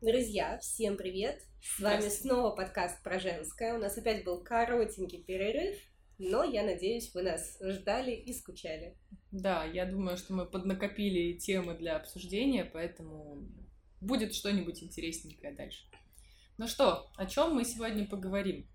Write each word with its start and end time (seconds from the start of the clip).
Друзья, 0.00 0.56
всем 0.58 0.96
привет! 0.96 1.42
С 1.60 1.80
вами 1.80 2.08
снова 2.08 2.54
подкаст 2.54 3.02
про 3.02 3.18
женское. 3.18 3.74
У 3.74 3.78
нас 3.78 3.98
опять 3.98 4.22
был 4.22 4.40
коротенький 4.44 5.20
перерыв, 5.20 5.76
но 6.18 6.44
я 6.44 6.62
надеюсь, 6.62 7.12
вы 7.14 7.22
нас 7.22 7.58
ждали 7.60 8.12
и 8.12 8.32
скучали. 8.32 8.96
Да, 9.32 9.64
я 9.64 9.86
думаю, 9.86 10.16
что 10.16 10.34
мы 10.34 10.46
поднакопили 10.46 11.36
темы 11.36 11.74
для 11.74 11.96
обсуждения, 11.96 12.64
поэтому 12.64 13.48
будет 14.00 14.36
что-нибудь 14.36 14.84
интересненькое 14.84 15.52
дальше. 15.52 15.84
Ну 16.58 16.68
что, 16.68 17.10
о 17.16 17.26
чем 17.26 17.56
мы 17.56 17.64
сегодня 17.64 18.06
поговорим? 18.06 18.68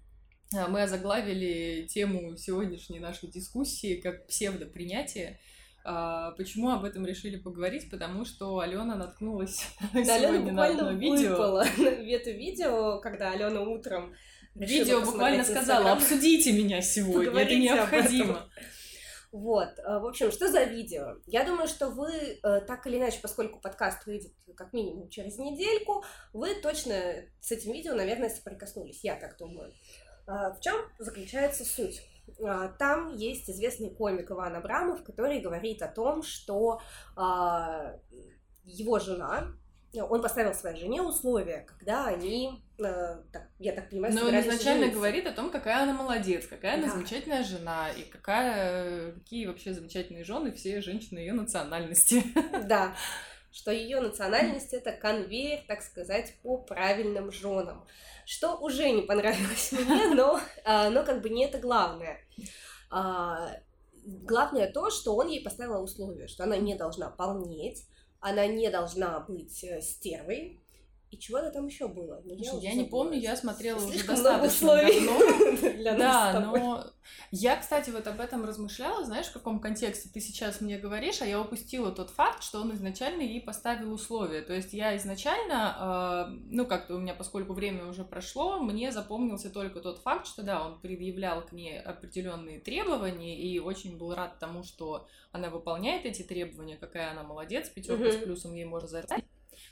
А, 0.53 0.67
мы 0.67 0.81
озаглавили 0.81 1.87
тему 1.87 2.35
сегодняшней 2.35 2.99
нашей 2.99 3.29
дискуссии 3.29 3.95
как 3.95 4.27
псевдопринятие. 4.27 5.39
А, 5.85 6.31
почему 6.31 6.69
об 6.69 6.85
этом 6.85 7.05
решили 7.05 7.37
поговорить? 7.37 7.89
Потому 7.89 8.25
что 8.25 8.59
Алена 8.59 8.95
наткнулась 8.95 9.67
да, 9.93 10.03
сегодня 10.03 10.27
Алена 10.27 10.51
на 10.51 10.65
одно 10.65 10.91
видео. 10.91 11.31
выпала 11.31 11.65
это 11.77 12.31
видео, 12.31 12.99
когда 13.01 13.31
Алена 13.31 13.61
утром 13.61 14.13
Видео 14.55 15.01
буквально 15.01 15.43
сказала, 15.43 15.93
обсудите 15.93 16.51
меня 16.51 16.81
сегодня, 16.81 17.25
Поговорите 17.25 17.55
это 17.55 17.75
необходимо. 17.75 18.49
Вот, 19.31 19.79
э, 19.79 19.97
в 19.97 20.05
общем, 20.05 20.31
что 20.31 20.47
за 20.47 20.63
видео? 20.65 21.15
Я 21.25 21.43
думаю, 21.43 21.67
что 21.67 21.89
вы 21.89 22.11
э, 22.11 22.61
так 22.67 22.85
или 22.85 22.97
иначе, 22.97 23.17
поскольку 23.19 23.59
подкаст 23.59 24.05
выйдет 24.05 24.31
как 24.55 24.73
минимум 24.73 25.09
через 25.09 25.39
недельку, 25.39 26.03
вы 26.33 26.53
точно 26.61 27.15
с 27.41 27.51
этим 27.51 27.71
видео, 27.71 27.95
наверное, 27.95 28.29
соприкоснулись, 28.29 29.03
я 29.03 29.15
так 29.15 29.35
думаю. 29.39 29.73
А, 30.27 30.51
в 30.53 30.59
чем 30.61 30.75
заключается 30.99 31.65
суть? 31.65 32.03
А, 32.43 32.69
там 32.69 33.15
есть 33.15 33.49
известный 33.49 33.89
комик 33.89 34.31
Иван 34.31 34.55
Абрамов, 34.55 35.03
который 35.03 35.39
говорит 35.39 35.81
о 35.81 35.87
том, 35.87 36.23
что 36.23 36.81
а, 37.15 37.95
его 38.65 38.99
жена, 38.99 39.53
он 40.01 40.21
поставил 40.21 40.53
своей 40.55 40.79
жене 40.79 41.01
условия, 41.03 41.67
когда 41.67 42.07
они, 42.07 42.63
так, 42.77 43.49
я 43.59 43.73
так 43.73 43.89
понимаю, 43.91 44.15
Но 44.15 44.21
он 44.21 44.39
изначально 44.39 44.85
жениться. 44.85 44.95
говорит 44.95 45.27
о 45.27 45.31
том, 45.31 45.51
какая 45.51 45.83
она 45.83 45.93
молодец, 45.93 46.47
какая 46.47 46.77
да. 46.77 46.83
она 46.85 46.93
замечательная 46.93 47.43
жена, 47.43 47.91
и 47.91 48.01
какая, 48.03 49.11
какие 49.11 49.45
вообще 49.45 49.73
замечательные 49.73 50.23
жены 50.23 50.51
все 50.51 50.81
женщины 50.81 51.19
ее 51.19 51.33
национальности. 51.33 52.23
Да, 52.67 52.95
что 53.53 53.71
ее 53.71 54.01
национальность 54.01 54.73
это 54.73 54.91
конвейер, 54.91 55.61
так 55.67 55.81
сказать, 55.81 56.35
по 56.41 56.57
правильным 56.57 57.31
женам 57.31 57.87
что 58.25 58.55
уже 58.57 58.89
не 58.89 59.01
понравилось 59.01 59.71
мне, 59.71 60.07
но, 60.15 60.39
а, 60.63 60.89
но 60.89 61.03
как 61.03 61.21
бы 61.21 61.29
не 61.29 61.45
это 61.45 61.59
главное. 61.59 62.19
А, 62.89 63.49
главное 64.05 64.71
то, 64.71 64.89
что 64.89 65.15
он 65.15 65.27
ей 65.27 65.43
поставил 65.43 65.83
условие, 65.83 66.27
что 66.27 66.43
она 66.43 66.57
не 66.57 66.75
должна 66.75 67.09
полнеть, 67.09 67.85
она 68.19 68.45
не 68.47 68.69
должна 68.69 69.19
быть 69.21 69.63
э, 69.63 69.81
стервой, 69.81 70.62
и 71.13 71.19
чего-то 71.19 71.51
там 71.51 71.67
еще 71.67 71.87
было. 71.87 72.21
Но 72.25 72.33
я, 72.33 72.71
я 72.71 72.73
не 72.73 72.85
помню, 72.85 73.19
я 73.19 73.35
смотрела 73.35 73.79
Слишком 73.79 74.15
уже 74.15 74.23
достаточно 74.23 74.75
давно. 74.77 75.73
для 75.75 75.95
да, 75.95 76.39
но 76.39 76.85
я, 77.29 77.55
кстати, 77.55 77.91
вот 77.91 78.07
об 78.07 78.19
этом 78.19 78.45
размышляла, 78.45 79.05
знаешь, 79.05 79.27
в 79.27 79.33
каком 79.33 79.59
контексте 79.59 80.09
ты 80.11 80.19
сейчас 80.19 80.59
мне 80.59 80.79
говоришь, 80.79 81.21
а 81.21 81.25
я 81.25 81.39
упустила 81.39 81.91
тот 81.91 82.09
факт, 82.09 82.43
что 82.43 82.61
он 82.61 82.73
изначально 82.73 83.21
ей 83.21 83.41
поставил 83.41 83.93
условия. 83.93 84.41
То 84.41 84.53
есть 84.53 84.73
я 84.73 84.97
изначально, 84.97 86.29
э, 86.29 86.33
ну 86.49 86.65
как-то 86.65 86.95
у 86.95 86.99
меня, 86.99 87.13
поскольку 87.13 87.53
время 87.53 87.85
уже 87.85 88.03
прошло, 88.03 88.59
мне 88.59 88.91
запомнился 88.91 89.51
только 89.51 89.79
тот 89.79 89.99
факт, 89.99 90.25
что 90.25 90.41
да, 90.41 90.65
он 90.65 90.79
предъявлял 90.79 91.45
к 91.45 91.51
ней 91.51 91.79
определенные 91.79 92.59
требования 92.59 93.39
и 93.39 93.59
очень 93.59 93.97
был 93.97 94.15
рад 94.15 94.39
тому, 94.39 94.63
что 94.63 95.07
она 95.31 95.49
выполняет 95.51 96.05
эти 96.05 96.23
требования, 96.23 96.77
какая 96.77 97.11
она 97.11 97.21
молодец, 97.21 97.69
пятерка 97.69 98.11
с 98.11 98.15
плюсом 98.15 98.55
ей 98.55 98.65
можно 98.65 98.87
зарать. 98.87 99.23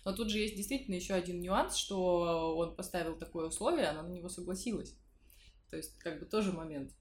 Но 0.03 0.13
тут 0.13 0.29
же 0.29 0.39
есть 0.39 0.55
действительно 0.55 0.95
еще 0.95 1.13
один 1.13 1.41
нюанс, 1.41 1.75
что 1.75 2.55
он 2.57 2.75
поставил 2.75 3.15
такое 3.17 3.47
условие, 3.47 3.87
она 3.87 4.01
на 4.01 4.11
него 4.11 4.29
согласилась. 4.29 4.95
То 5.69 5.77
есть, 5.77 5.97
как 5.99 6.19
бы 6.19 6.25
тоже 6.25 6.51
момент. 6.51 6.91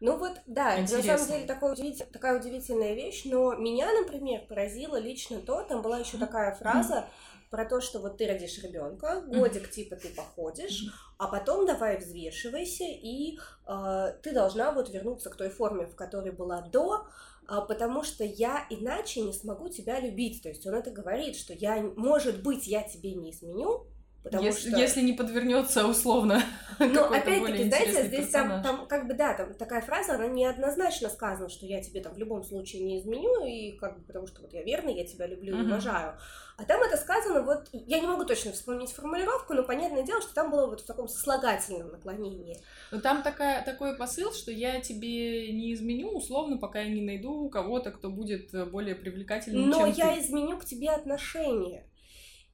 Ну 0.00 0.16
вот, 0.16 0.32
да, 0.46 0.80
Интересно. 0.80 1.12
на 1.12 1.18
самом 1.18 1.32
деле 1.32 1.46
такая, 1.46 1.72
удивитель, 1.72 2.06
такая 2.06 2.38
удивительная 2.38 2.94
вещь, 2.94 3.24
но 3.24 3.54
меня, 3.54 3.92
например, 3.92 4.46
поразило 4.48 4.96
лично 4.96 5.40
то, 5.40 5.62
там 5.62 5.82
была 5.82 5.98
еще 5.98 6.18
такая 6.18 6.54
фраза 6.54 7.08
про 7.50 7.64
то, 7.64 7.80
что 7.80 7.98
вот 7.98 8.18
ты 8.18 8.26
родишь 8.26 8.62
ребенка, 8.62 9.22
годик 9.26 9.70
типа 9.70 9.96
ты 9.96 10.08
походишь, 10.10 10.92
а 11.16 11.26
потом 11.28 11.66
давай 11.66 11.98
взвешивайся, 11.98 12.84
и 12.84 13.38
э, 13.66 14.12
ты 14.22 14.32
должна 14.32 14.70
вот 14.72 14.90
вернуться 14.90 15.30
к 15.30 15.36
той 15.36 15.48
форме, 15.48 15.86
в 15.86 15.96
которой 15.96 16.30
была 16.30 16.60
до, 16.60 17.08
потому 17.48 18.02
что 18.02 18.24
я 18.24 18.66
иначе 18.68 19.22
не 19.22 19.32
смогу 19.32 19.68
тебя 19.70 20.00
любить. 20.00 20.42
То 20.42 20.50
есть 20.50 20.66
он 20.66 20.74
это 20.74 20.90
говорит, 20.90 21.34
что 21.34 21.54
я, 21.54 21.82
может 21.96 22.42
быть, 22.42 22.66
я 22.66 22.82
тебе 22.82 23.14
не 23.14 23.30
изменю, 23.30 23.86
Потому 24.22 24.44
если, 24.44 24.70
что... 24.70 24.78
если 24.78 25.00
не 25.00 25.12
подвернется 25.12 25.86
условно. 25.86 26.42
Ну, 26.80 27.02
опять-таки, 27.06 27.64
знаете, 27.64 28.06
здесь 28.06 28.28
там, 28.28 28.62
там, 28.62 28.86
как 28.86 29.08
бы, 29.08 29.14
да, 29.14 29.34
там 29.34 29.52
такая 29.54 29.80
фраза, 29.80 30.14
она 30.14 30.28
неоднозначно 30.28 31.08
сказана, 31.08 31.48
что 31.48 31.66
я 31.66 31.82
тебе 31.82 32.00
там 32.00 32.14
в 32.14 32.18
любом 32.18 32.44
случае 32.44 32.84
не 32.84 33.00
изменю, 33.00 33.44
и 33.44 33.72
как 33.72 33.98
бы, 33.98 34.04
потому 34.04 34.28
что 34.28 34.42
вот 34.42 34.52
я 34.52 34.62
верный, 34.62 34.94
я 34.94 35.04
тебя 35.04 35.26
люблю 35.26 35.56
и 35.56 35.60
uh-huh. 35.60 35.66
уважаю. 35.66 36.16
А 36.56 36.64
там 36.64 36.80
это 36.80 36.96
сказано, 36.96 37.42
вот, 37.42 37.68
я 37.72 37.98
не 37.98 38.06
могу 38.06 38.24
точно 38.24 38.52
вспомнить 38.52 38.92
формулировку, 38.92 39.54
но 39.54 39.64
понятное 39.64 40.04
дело, 40.04 40.20
что 40.20 40.32
там 40.34 40.52
было 40.52 40.66
вот 40.66 40.82
в 40.82 40.86
таком 40.86 41.08
сослагательном 41.08 41.90
наклонении. 41.90 42.58
Но 42.92 43.00
там 43.00 43.24
такая, 43.24 43.64
такой 43.64 43.96
посыл, 43.96 44.32
что 44.32 44.52
я 44.52 44.80
тебе 44.80 45.50
не 45.52 45.74
изменю, 45.74 46.10
условно, 46.10 46.58
пока 46.58 46.82
я 46.82 46.90
не 46.90 47.02
найду 47.02 47.48
кого-то, 47.48 47.90
кто 47.90 48.08
будет 48.08 48.52
более 48.70 48.94
привлекательным, 48.94 49.68
Но 49.68 49.86
я 49.86 50.14
ты. 50.14 50.20
изменю 50.20 50.58
к 50.58 50.64
тебе 50.64 50.90
отношения. 50.90 51.88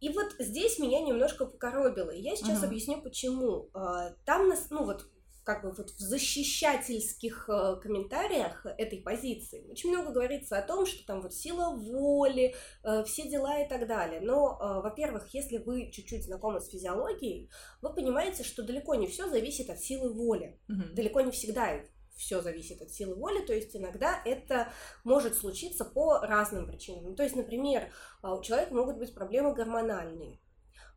И 0.04 0.10
вот 0.10 0.34
здесь 0.38 0.78
меня 0.78 1.00
немножко 1.00 1.46
покоробило. 1.46 2.10
И 2.10 2.20
я 2.20 2.36
сейчас 2.36 2.62
uh-huh. 2.62 2.66
объясню, 2.66 3.00
почему. 3.00 3.70
А, 3.72 4.10
там 4.26 4.50
нас, 4.50 4.66
ну 4.68 4.84
вот, 4.84 5.08
как 5.44 5.62
бы 5.62 5.72
вот 5.72 5.88
в 5.88 5.98
защищательских 5.98 7.48
э, 7.48 7.76
комментариях 7.80 8.66
этой 8.66 9.00
позиции 9.00 9.66
очень 9.70 9.90
много 9.90 10.10
говорится 10.10 10.58
о 10.58 10.62
том, 10.62 10.84
что 10.84 11.06
там 11.06 11.22
вот 11.22 11.32
сила 11.32 11.74
воли, 11.74 12.54
э, 12.82 13.04
все 13.04 13.28
дела 13.28 13.62
и 13.62 13.68
так 13.68 13.86
далее. 13.86 14.20
Но, 14.20 14.58
э, 14.60 14.82
во-первых, 14.82 15.26
если 15.32 15.56
вы 15.56 15.90
чуть-чуть 15.90 16.24
знакомы 16.24 16.60
с 16.60 16.68
физиологией, 16.68 17.50
вы 17.80 17.94
понимаете, 17.94 18.44
что 18.44 18.62
далеко 18.62 18.94
не 18.96 19.06
все 19.06 19.26
зависит 19.30 19.70
от 19.70 19.80
силы 19.80 20.12
воли. 20.12 20.60
Uh-huh. 20.68 20.92
Далеко 20.92 21.22
не 21.22 21.30
всегда 21.30 21.80
все 22.16 22.40
зависит 22.40 22.80
от 22.80 22.90
силы 22.90 23.14
воли, 23.14 23.44
то 23.44 23.52
есть 23.52 23.74
иногда 23.76 24.20
это 24.24 24.72
может 25.02 25.36
случиться 25.36 25.84
по 25.84 26.20
разным 26.20 26.66
причинам. 26.66 27.04
Ну, 27.04 27.14
то 27.14 27.22
есть, 27.22 27.36
например, 27.36 27.92
а, 28.22 28.34
у 28.34 28.42
человека 28.42 28.74
могут 28.74 28.98
быть 28.98 29.14
проблемы 29.14 29.54
гормональные, 29.54 30.38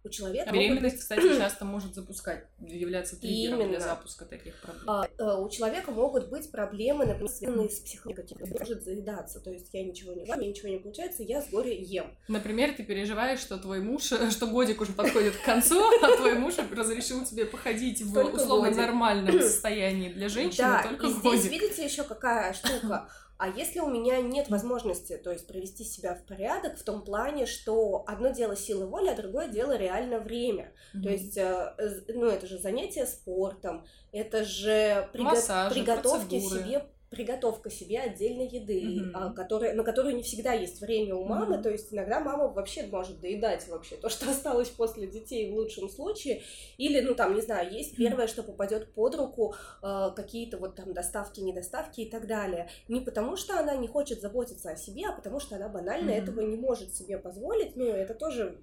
у 0.04 0.10
человека... 0.10 0.52
Беременность, 0.52 0.96
быть... 0.96 1.00
кстати, 1.00 1.38
часто 1.38 1.66
может 1.66 1.96
запускать, 1.96 2.46
являться 2.60 3.20
триггером 3.20 3.62
Именно. 3.62 3.70
для 3.70 3.80
запуска 3.80 4.26
таких 4.26 4.56
проблем. 4.62 4.84
А, 4.88 5.08
а, 5.18 5.38
у 5.38 5.50
человека 5.50 5.92
могут 5.92 6.30
быть 6.30 6.50
проблемы, 6.52 7.06
например, 7.06 7.30
связанные 7.30 7.70
с 7.70 7.80
психологией, 7.80 8.38
может 8.58 8.84
заедаться, 8.84 9.40
то 9.40 9.52
есть 9.52 9.70
я 9.74 9.84
ничего 9.84 10.14
не 10.14 10.24
мне 10.36 10.50
ничего 10.50 10.70
не 10.70 10.78
получается, 10.78 11.24
я 11.24 11.42
с 11.42 11.50
горя 11.50 11.74
ем. 11.74 12.16
Например, 12.28 12.74
ты 12.74 12.84
переживаешь, 12.84 13.40
что 13.40 13.58
твой 13.58 13.82
муж, 13.82 14.04
что 14.04 14.48
годик 14.48 14.82
уже 14.82 14.94
подходит 14.94 15.36
к 15.36 15.44
концу, 15.44 15.82
а 16.02 16.18
твой 16.18 16.36
муж 16.36 16.56
разрешил 16.76 17.24
тебе 17.26 17.46
походить 17.46 18.02
в 18.02 18.18
условно 18.18 18.72
нормальном 18.72 19.42
состоянии 19.42 20.10
для 20.10 20.30
женщины, 20.30 20.68
да, 20.68 20.84
только 20.84 21.08
и 21.08 21.12
здесь 21.12 21.46
видите 21.46 21.84
еще 21.84 22.04
какая 22.04 22.54
штука 22.54 23.10
а 23.38 23.50
если 23.50 23.80
у 23.80 23.88
меня 23.88 24.20
нет 24.22 24.50
возможности, 24.50 25.18
то 25.18 25.32
есть 25.32 25.48
привести 25.48 25.84
себя 25.84 26.16
в 26.16 26.26
порядок 26.26 26.78
в 26.78 26.84
том 26.84 27.04
плане, 27.04 27.46
что 27.46 28.04
одно 28.08 28.30
дело 28.30 28.56
сила 28.56 28.86
воли, 28.86 29.10
а 29.10 29.16
другое 29.16 29.48
дело 29.48 29.78
реально 29.78 30.20
время. 30.20 30.74
Mm-hmm. 30.96 31.02
То 31.04 31.10
есть, 31.10 31.38
э, 31.38 32.04
ну, 32.10 32.26
это 32.26 32.48
же 32.48 32.58
занятие 32.58 33.06
спортом, 33.06 33.86
это 34.12 34.44
же 34.44 35.10
приго- 35.14 35.36
Массажи, 35.36 35.76
приготовки 35.76 36.40
процедуры. 36.40 36.64
себе 36.64 36.86
приготовка 37.10 37.70
себе 37.70 38.00
отдельной 38.00 38.48
еды, 38.48 38.82
mm-hmm. 38.82 39.34
которая, 39.34 39.74
на 39.74 39.84
которую 39.84 40.16
не 40.16 40.24
всегда 40.24 40.54
есть 40.54 40.82
время 40.82 41.16
у 41.16 41.24
мамы, 41.24 41.56
mm-hmm. 41.56 41.62
то 41.62 41.70
есть 41.70 41.94
иногда 41.94 42.20
мама 42.20 42.48
вообще 42.48 42.84
может 42.84 43.20
доедать 43.22 43.68
вообще 43.70 43.96
то, 43.96 44.10
что 44.10 44.30
осталось 44.30 44.70
после 44.70 45.08
детей 45.08 45.50
в 45.50 45.56
лучшем 45.56 45.90
случае, 45.90 46.42
или, 46.78 47.00
ну 47.00 47.16
там, 47.16 47.34
не 47.36 47.42
знаю, 47.42 47.72
есть 47.72 47.96
первое, 47.96 48.28
что 48.28 48.44
попадет 48.44 48.94
под 48.94 49.16
руку, 49.16 49.56
э, 49.82 50.10
какие-то 50.16 50.58
вот 50.58 50.76
там 50.76 50.94
доставки, 50.94 51.40
недоставки 51.40 52.02
и 52.02 52.10
так 52.10 52.28
далее. 52.28 52.70
Не 52.88 53.00
потому, 53.00 53.38
что 53.38 53.58
она 53.60 53.76
не 53.76 53.88
хочет 53.88 54.22
заботиться 54.22 54.72
о 54.72 54.76
себе, 54.76 55.08
а 55.08 55.14
потому, 55.14 55.40
что 55.40 55.56
она 55.56 55.70
банально 55.70 56.12
mm-hmm. 56.12 56.24
этого 56.24 56.42
не 56.42 56.58
может 56.58 56.94
себе 56.94 57.18
позволить, 57.18 57.76
ну, 57.76 57.86
это 57.86 58.14
тоже 58.14 58.58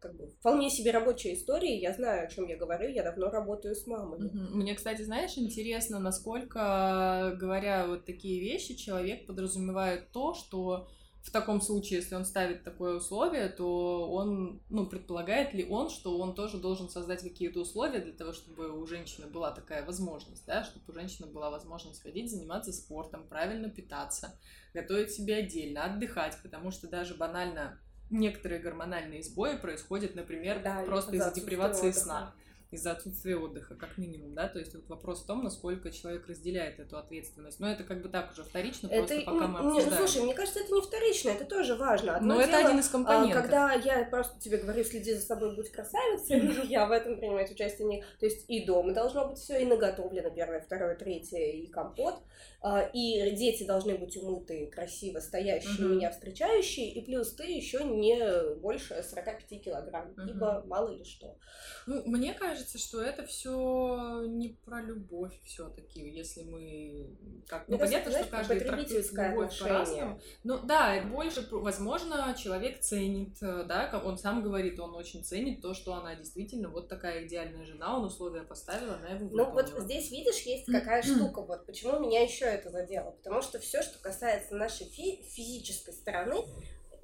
как 0.00 0.16
бы 0.16 0.28
вполне 0.28 0.70
себе 0.70 0.90
рабочая 0.90 1.34
история, 1.34 1.78
я 1.78 1.92
знаю, 1.92 2.26
о 2.26 2.30
чем 2.30 2.46
я 2.46 2.56
говорю, 2.56 2.88
я 2.88 3.02
давно 3.02 3.30
работаю 3.30 3.74
с 3.74 3.86
мамами. 3.86 4.30
Мне, 4.32 4.74
кстати, 4.74 5.02
знаешь, 5.02 5.36
интересно, 5.36 5.98
насколько, 5.98 7.36
говоря 7.38 7.86
вот 7.86 8.04
такие 8.04 8.40
вещи, 8.40 8.74
человек 8.74 9.26
подразумевает 9.26 10.10
то, 10.12 10.34
что 10.34 10.88
в 11.26 11.32
таком 11.32 11.60
случае, 11.60 11.98
если 11.98 12.14
он 12.14 12.24
ставит 12.24 12.62
такое 12.62 12.94
условие, 12.94 13.48
то 13.48 14.08
он, 14.12 14.62
ну, 14.70 14.86
предполагает 14.86 15.54
ли 15.54 15.66
он, 15.68 15.90
что 15.90 16.18
он 16.18 16.36
тоже 16.36 16.58
должен 16.58 16.88
создать 16.88 17.22
какие-то 17.22 17.60
условия 17.60 17.98
для 17.98 18.12
того, 18.12 18.32
чтобы 18.32 18.70
у 18.70 18.86
женщины 18.86 19.26
была 19.26 19.50
такая 19.50 19.84
возможность, 19.84 20.46
да, 20.46 20.62
чтобы 20.62 20.84
у 20.88 20.92
женщины 20.92 21.26
была 21.26 21.50
возможность 21.50 22.00
ходить, 22.00 22.30
заниматься 22.30 22.72
спортом, 22.72 23.26
правильно 23.26 23.68
питаться, 23.68 24.38
готовить 24.72 25.10
себе 25.10 25.34
отдельно, 25.36 25.84
отдыхать, 25.84 26.38
потому 26.44 26.70
что 26.70 26.86
даже 26.86 27.14
банально 27.14 27.80
некоторые 28.10 28.60
гормональные 28.60 29.22
сбои 29.22 29.56
происходят, 29.56 30.14
например, 30.14 30.60
да, 30.62 30.82
просто 30.84 31.16
из-за 31.16 31.32
депривации 31.32 31.90
сна 31.90 32.32
из-за 32.76 32.92
отсутствия 32.92 33.36
отдыха, 33.36 33.74
как 33.74 33.98
минимум, 33.98 34.34
да, 34.34 34.48
то 34.48 34.58
есть 34.58 34.74
вот 34.74 34.88
вопрос 34.88 35.22
в 35.22 35.26
том, 35.26 35.42
насколько 35.42 35.90
человек 35.90 36.26
разделяет 36.28 36.78
эту 36.78 36.96
ответственность. 36.96 37.58
Но 37.58 37.70
это 37.70 37.84
как 37.84 38.02
бы 38.02 38.08
так 38.08 38.32
уже 38.32 38.44
вторично, 38.44 38.86
это, 38.86 39.06
просто 39.06 39.20
пока 39.22 39.46
мы 39.48 39.58
обсуждаем. 39.58 39.90
Не, 39.90 39.96
слушай, 39.96 40.22
мне 40.22 40.34
кажется, 40.34 40.60
это 40.60 40.72
не 40.72 40.80
вторично, 40.80 41.30
это 41.30 41.44
тоже 41.44 41.74
важно. 41.74 42.16
Одно 42.16 42.34
Но 42.34 42.40
дело, 42.40 42.56
это 42.56 42.68
один 42.68 42.80
из 42.80 42.88
компонентов. 42.88 43.42
Когда 43.42 43.72
я 43.72 44.04
просто 44.04 44.38
тебе 44.40 44.58
говорю, 44.58 44.84
следи 44.84 45.14
за 45.14 45.22
собой, 45.22 45.56
будь 45.56 45.70
красавицей, 45.70 46.66
я 46.68 46.86
в 46.86 46.92
этом 46.92 47.18
принимать 47.18 47.50
участие 47.50 47.88
не... 47.88 48.02
То 48.20 48.26
есть 48.26 48.44
и 48.48 48.64
дома 48.64 48.92
должно 48.92 49.28
быть 49.28 49.38
все, 49.38 49.60
и 49.60 49.64
наготовлено 49.64 50.30
первое, 50.30 50.60
второе, 50.60 50.94
третье, 50.96 51.38
и 51.38 51.66
компот, 51.66 52.16
а, 52.62 52.82
и 52.92 53.30
дети 53.36 53.64
должны 53.64 53.96
быть 53.96 54.16
умытые, 54.16 54.66
красиво 54.66 55.20
стоящие, 55.20 55.88
меня 55.88 56.10
встречающие, 56.10 56.92
и 56.92 57.04
плюс 57.04 57.32
ты 57.34 57.44
еще 57.44 57.84
не 57.84 58.54
больше 58.56 59.02
45 59.02 59.62
килограмм, 59.62 60.14
ибо 60.28 60.64
мало 60.66 60.90
ли 60.90 61.04
что. 61.04 61.38
Ну, 61.86 62.02
мне 62.06 62.34
кажется, 62.34 62.65
что 62.74 63.00
это 63.00 63.24
все 63.26 64.22
не 64.26 64.58
про 64.64 64.82
любовь 64.82 65.32
все-таки, 65.44 66.00
если 66.00 66.42
мы 66.42 67.16
как 67.46 67.68
ну 67.68 67.78
понятно, 67.78 68.10
что 68.10 68.24
каждый 68.30 68.60
трактует 68.60 69.12
любовь 69.30 69.58
по-разному. 69.60 70.20
Ну 70.44 70.58
да, 70.64 71.02
больше, 71.04 71.46
возможно, 71.50 72.34
человек 72.38 72.80
ценит, 72.80 73.36
э, 73.42 73.64
да, 73.64 74.00
он 74.04 74.18
сам 74.18 74.42
говорит, 74.42 74.78
он 74.80 74.94
очень 74.94 75.24
ценит 75.24 75.60
то, 75.62 75.74
что 75.74 75.94
она 75.94 76.14
действительно 76.16 76.68
вот 76.68 76.88
такая 76.88 77.26
идеальная 77.26 77.64
жена, 77.64 77.96
он 77.98 78.04
условия 78.04 78.42
поставил, 78.42 78.94
она 78.94 79.08
его 79.10 79.28
выполнила. 79.28 79.46
Ну 79.46 79.52
вот 79.54 79.84
здесь 79.84 80.10
видишь, 80.10 80.40
есть 80.42 80.66
какая 80.66 81.02
штука, 81.02 81.42
вот 81.42 81.66
почему 81.66 82.00
меня 82.00 82.22
еще 82.22 82.44
это 82.44 82.70
задело, 82.70 83.12
потому 83.12 83.42
что 83.42 83.58
все, 83.58 83.82
что 83.82 83.98
касается 83.98 84.54
нашей 84.56 84.86
фи- 84.86 85.22
физической 85.22 85.92
стороны, 85.94 86.42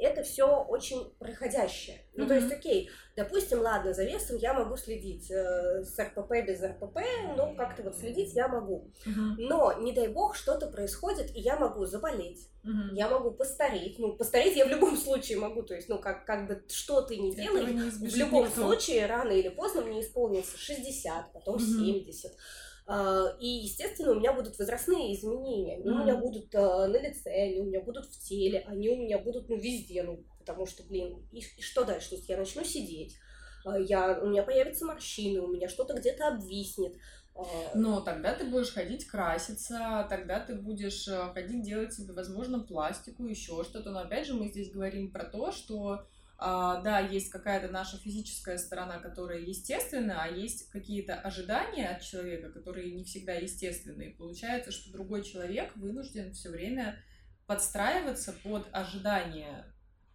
это 0.02 0.22
все 0.22 0.46
очень 0.46 1.12
проходящее. 1.18 1.96
Mm-hmm. 1.96 2.14
Ну, 2.16 2.26
то 2.26 2.34
есть, 2.34 2.52
окей, 2.52 2.90
допустим, 3.16 3.60
ладно, 3.60 3.94
за 3.94 4.04
весом 4.04 4.36
я 4.36 4.54
могу 4.54 4.76
следить, 4.76 5.30
э, 5.30 5.82
с 5.84 5.98
РПП 5.98 6.30
без 6.46 6.62
РПП, 6.62 6.98
ну, 7.36 7.54
как-то 7.56 7.82
вот 7.82 7.96
следить 7.96 8.34
я 8.34 8.48
могу. 8.48 8.90
Mm-hmm. 9.06 9.34
Но, 9.38 9.72
не 9.80 9.92
дай 9.92 10.08
бог, 10.08 10.34
что-то 10.34 10.66
происходит, 10.66 11.34
и 11.34 11.40
я 11.40 11.56
могу 11.56 11.84
заболеть, 11.84 12.48
mm-hmm. 12.64 12.94
я 12.94 13.08
могу 13.08 13.30
постареть. 13.30 13.98
Ну, 13.98 14.14
постареть 14.14 14.56
я 14.56 14.66
в 14.66 14.68
любом 14.68 14.96
случае 14.96 15.38
могу, 15.38 15.62
то 15.62 15.74
есть, 15.74 15.88
ну, 15.88 15.98
как, 15.98 16.26
как 16.26 16.48
бы 16.48 16.62
что 16.68 17.02
ты 17.02 17.16
не 17.16 17.34
делай, 17.34 17.72
не 17.72 18.08
в 18.08 18.16
любом 18.16 18.46
никто. 18.46 18.62
случае, 18.62 19.06
рано 19.06 19.30
или 19.30 19.48
поздно 19.48 19.82
мне 19.82 20.00
исполнится 20.00 20.58
60, 20.58 21.32
потом 21.32 21.56
mm-hmm. 21.56 22.04
70. 22.04 22.32
А, 22.86 23.36
и, 23.40 23.46
естественно, 23.46 24.12
у 24.12 24.16
меня 24.16 24.32
будут 24.32 24.58
возрастные 24.58 25.14
изменения. 25.14 25.76
Они 25.76 25.84
mm-hmm. 25.84 25.92
у 25.92 26.02
меня 26.04 26.16
будут 26.16 26.54
а, 26.54 26.88
на 26.88 26.96
лице, 26.96 27.30
они 27.30 27.60
у 27.60 27.64
меня 27.64 27.80
будут 27.80 28.06
в 28.06 28.20
теле, 28.20 28.64
они 28.66 28.88
у 28.90 28.96
меня 28.96 29.18
будут 29.18 29.48
ну, 29.48 29.56
везде. 29.56 30.02
Ну, 30.02 30.24
потому 30.38 30.66
что, 30.66 30.82
блин, 30.82 31.26
и, 31.32 31.38
и 31.38 31.62
что 31.62 31.84
дальше? 31.84 32.10
То 32.10 32.16
есть 32.16 32.28
я 32.28 32.36
начну 32.36 32.64
сидеть, 32.64 33.16
а, 33.64 33.78
я, 33.78 34.18
у 34.20 34.26
меня 34.26 34.42
появятся 34.42 34.84
морщины, 34.84 35.40
у 35.40 35.52
меня 35.52 35.68
что-то 35.68 35.94
где-то 35.94 36.28
обвиснет. 36.28 36.96
Но 37.74 38.02
тогда 38.02 38.34
ты 38.34 38.44
будешь 38.44 38.74
ходить 38.74 39.06
краситься, 39.06 40.06
тогда 40.10 40.38
ты 40.38 40.54
будешь 40.54 41.08
ходить 41.32 41.62
делать 41.62 41.94
себе, 41.94 42.12
возможно, 42.12 42.60
пластику, 42.60 43.24
еще 43.24 43.64
что-то. 43.64 43.90
Но 43.90 44.00
опять 44.00 44.26
же 44.26 44.34
мы 44.34 44.48
здесь 44.48 44.70
говорим 44.70 45.10
про 45.10 45.24
то, 45.24 45.50
что 45.50 46.06
да, 46.82 47.00
есть 47.00 47.30
какая-то 47.30 47.68
наша 47.68 47.98
физическая 47.98 48.58
сторона, 48.58 48.98
которая 48.98 49.38
естественна, 49.38 50.22
а 50.22 50.28
есть 50.28 50.70
какие-то 50.70 51.14
ожидания 51.14 51.88
от 51.88 52.02
человека, 52.02 52.50
которые 52.50 52.92
не 52.92 53.04
всегда 53.04 53.34
естественны. 53.34 54.02
И 54.02 54.14
получается, 54.14 54.72
что 54.72 54.92
другой 54.92 55.22
человек 55.22 55.76
вынужден 55.76 56.32
все 56.32 56.50
время 56.50 56.98
подстраиваться 57.46 58.32
под 58.32 58.66
ожидания, 58.72 59.66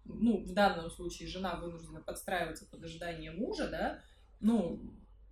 ну, 0.06 0.44
в 0.44 0.54
данном 0.54 0.90
случае 0.90 1.28
жена 1.28 1.56
вынуждена 1.56 2.02
подстраиваться 2.02 2.66
под 2.66 2.84
ожидания 2.84 3.32
мужа, 3.32 3.68
да, 3.68 4.02
ну, 4.40 4.82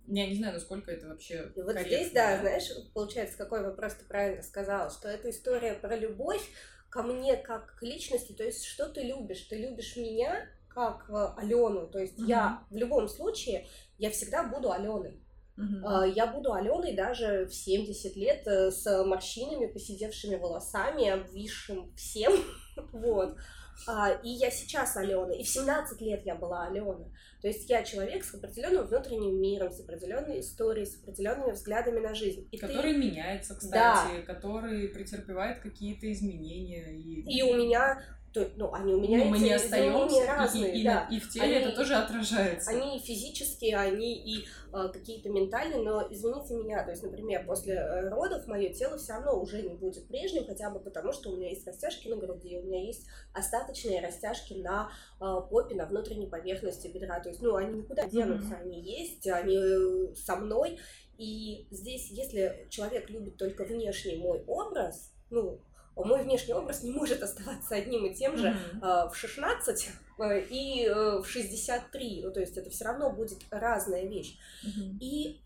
я 0.06 0.26
не 0.26 0.36
знаю, 0.36 0.54
насколько 0.54 0.90
это 0.90 1.08
вообще 1.08 1.52
Вот 1.56 1.66
корректно. 1.66 1.96
здесь, 1.96 2.12
да, 2.12 2.38
знаешь, 2.40 2.70
получается, 2.94 3.36
какой 3.36 3.62
вопрос 3.62 3.94
ты 3.94 4.04
правильно 4.04 4.42
сказала, 4.42 4.90
что 4.90 5.08
это 5.08 5.30
история 5.30 5.74
про 5.74 5.96
любовь 5.96 6.42
ко 6.90 7.02
мне 7.02 7.36
как 7.36 7.76
к 7.76 7.82
личности, 7.82 8.32
то 8.32 8.44
есть 8.44 8.64
что 8.64 8.88
ты 8.88 9.02
любишь? 9.02 9.40
Ты 9.42 9.56
любишь 9.56 9.96
меня, 9.96 10.48
как 10.76 11.08
э, 11.08 11.28
Алену. 11.38 11.88
То 11.88 11.98
есть 11.98 12.18
угу. 12.18 12.28
я 12.28 12.62
в 12.70 12.76
любом 12.76 13.08
случае, 13.08 13.66
я 13.96 14.10
всегда 14.10 14.42
буду 14.42 14.70
Аленой. 14.70 15.22
Угу. 15.56 16.12
Я 16.14 16.26
буду 16.26 16.52
Аленой 16.52 16.94
даже 16.94 17.46
в 17.46 17.54
70 17.54 18.14
лет 18.14 18.46
э, 18.46 18.70
с 18.70 19.04
морщинами, 19.04 19.72
посидевшими 19.72 20.36
волосами, 20.36 21.08
обвисшим 21.08 21.94
всем. 21.96 22.32
вот. 22.92 23.38
А, 23.86 24.10
и 24.22 24.28
я 24.30 24.50
сейчас 24.50 24.96
Алена, 24.96 25.34
и 25.34 25.42
в 25.42 25.48
17 25.48 26.00
лет 26.00 26.24
я 26.24 26.34
была 26.34 26.66
Алена. 26.66 27.06
То 27.40 27.48
есть 27.48 27.68
я 27.70 27.82
человек 27.82 28.24
с 28.24 28.34
определенным 28.34 28.86
внутренним 28.86 29.40
миром, 29.40 29.70
с 29.70 29.80
определенной 29.80 30.40
историей, 30.40 30.86
с 30.86 31.00
определенными 31.02 31.52
взглядами 31.52 32.00
на 32.00 32.14
жизнь. 32.14 32.48
И 32.52 32.58
который 32.58 32.92
ты... 32.92 32.98
меняется, 32.98 33.54
кстати, 33.54 34.26
да. 34.26 34.34
который 34.34 34.88
претерпевает 34.88 35.60
какие-то 35.60 36.10
изменения. 36.12 36.96
И... 36.96 37.38
и 37.38 37.42
у 37.42 37.54
меня 37.54 38.02
то, 38.36 38.50
ну, 38.56 38.72
они 38.74 38.92
у 38.92 39.00
меня 39.00 39.24
ну, 39.24 39.30
мы 39.30 39.38
не 39.38 39.52
остаемся, 39.52 40.26
разные, 40.26 40.74
и, 40.74 40.80
и, 40.80 40.84
да. 40.84 41.08
и 41.10 41.18
в 41.18 41.30
теле 41.30 41.56
они, 41.56 41.64
это 41.64 41.74
тоже 41.74 41.94
отражается. 41.94 42.70
Они 42.70 42.98
физические, 42.98 43.78
они 43.78 44.14
и 44.14 44.44
э, 44.74 44.88
какие-то 44.92 45.30
ментальные, 45.30 45.82
но 45.82 46.06
извините 46.10 46.54
меня, 46.54 46.84
то 46.84 46.90
есть, 46.90 47.02
например, 47.02 47.46
после 47.46 47.76
э, 47.76 48.08
родов 48.10 48.46
мое 48.46 48.74
тело 48.74 48.98
все 48.98 49.14
равно 49.14 49.40
уже 49.40 49.62
не 49.62 49.74
будет 49.74 50.06
прежним, 50.06 50.44
хотя 50.44 50.68
бы 50.68 50.80
потому, 50.80 51.12
что 51.12 51.30
у 51.30 51.36
меня 51.36 51.48
есть 51.48 51.66
растяжки 51.66 52.08
на 52.08 52.16
груди, 52.16 52.58
у 52.58 52.62
меня 52.64 52.84
есть 52.84 53.06
остаточные 53.32 54.02
растяжки 54.02 54.52
на 54.52 54.90
э, 55.18 55.24
попе, 55.50 55.74
на 55.74 55.86
внутренней 55.86 56.26
поверхности 56.26 56.88
бедра, 56.88 57.20
то 57.20 57.30
есть, 57.30 57.40
ну, 57.40 57.56
они 57.56 57.78
никуда 57.78 58.06
денутся, 58.06 58.54
mm-hmm. 58.54 58.62
они 58.62 58.80
есть, 58.82 59.26
они 59.28 59.56
э, 59.56 60.14
со 60.14 60.36
мной, 60.36 60.78
и 61.16 61.66
здесь, 61.70 62.10
если 62.10 62.66
человек 62.68 63.08
любит 63.08 63.38
только 63.38 63.64
внешний 63.64 64.16
мой 64.16 64.44
образ, 64.46 65.14
ну, 65.30 65.58
мой 66.04 66.22
внешний 66.22 66.54
образ 66.54 66.82
не 66.82 66.90
может 66.90 67.22
оставаться 67.22 67.74
одним 67.74 68.06
и 68.06 68.14
тем 68.14 68.36
же 68.36 68.48
mm-hmm. 68.48 69.10
в 69.10 69.14
16 69.16 69.90
э, 70.18 70.40
и 70.50 70.86
э, 70.86 71.18
в 71.20 71.26
63. 71.26 72.22
Ну, 72.24 72.32
то 72.32 72.40
есть 72.40 72.56
это 72.56 72.70
все 72.70 72.84
равно 72.84 73.10
будет 73.10 73.38
разная 73.50 74.06
вещь. 74.06 74.38
Mm-hmm. 74.64 74.98
И 75.00 75.40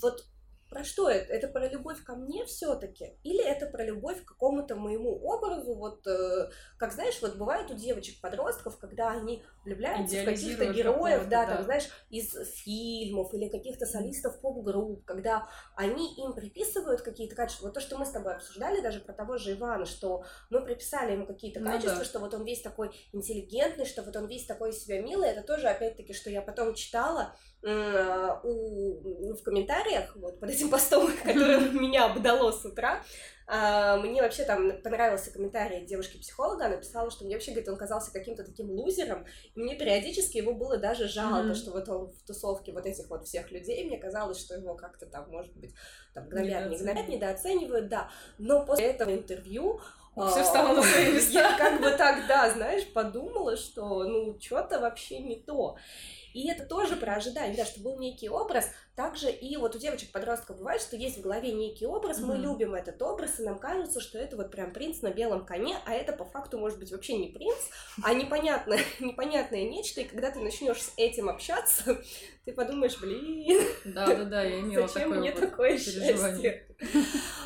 вот 0.00 0.24
про 0.74 0.82
что 0.82 1.08
это? 1.08 1.32
Это 1.32 1.48
про 1.48 1.68
любовь 1.68 2.02
ко 2.02 2.16
мне 2.16 2.44
все-таки? 2.46 3.16
Или 3.22 3.44
это 3.44 3.66
про 3.66 3.84
любовь 3.84 4.24
к 4.24 4.28
какому-то 4.28 4.74
моему 4.74 5.16
образу? 5.24 5.74
Вот, 5.74 6.06
э, 6.06 6.50
как 6.78 6.92
знаешь, 6.92 7.20
вот 7.22 7.36
бывает 7.36 7.70
у 7.70 7.74
девочек-подростков, 7.74 8.78
когда 8.78 9.12
они 9.12 9.44
влюбляются 9.64 10.22
в 10.22 10.24
каких-то 10.24 10.72
героев, 10.72 11.28
да, 11.28 11.46
да, 11.46 11.56
там, 11.56 11.64
знаешь, 11.64 11.88
из 12.10 12.34
фильмов 12.56 13.32
или 13.34 13.48
каких-то 13.48 13.86
солистов 13.86 14.40
поп-групп, 14.40 15.04
когда 15.04 15.48
они 15.76 16.14
им 16.16 16.32
приписывают 16.32 17.02
какие-то 17.02 17.34
качества. 17.34 17.66
Вот 17.66 17.74
то, 17.74 17.80
что 17.80 17.98
мы 17.98 18.06
с 18.06 18.10
тобой 18.10 18.34
обсуждали 18.34 18.80
даже 18.80 19.00
про 19.00 19.12
того 19.12 19.36
же 19.36 19.52
Ивана, 19.52 19.86
что 19.86 20.24
мы 20.50 20.64
приписали 20.64 21.12
ему 21.12 21.26
какие-то 21.26 21.60
ну, 21.60 21.70
качества, 21.70 21.98
да. 21.98 22.04
что 22.04 22.18
вот 22.18 22.34
он 22.34 22.44
весь 22.44 22.62
такой 22.62 22.90
интеллигентный, 23.12 23.86
что 23.86 24.02
вот 24.02 24.14
он 24.16 24.26
весь 24.26 24.46
такой 24.46 24.72
себя 24.72 25.00
милый. 25.00 25.30
Это 25.30 25.42
тоже, 25.42 25.68
опять-таки, 25.68 26.12
что 26.12 26.30
я 26.30 26.42
потом 26.42 26.74
читала, 26.74 27.34
у, 27.64 29.34
в 29.34 29.42
комментариях 29.42 30.14
вот 30.16 30.38
под 30.38 30.50
этим 30.50 30.68
постом, 30.68 31.10
который 31.24 31.70
меня 31.72 32.06
обдало 32.06 32.52
с 32.52 32.64
утра, 32.64 33.02
мне 33.46 34.22
вообще 34.22 34.44
там 34.44 34.80
понравился 34.82 35.30
комментарий 35.30 35.84
девушки-психолога, 35.84 36.66
она 36.66 36.76
писала, 36.76 37.10
что 37.10 37.24
мне 37.24 37.34
вообще, 37.34 37.50
говорит, 37.50 37.68
он 37.68 37.76
казался 37.76 38.12
каким-то 38.12 38.42
таким 38.42 38.70
лузером, 38.70 39.26
и 39.54 39.60
мне 39.60 39.76
периодически 39.76 40.38
его 40.38 40.54
было 40.54 40.78
даже 40.78 41.08
жалко, 41.08 41.50
mm-hmm. 41.50 41.54
что 41.54 41.70
вот 41.72 41.88
он 41.88 42.10
в 42.10 42.22
тусовке 42.26 42.72
вот 42.72 42.86
этих 42.86 43.08
вот 43.10 43.26
всех 43.26 43.50
людей, 43.50 43.84
мне 43.84 43.98
казалось, 43.98 44.38
что 44.40 44.54
его 44.54 44.74
как-то 44.74 45.06
там, 45.06 45.30
может 45.30 45.54
быть, 45.56 45.74
там 46.14 46.28
гнобят, 46.28 46.70
не 46.70 46.78
гнобят, 46.78 47.08
недооценивают, 47.08 47.88
да, 47.88 48.10
но 48.38 48.64
после 48.64 48.86
этого 48.86 49.12
интервью 49.12 49.80
все 50.30 50.42
встало 50.42 50.74
на 50.74 50.82
свои 50.82 51.12
места. 51.14 51.32
Я 51.32 51.58
как 51.58 51.80
бы 51.80 51.90
тогда, 51.90 52.48
знаешь, 52.50 52.86
подумала, 52.92 53.56
что 53.56 54.04
ну 54.04 54.38
что-то 54.40 54.80
вообще 54.80 55.18
не 55.18 55.36
то. 55.36 55.76
И 56.32 56.48
это 56.48 56.64
тоже 56.66 56.96
про 56.96 57.14
ожидание, 57.14 57.56
да, 57.56 57.64
что 57.64 57.80
был 57.80 57.98
некий 57.98 58.28
образ. 58.28 58.70
Также 58.96 59.28
и 59.28 59.56
вот 59.56 59.74
у 59.74 59.78
девочек-подростков 59.78 60.58
бывает, 60.58 60.80
что 60.80 60.94
есть 60.94 61.18
в 61.18 61.22
голове 61.22 61.50
некий 61.50 61.84
образ, 61.84 62.20
mm-hmm. 62.20 62.26
мы 62.26 62.36
любим 62.36 62.74
этот 62.76 63.02
образ, 63.02 63.40
и 63.40 63.42
нам 63.42 63.58
кажется, 63.58 64.00
что 64.00 64.18
это 64.18 64.36
вот 64.36 64.52
прям 64.52 64.72
принц 64.72 65.02
на 65.02 65.10
белом 65.10 65.44
коне, 65.44 65.76
а 65.84 65.94
это 65.94 66.12
по 66.12 66.24
факту 66.24 66.58
может 66.58 66.78
быть 66.78 66.92
вообще 66.92 67.18
не 67.18 67.26
принц, 67.26 67.58
а 68.04 68.14
непонятное, 68.14 68.78
непонятное 69.00 69.68
нечто, 69.68 70.02
и 70.02 70.04
когда 70.04 70.30
ты 70.30 70.38
начнешь 70.38 70.80
с 70.80 70.92
этим 70.96 71.28
общаться, 71.28 72.00
ты 72.44 72.52
подумаешь, 72.52 73.00
блин, 73.00 73.66
да-да-да, 73.84 74.44
я 74.44 74.60
имела 74.60 74.86
зачем 74.86 75.08
такое 75.08 75.20
мне 75.20 75.32
вот 75.32 75.40
такое 75.40 75.78
счастье? 75.78 76.68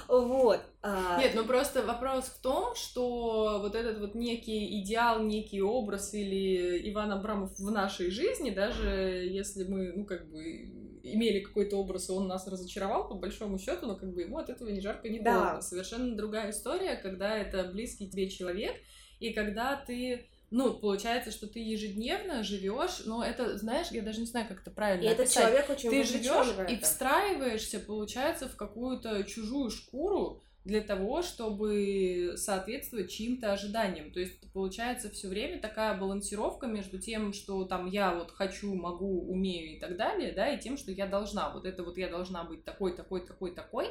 Вот. 0.07 0.61
А... 0.83 1.19
Нет, 1.19 1.33
ну 1.35 1.45
просто 1.45 1.83
вопрос 1.83 2.27
в 2.27 2.43
том, 2.43 2.75
что 2.75 3.59
вот 3.61 3.75
этот 3.75 3.99
вот 4.01 4.15
некий 4.15 4.81
идеал, 4.81 5.23
некий 5.23 5.63
образ 5.63 6.13
или 6.13 6.91
Иван 6.91 7.13
Абрамов 7.13 7.59
в 7.59 7.71
нашей 7.71 8.11
жизни, 8.11 8.51
даже 8.51 8.89
если 8.89 9.65
мы, 9.65 9.93
ну 9.95 10.05
как 10.05 10.31
бы 10.31 10.88
имели 11.03 11.41
какой-то 11.41 11.77
образ, 11.77 12.09
и 12.09 12.13
он 12.13 12.27
нас 12.27 12.47
разочаровал, 12.47 13.09
по 13.09 13.15
большому 13.15 13.59
счету, 13.59 13.87
но 13.87 13.97
как 13.97 14.13
бы 14.13 14.23
ему 14.23 14.39
от 14.39 14.51
этого 14.51 14.69
ни 14.69 14.81
жарко, 14.81 15.09
ни 15.09 15.19
холодно. 15.19 15.55
Да. 15.57 15.63
Совершенно 15.63 16.17
другая 16.17 16.51
история, 16.51 16.97
когда 16.97 17.37
это 17.37 17.65
близкий 17.65 18.09
тебе 18.09 18.29
человек, 18.29 18.75
и 19.21 19.33
когда 19.33 19.77
ты 19.77 20.27
ну, 20.51 20.73
получается, 20.73 21.31
что 21.31 21.47
ты 21.47 21.59
ежедневно 21.59 22.43
живешь, 22.43 23.03
но 23.05 23.23
это, 23.23 23.59
знаешь, 23.59 23.89
я 23.91 24.01
даже 24.01 24.21
не 24.21 24.27
знаю, 24.27 24.49
как 24.49 24.63
это 24.63 24.71
правильно. 24.71 25.05
И 25.05 25.09
описать. 25.09 25.21
этот 25.21 25.35
человек 25.35 25.71
очень 25.71 25.91
Ты 25.91 26.05
живешь 26.05 26.71
и 26.71 26.79
встраиваешься, 26.79 27.81
получается, 27.81 28.49
в 28.49 28.57
какую-то 28.57 29.25
чужую 29.25 29.71
шкуру 29.71 30.41
для 30.69 30.83
того, 30.83 31.23
чтобы 31.23 32.35
соответствовать 32.37 33.11
чьим-то 33.11 33.55
ожиданиям. 33.55 34.13
То 34.13 34.21
есть 34.21 34.53
получается 34.53 35.09
все 35.09 35.27
время 35.29 35.63
такая 35.63 35.99
балансировка 35.99 36.67
между 36.67 36.99
тем, 36.99 37.33
что 37.33 37.65
там 37.65 37.87
я 37.87 38.15
вот 38.15 38.33
хочу, 38.33 38.75
могу, 38.75 39.23
умею 39.33 39.77
и 39.77 39.81
так 39.81 39.97
далее, 39.97 40.33
да, 40.33 40.53
и 40.53 40.61
тем, 40.61 40.77
что 40.77 40.93
я 40.93 41.07
должна. 41.07 41.51
Вот 41.55 41.65
это 41.65 41.83
вот 41.83 41.97
я 41.97 42.11
должна 42.11 42.45
быть 42.45 42.65
такой, 42.65 42.95
такой, 42.95 43.27
такой, 43.27 43.55
такой. 43.55 43.89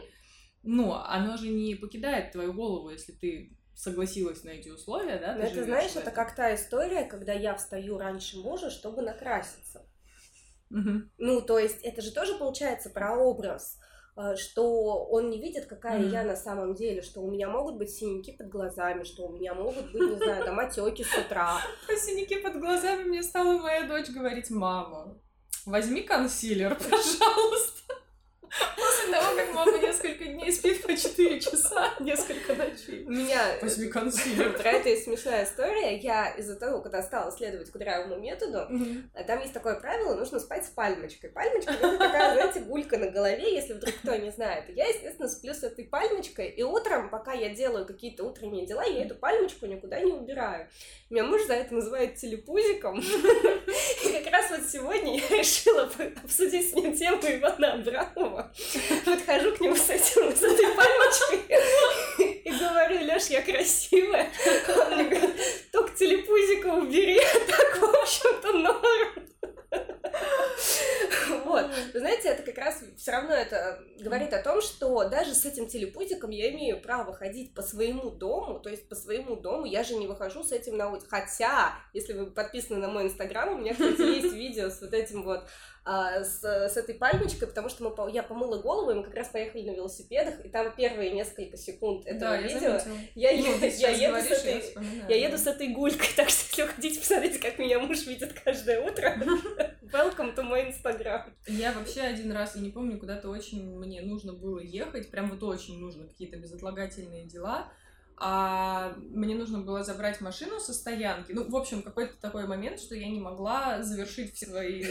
Но 0.62 1.04
оно 1.04 1.36
же 1.36 1.50
не 1.50 1.74
покидает 1.74 2.32
твою 2.32 2.54
голову, 2.54 2.92
если 2.92 3.14
ты 3.14 3.58
согласилась 3.74 4.44
на 4.44 4.50
эти 4.50 4.70
условия, 4.70 5.18
да? 5.18 5.34
Но 5.36 5.46
это, 5.46 5.64
знаешь, 5.64 5.96
это 5.96 6.12
как 6.12 6.36
та 6.36 6.54
история, 6.54 7.06
когда 7.06 7.34
я 7.34 7.56
встаю 7.56 7.98
раньше 7.98 8.38
мужа, 8.38 8.70
чтобы 8.70 9.02
накраситься. 9.02 9.84
Угу. 10.70 10.92
Ну, 11.18 11.42
то 11.42 11.58
есть 11.58 11.82
это 11.82 12.04
же 12.04 12.12
тоже 12.12 12.38
получается 12.38 12.92
про 12.92 13.18
образ, 13.18 13.80
что 14.36 15.06
он 15.06 15.30
не 15.30 15.40
видит, 15.40 15.66
какая 15.66 16.00
mm 16.00 16.12
я 16.12 16.24
на 16.24 16.36
самом 16.36 16.74
деле, 16.74 17.02
что 17.02 17.22
у 17.22 17.30
меня 17.30 17.50
могут 17.50 17.78
быть 17.78 17.92
синяки 17.92 18.32
под 18.32 18.50
глазами, 18.50 19.04
что 19.04 19.28
у 19.28 19.32
меня 19.32 19.54
могут 19.54 19.92
быть, 19.92 20.02
не 20.02 20.16
знаю, 20.16 20.44
там 20.44 20.60
отеки 20.60 21.04
с 21.04 21.18
утра. 21.18 21.60
Про 21.88 21.96
синяки 21.96 22.38
под 22.38 22.60
глазами 22.60 23.04
мне 23.04 23.22
стала 23.22 23.58
моя 23.60 23.84
дочь 23.84 24.10
говорить, 24.10 24.50
мама, 24.50 25.18
возьми 25.66 26.02
консилер, 26.02 26.76
пожалуйста. 26.90 27.97
После 28.76 29.12
того, 29.12 29.36
как 29.36 29.54
мама 29.54 29.78
несколько 29.78 30.26
дней 30.26 30.52
спит 30.52 30.82
по 30.84 30.96
4 30.96 31.40
часа, 31.40 31.94
несколько 32.00 32.54
ночей. 32.56 33.04
У 33.06 33.12
меня... 33.12 33.58
Про 34.58 34.70
это 34.70 34.90
есть 34.90 35.06
смешная 35.06 35.46
история. 35.46 35.98
Я 35.98 36.30
из-за 36.36 36.56
того, 36.56 36.82
когда 36.82 37.02
стала 37.04 37.32
следовать 37.32 37.72
кудрявому 37.72 38.18
методу, 38.18 38.68
там 39.26 39.42
есть 39.42 39.54
такое 39.54 39.76
правило, 39.80 40.16
нужно 40.16 40.40
спать 40.40 40.66
с 40.66 40.70
пальмочкой. 40.70 41.30
Пальмочка— 41.30 41.72
это 41.74 41.98
такая, 41.98 42.34
знаете, 42.34 42.60
гулька 42.62 42.98
на 42.98 43.10
голове, 43.10 43.54
если 43.54 43.74
вдруг 43.74 43.96
кто 43.96 44.16
не 44.16 44.32
знает. 44.32 44.66
Я, 44.70 44.88
естественно, 44.88 45.28
сплю 45.28 45.54
с 45.54 45.64
этой 45.64 45.86
пальмочкой, 45.86 46.50
и 46.50 46.64
утром, 46.64 47.10
пока 47.10 47.34
я 47.34 47.50
делаю 47.50 47.86
какие-то 47.86 48.24
утренние 48.24 48.66
дела, 48.66 48.84
я 48.84 49.06
эту 49.06 49.16
пальмочку 49.16 49.66
никуда 49.66 50.00
не 50.00 50.14
убираю. 50.14 50.68
Меня 51.10 51.24
муж 51.24 51.46
за 51.46 51.54
это 51.54 51.74
называет 51.74 52.16
телепузиком. 52.16 53.02
Как 54.24 54.34
раз 54.34 54.50
вот 54.50 54.62
сегодня 54.68 55.20
я 55.20 55.28
решила 55.38 55.92
обсудить 56.24 56.72
с 56.72 56.74
ним 56.74 56.98
тему 56.98 57.20
Ивана 57.22 57.74
Абрамова. 57.74 58.52
Подхожу 59.06 59.56
к 59.56 59.62
нему 59.62 59.76
с 59.76 59.90
этим, 59.90 60.36
с 60.36 60.42
этой 60.42 60.74
пальмочкой 60.74 62.42
и 62.44 62.50
говорю, 62.50 63.06
Леш, 63.06 63.28
я 63.28 63.44
красивая. 63.44 64.32
Он 64.76 64.96
мне 64.96 65.04
говорит, 65.04 65.72
только 65.72 65.96
телепузика 65.96 66.68
убери, 66.68 67.20
а 67.20 67.40
так, 67.52 67.78
в 67.80 67.84
общем-то, 67.84 68.54
норм. 68.54 69.28
Вот. 71.48 71.66
Вы 71.94 72.00
знаете, 72.00 72.30
это 72.30 72.44
как 72.44 72.58
раз 72.58 72.84
все 72.98 73.12
равно 73.12 73.34
это 73.34 73.80
говорит 74.00 74.34
о 74.34 74.42
том, 74.42 74.62
что 74.62 75.08
даже 75.08 75.34
с 75.34 75.46
этим 75.46 75.68
телепузиком 75.68 76.30
я 76.30 76.52
имею 76.52 76.82
право 76.82 77.14
ходить 77.14 77.54
по 77.54 77.62
своему 77.62 78.12
дому, 78.12 78.60
то 78.60 78.70
есть 78.70 78.90
по 78.90 78.96
своему 78.96 79.38
дому 79.38 79.66
я 79.66 79.84
же 79.84 79.96
не 79.96 80.08
выхожу 80.08 80.44
с 80.44 80.52
этим 80.52 80.78
на 80.78 80.90
улицу. 80.90 81.08
Хотя, 81.10 81.74
если 81.94 82.14
вы 82.14 82.28
подписаны 82.28 82.80
на 82.80 82.90
мой 82.90 83.04
инстаграм, 83.04 83.54
у 83.54 83.58
меня, 83.58 83.74
кстати, 83.74 84.02
есть 84.22 84.34
видео 84.34 84.70
с 84.70 84.82
вот 84.82 84.94
этим 84.94 85.24
вот 85.24 85.48
а, 85.90 86.22
с, 86.22 86.44
с 86.44 86.76
этой 86.76 86.96
пальмочкой, 86.96 87.48
потому 87.48 87.70
что 87.70 87.82
мы, 87.82 88.12
я 88.12 88.22
помыла 88.22 88.62
голову, 88.62 88.92
и 88.92 88.94
мы 88.96 89.04
как 89.04 89.16
раз 89.16 89.30
поехали 89.30 89.70
на 89.70 89.72
велосипедах, 89.74 90.44
и 90.44 90.50
там 90.50 90.76
первые 90.76 91.12
несколько 91.12 91.56
секунд 91.56 92.06
этого 92.06 92.32
да, 92.32 92.42
видео 92.42 92.78
я, 93.16 93.32
я, 93.32 93.42
ну, 93.42 93.58
я, 93.66 93.90
я, 93.92 94.10
еду 94.10 94.28
с 94.28 94.32
этой, 94.32 94.64
я, 95.08 95.16
я 95.16 95.28
еду 95.28 95.38
с 95.38 95.48
этой 95.48 95.70
гулькой, 95.70 96.10
так 96.18 96.28
что 96.30 96.44
если 96.44 96.62
вы 96.64 96.68
хотите 96.68 97.00
посмотреть, 97.00 97.40
как 97.40 97.58
меня 97.58 97.80
муж 97.80 98.06
видит 98.06 98.38
каждое 98.44 98.82
утро, 98.82 99.16
welcome 99.94 100.36
to 100.36 100.44
my 100.44 100.70
Instagram. 100.70 101.32
Я 101.48 101.72
вообще 101.72 102.02
один 102.02 102.34
раз, 102.34 102.58
я 102.58 102.62
не 102.62 102.70
помню, 102.70 103.00
куда-то 103.00 103.30
очень 103.30 103.78
мне 103.78 104.02
нужно 104.02 104.34
было 104.34 104.60
ехать, 104.60 105.10
прям 105.10 105.30
вот 105.30 105.42
очень 105.44 105.80
нужно, 105.80 106.06
какие-то 106.06 106.36
безотлагательные 106.36 107.24
дела, 107.28 107.72
а 108.20 108.96
мне 109.12 109.36
нужно 109.36 109.60
было 109.60 109.84
забрать 109.84 110.22
машину 110.22 110.60
со 110.60 110.74
стоянки. 110.74 111.32
Ну, 111.34 111.48
в 111.48 111.56
общем, 111.56 111.84
какой-то 111.84 112.20
такой 112.20 112.48
момент, 112.48 112.80
что 112.80 112.96
я 112.96 113.08
не 113.10 113.20
могла 113.20 113.84
завершить 113.84 114.38
свои, 114.38 114.84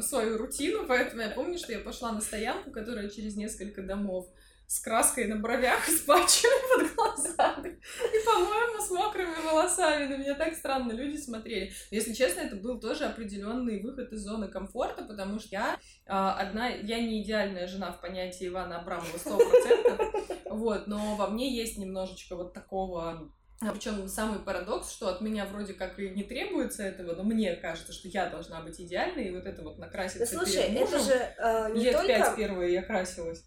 свою 0.00 0.36
рутину, 0.36 0.86
поэтому 0.86 1.22
я 1.22 1.30
помню, 1.30 1.58
что 1.58 1.72
я 1.72 1.78
пошла 1.78 2.10
на 2.10 2.20
стоянку, 2.20 2.72
которая 2.72 3.08
через 3.08 3.36
несколько 3.36 3.82
домов 3.82 4.26
с 4.66 4.80
краской 4.80 5.26
на 5.26 5.36
бровях 5.36 5.84
с 5.88 6.00
патчами 6.00 6.86
под 6.86 6.94
глазами. 6.94 7.80
И, 7.98 8.24
по-моему, 8.24 8.80
с 8.80 8.90
мокрыми 8.90 9.34
волосами. 9.44 10.06
На 10.06 10.16
меня 10.16 10.34
так 10.34 10.54
странно 10.54 10.92
люди 10.92 11.16
смотрели. 11.16 11.72
Если 11.90 12.12
честно, 12.12 12.40
это 12.40 12.56
был 12.56 12.80
тоже 12.80 13.04
определенный 13.04 13.80
выход 13.80 14.12
из 14.12 14.20
зоны 14.20 14.48
комфорта, 14.48 15.04
потому 15.04 15.38
что 15.38 15.48
я 15.50 15.78
а, 16.06 16.34
одна, 16.34 16.68
я 16.68 17.00
не 17.00 17.22
идеальная 17.22 17.66
жена 17.66 17.92
в 17.92 18.00
понятии 18.00 18.48
Ивана 18.48 18.80
Абрамова 18.80 19.16
100%, 19.16 20.46
вот, 20.50 20.86
но 20.86 21.16
во 21.16 21.28
мне 21.28 21.54
есть 21.54 21.78
немножечко 21.78 22.36
вот 22.36 22.52
такого 22.52 23.30
причем 23.70 24.08
самый 24.08 24.40
парадокс, 24.40 24.90
что 24.90 25.08
от 25.08 25.20
меня 25.20 25.46
вроде 25.46 25.74
как 25.74 25.98
и 25.98 26.10
не 26.10 26.24
требуется 26.24 26.82
этого, 26.82 27.14
но 27.14 27.22
мне 27.22 27.54
кажется, 27.54 27.92
что 27.92 28.08
я 28.08 28.28
должна 28.28 28.60
быть 28.60 28.80
идеальной, 28.80 29.28
и 29.28 29.30
вот 29.30 29.46
это 29.46 29.62
вот 29.62 29.78
накраситься 29.78 30.34
да, 30.34 30.44
слушай, 30.44 30.68
перед 30.68 30.80
мужем. 30.80 30.94
это 30.94 31.04
же 31.04 31.12
э, 31.12 31.72
не 31.74 31.84
Лет 31.84 31.92
только... 31.92 32.08
пять 32.08 32.36
первые 32.36 32.72
я 32.72 32.82
красилась. 32.82 33.44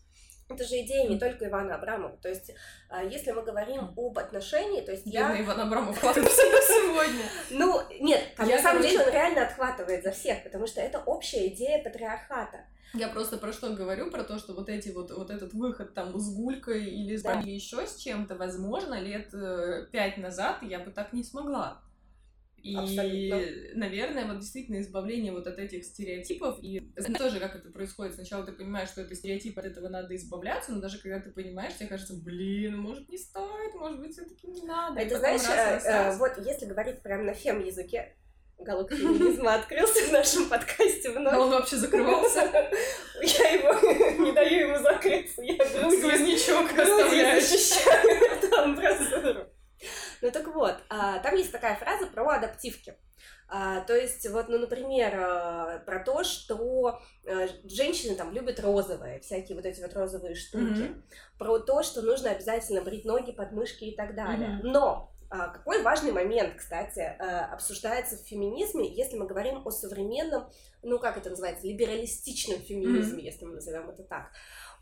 Это 0.47 0.63
же 0.63 0.81
идея 0.81 1.09
не 1.09 1.17
только 1.17 1.47
Ивана 1.47 1.75
Абрамова. 1.75 2.17
То 2.17 2.29
есть, 2.29 2.51
а, 2.87 3.03
если 3.03 3.31
мы 3.31 3.41
говорим 3.41 3.91
об 3.97 4.19
отношении, 4.19 4.81
то 4.81 4.91
есть 4.91 5.03
я... 5.07 5.41
Иван 5.41 5.59
Абрамов 5.61 5.97
сегодня. 5.99 7.25
Ну, 7.49 7.81
нет, 7.99 8.21
на 8.37 8.59
самом 8.59 8.83
деле 8.83 9.01
он 9.01 9.11
реально 9.11 9.47
отхватывает 9.47 10.03
за 10.03 10.11
всех, 10.11 10.43
потому 10.43 10.67
что 10.67 10.81
это 10.81 10.99
общая 10.99 11.47
идея 11.47 11.83
патриархата. 11.83 12.65
Я 12.93 13.09
просто 13.09 13.37
про 13.37 13.51
что 13.51 13.71
говорю, 13.71 14.11
про 14.11 14.23
то, 14.23 14.37
что 14.37 14.53
вот 14.53 14.69
эти 14.69 14.89
вот, 14.89 15.11
вот 15.11 15.29
этот 15.29 15.53
выход 15.53 15.93
там 15.93 16.17
с 16.17 16.33
гулькой 16.33 16.85
или, 16.85 17.17
да. 17.17 17.41
или 17.41 17.49
еще 17.49 17.85
с 17.85 17.97
чем-то, 17.97 18.35
возможно, 18.35 18.99
лет 18.99 19.33
э, 19.33 19.87
пять 19.91 20.17
назад 20.17 20.59
я 20.61 20.79
бы 20.79 20.91
так 20.91 21.11
не 21.11 21.23
смогла. 21.23 21.81
И, 22.65 22.75
Абсолютно. 22.75 23.41
наверное, 23.75 24.25
вот 24.25 24.39
действительно 24.39 24.81
избавление 24.81 25.31
вот 25.31 25.45
от 25.45 25.59
этих 25.59 25.85
стереотипов. 25.85 26.57
И 26.63 26.79
тоже 27.15 27.39
как 27.39 27.55
это 27.55 27.69
происходит. 27.69 28.15
Сначала 28.15 28.43
ты 28.43 28.53
понимаешь, 28.53 28.89
что 28.89 29.01
это 29.01 29.13
стереотип, 29.13 29.59
от 29.59 29.65
этого 29.65 29.87
надо 29.87 30.15
избавляться, 30.15 30.71
но 30.71 30.81
даже 30.81 30.97
когда 30.97 31.19
ты 31.19 31.29
понимаешь, 31.29 31.75
тебе 31.75 31.89
кажется, 31.89 32.15
блин, 32.15 32.79
может 32.79 33.07
не 33.07 33.19
стоит, 33.19 33.75
может 33.75 33.99
быть, 33.99 34.13
все-таки 34.13 34.47
не 34.47 34.63
надо. 34.63 34.99
Это 34.99 35.19
знаешь, 35.19 35.43
раз, 35.43 35.83
раз, 35.83 35.85
раз. 35.85 36.19
вот 36.19 36.43
если 36.43 36.65
говорить 36.65 37.03
прям 37.03 37.27
на 37.27 37.35
фем 37.35 37.63
языке, 37.63 38.15
Галок 38.57 38.91
феминизма 38.91 39.53
открылся 39.55 40.07
в 40.07 40.11
нашем 40.11 40.49
подкасте 40.49 41.11
вновь. 41.11 41.33
А 41.33 41.39
он 41.39 41.51
вообще 41.51 41.75
закрывался? 41.75 42.39
Я 43.21 43.49
его 43.49 44.23
не 44.25 44.31
даю 44.31 44.69
ему 44.69 44.81
закрыться. 44.81 45.43
Я 45.43 45.57
грудью, 45.57 45.99
Сквознячок 45.99 46.71
защищаю 46.71 48.23
эту 48.31 48.55
амбразуру. 48.55 49.54
Ну 50.25 50.31
так 50.31 50.47
вот, 50.47 50.75
а, 50.89 51.19
там 51.19 51.35
есть 51.35 51.51
такая 51.51 51.75
фраза 51.75 52.07
про 52.07 52.27
адаптивки. 52.27 52.95
А, 53.47 53.81
то 53.81 53.95
есть, 53.95 54.27
вот, 54.27 54.49
ну, 54.49 54.57
например, 54.57 55.13
а, 55.15 55.83
про 55.85 56.03
то, 56.03 56.23
что 56.23 56.99
а, 57.27 57.47
женщины 57.63 58.15
там 58.15 58.33
любят 58.33 58.59
розовые, 58.59 59.19
всякие 59.19 59.55
вот 59.55 59.67
эти 59.67 59.81
вот 59.81 59.93
розовые 59.93 60.33
штуки, 60.33 60.63
mm-hmm. 60.63 61.03
про 61.37 61.59
то, 61.59 61.83
что 61.83 62.01
нужно 62.01 62.31
обязательно 62.31 62.81
брить 62.81 63.05
ноги, 63.05 63.33
подмышки 63.33 63.83
и 63.83 63.95
так 63.95 64.15
далее. 64.15 64.49
Mm-hmm. 64.49 64.67
Но 64.67 65.11
а, 65.29 65.49
какой 65.49 65.83
важный 65.83 66.11
момент, 66.11 66.55
кстати, 66.55 67.01
а, 67.19 67.53
обсуждается 67.53 68.17
в 68.17 68.27
феминизме, 68.27 68.91
если 68.91 69.17
мы 69.17 69.27
говорим 69.27 69.61
о 69.63 69.69
современном, 69.69 70.49
ну 70.81 70.97
как 70.97 71.17
это 71.17 71.29
называется, 71.29 71.67
либералистичном 71.67 72.61
феминизме, 72.61 73.21
mm-hmm. 73.21 73.25
если 73.25 73.45
мы 73.45 73.53
назовем 73.53 73.91
это 73.91 74.01
так 74.03 74.31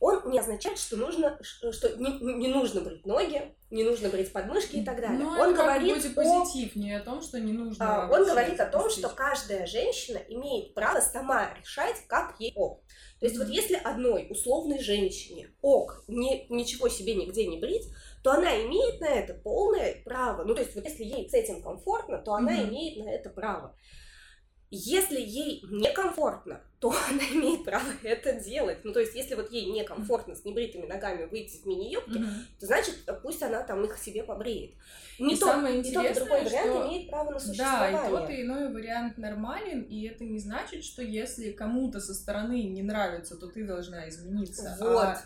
он 0.04 0.30
не 0.32 0.38
означает, 0.38 0.78
что 0.78 0.98
нужно, 0.98 1.40
что 1.42 1.96
не, 1.96 2.20
не 2.20 2.50
нужно 2.50 2.82
брить 2.82 3.06
ноги, 3.06 3.56
не 3.72 3.86
нужно 3.86 4.10
брить 4.10 4.34
подмышки 4.34 4.76
и 4.76 4.84
так 4.84 5.00
далее. 5.00 5.18
Но 5.18 5.32
ну, 5.32 5.42
он 5.42 5.56
говорит 5.56 6.14
позитив, 6.14 6.76
не 6.76 6.92
о 6.92 7.00
том, 7.00 7.22
что 7.22 7.40
не 7.40 7.54
нужно. 7.54 8.04
А, 8.04 8.12
он 8.12 8.26
говорит 8.26 8.60
о 8.60 8.66
том, 8.66 8.90
что 8.90 9.08
каждая 9.08 9.66
женщина 9.66 10.20
имеет 10.28 10.74
право 10.74 11.00
сама 11.00 11.54
решать, 11.58 11.96
как 12.08 12.36
ей 12.40 12.52
ок. 12.54 12.84
То 13.22 13.28
есть 13.28 13.38
mm-hmm. 13.38 13.46
вот 13.46 13.54
если 13.54 13.76
одной 13.76 14.28
условной 14.30 14.80
женщине 14.80 15.48
ок, 15.62 16.04
не, 16.10 16.48
ничего 16.50 16.90
себе 16.90 17.16
нигде 17.16 17.48
не 17.48 17.58
брить, 17.58 17.88
то 18.24 18.34
она 18.34 18.62
имеет 18.66 19.00
на 19.00 19.08
это 19.08 19.34
полное 19.34 20.02
право. 20.04 20.44
Ну, 20.44 20.54
то 20.54 20.62
есть, 20.62 20.76
вот 20.76 20.84
если 20.84 21.06
ей 21.06 21.30
с 21.30 21.34
этим 21.34 21.64
комфортно, 21.64 22.18
то 22.18 22.34
она 22.34 22.52
mm-hmm. 22.52 22.70
имеет 22.70 23.06
на 23.06 23.10
это 23.10 23.30
право. 23.30 23.74
Если 24.76 25.22
ей 25.22 25.64
некомфортно, 25.70 26.60
то 26.80 26.90
она 27.10 27.22
имеет 27.32 27.64
право 27.64 27.86
это 28.02 28.34
делать. 28.34 28.80
Ну, 28.84 28.92
то 28.92 29.00
есть, 29.00 29.14
если 29.14 29.36
вот 29.36 29.52
ей 29.52 29.72
некомфортно 29.72 30.36
с 30.36 30.44
небритыми 30.46 30.88
ногами 30.88 31.26
выйти 31.26 31.58
в 31.62 31.66
мини-юбке, 31.68 32.20
mm-hmm. 32.20 32.60
то 32.60 32.66
значит, 32.66 32.96
пусть 33.22 33.44
она 33.44 33.62
там 33.62 33.86
их 33.86 33.96
себе 34.00 34.24
побреет. 34.24 34.72
Не 35.20 35.36
и 35.36 35.38
то, 35.38 35.46
самое 35.46 35.78
интересное, 35.78 36.12
и 36.12 36.14
тот, 36.14 36.18
и 36.18 36.26
другой 36.26 36.44
вариант 36.46 36.72
что... 36.72 36.88
имеет 36.88 37.10
право 37.12 37.32
на 37.32 37.40
существование. 37.40 38.02
Да, 38.02 38.08
и 38.08 38.10
тот, 38.10 38.30
и 38.32 38.42
иной 38.42 38.74
вариант 38.74 39.18
нормален, 39.20 39.82
и 39.84 40.08
это 40.08 40.24
не 40.24 40.40
значит, 40.40 40.84
что 40.84 41.04
если 41.04 41.52
кому-то 41.52 42.00
со 42.00 42.16
стороны 42.16 42.64
не 42.64 42.82
нравится, 42.82 43.38
то 43.38 43.46
ты 43.46 43.68
должна 43.68 44.10
измениться. 44.10 44.76
Вот. 44.80 45.04
А 45.04 45.22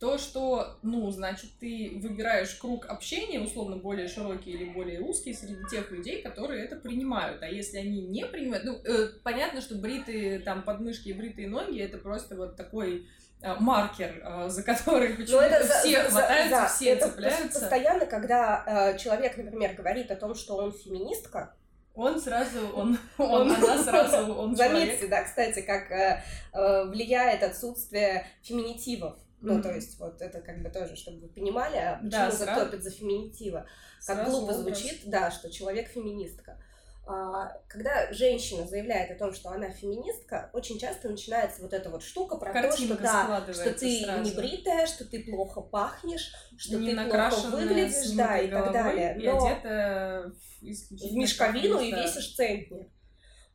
то, 0.00 0.16
что, 0.16 0.78
ну, 0.82 1.10
значит, 1.10 1.50
ты 1.60 1.92
выбираешь 2.02 2.54
круг 2.54 2.86
общения, 2.86 3.38
условно, 3.38 3.76
более 3.76 4.08
широкий 4.08 4.50
или 4.50 4.64
более 4.64 5.02
узкий 5.02 5.34
среди 5.34 5.62
тех 5.70 5.90
людей, 5.90 6.22
которые 6.22 6.64
это 6.64 6.76
принимают. 6.76 7.42
А 7.42 7.46
если 7.46 7.76
они 7.76 8.00
не 8.00 8.24
принимают, 8.24 8.64
ну, 8.64 8.80
э, 8.82 9.10
понятно, 9.22 9.60
что 9.60 9.74
бритые 9.74 10.38
там 10.38 10.62
подмышки 10.62 11.10
и 11.10 11.12
бритые 11.12 11.48
ноги 11.48 11.78
это 11.78 11.98
просто 11.98 12.34
вот 12.34 12.56
такой 12.56 13.08
э, 13.42 13.54
маркер, 13.60 14.22
э, 14.24 14.48
за 14.48 14.62
который 14.62 15.10
почему-то 15.10 15.60
все 15.66 16.04
за, 16.04 16.10
хватаются, 16.10 16.62
за, 16.62 16.68
все 16.68 16.88
это 16.88 17.08
цепляются. 17.10 17.60
Постоянно, 17.60 18.06
когда 18.06 18.94
э, 18.94 18.98
человек, 18.98 19.36
например, 19.36 19.74
говорит 19.74 20.10
о 20.10 20.16
том, 20.16 20.34
что 20.34 20.56
он 20.56 20.72
феминистка, 20.72 21.54
он 21.94 22.18
сразу, 22.18 22.68
он, 22.74 22.98
он, 23.18 23.52
она 23.54 23.76
сразу, 23.84 24.32
он 24.32 24.56
Заметьте, 24.56 25.08
да, 25.08 25.24
кстати, 25.24 25.60
как 25.60 25.90
э, 25.90 26.22
э, 26.54 26.84
влияет 26.86 27.42
отсутствие 27.42 28.26
феминитивов. 28.42 29.18
Ну, 29.40 29.58
mm-hmm. 29.58 29.62
то 29.62 29.74
есть, 29.74 29.98
вот 29.98 30.20
это 30.20 30.40
как 30.40 30.62
бы 30.62 30.68
тоже, 30.68 30.96
чтобы 30.96 31.20
вы 31.20 31.28
понимали, 31.28 31.76
а 31.76 31.94
почему 31.96 32.10
да, 32.10 32.30
сразу... 32.30 32.66
топит 32.66 32.82
за 32.82 32.90
феминитива. 32.90 33.66
Как 34.06 34.28
глупо 34.28 34.52
образ. 34.52 34.58
звучит, 34.58 35.02
да, 35.06 35.30
что 35.30 35.50
человек 35.50 35.88
феминистка. 35.88 36.58
А, 37.06 37.56
когда 37.66 38.12
женщина 38.12 38.66
заявляет 38.66 39.10
о 39.10 39.14
том, 39.14 39.32
что 39.32 39.48
она 39.48 39.70
феминистка, 39.70 40.50
очень 40.52 40.78
часто 40.78 41.08
начинается 41.08 41.62
вот 41.62 41.72
эта 41.72 41.90
вот 41.90 42.04
штука 42.04 42.36
про 42.36 42.52
Картинка 42.52 42.96
то, 42.96 43.02
что, 43.02 43.46
да, 43.46 43.52
что 43.52 43.72
ты 43.72 44.02
сразу. 44.04 44.22
не 44.22 44.30
бритая, 44.30 44.86
что 44.86 45.04
ты 45.04 45.24
плохо 45.24 45.60
пахнешь, 45.60 46.32
что 46.56 46.78
не 46.78 46.94
ты 46.94 47.08
плохо 47.08 47.46
выглядишь, 47.48 48.10
да, 48.12 48.38
и 48.38 48.48
так 48.48 48.72
далее. 48.72 49.16
Но 49.16 49.22
и 49.22 49.52
одета 49.52 50.32
в 50.60 51.14
мешковину 51.14 51.80
и 51.80 51.90
весишь 51.90 52.34
центнер. 52.34 52.86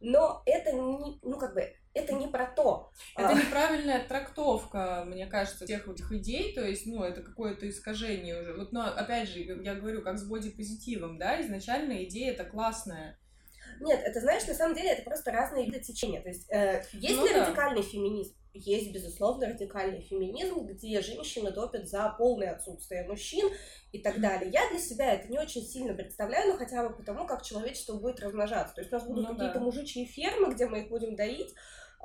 Но 0.02 0.42
это 0.46 0.72
не, 0.74 1.20
ну 1.22 1.38
как 1.38 1.54
бы, 1.54 1.72
это 1.96 2.14
не 2.14 2.28
про 2.28 2.46
то. 2.46 2.92
Это 3.16 3.30
а. 3.30 3.34
неправильная 3.34 4.06
трактовка, 4.06 5.04
мне 5.08 5.26
кажется, 5.26 5.66
тех 5.66 5.88
этих 5.88 6.12
идей, 6.12 6.54
то 6.54 6.64
есть, 6.64 6.86
ну, 6.86 7.04
это 7.04 7.22
какое-то 7.22 7.68
искажение 7.68 8.40
уже. 8.40 8.54
Вот, 8.54 8.74
но, 8.74 8.86
опять 8.86 9.30
же, 9.30 9.40
я 9.40 9.76
говорю, 9.76 10.04
как 10.04 10.20
с 10.20 10.28
бодипозитивом, 10.28 11.18
да, 11.18 11.42
изначально 11.42 12.04
идея 12.04 12.34
это 12.34 12.44
классная. 12.44 13.18
Нет, 13.80 14.02
это, 14.04 14.20
знаешь, 14.20 14.46
на 14.46 14.54
самом 14.54 14.76
деле 14.76 14.90
это 14.90 15.04
просто 15.04 15.32
разные 15.32 15.66
виды 15.66 15.80
течения. 15.80 16.22
То 16.22 16.30
есть, 16.30 16.52
э, 16.52 16.84
есть 16.94 17.16
ну, 17.16 17.26
ли 17.26 17.34
да. 17.34 17.46
радикальный 17.46 17.82
феминизм? 17.82 18.36
Есть, 18.54 18.94
безусловно, 18.94 19.48
радикальный 19.48 20.00
феминизм, 20.00 20.66
где 20.66 21.02
женщины 21.02 21.52
топят 21.52 21.90
за 21.90 22.16
полное 22.18 22.54
отсутствие 22.54 23.06
мужчин 23.06 23.50
и 23.92 24.00
так 24.00 24.22
далее. 24.22 24.50
Я 24.50 24.70
для 24.70 24.80
себя 24.80 25.14
это 25.14 25.28
не 25.28 25.38
очень 25.38 25.62
сильно 25.62 25.94
представляю, 25.94 26.54
но 26.54 26.58
хотя 26.58 26.88
бы 26.88 26.96
потому, 26.96 27.28
как 27.28 27.44
человечество 27.44 27.96
будет 27.98 28.22
размножаться. 28.22 28.76
То 28.76 28.82
есть 28.82 28.94
у 28.94 28.96
нас 28.96 29.06
будут 29.06 29.28
ну, 29.28 29.36
какие-то 29.36 29.60
да. 29.60 29.66
мужичьи 29.66 30.06
фермы, 30.06 30.54
где 30.54 30.68
мы 30.68 30.82
их 30.82 30.90
будем 30.90 31.18
доить, 31.18 31.54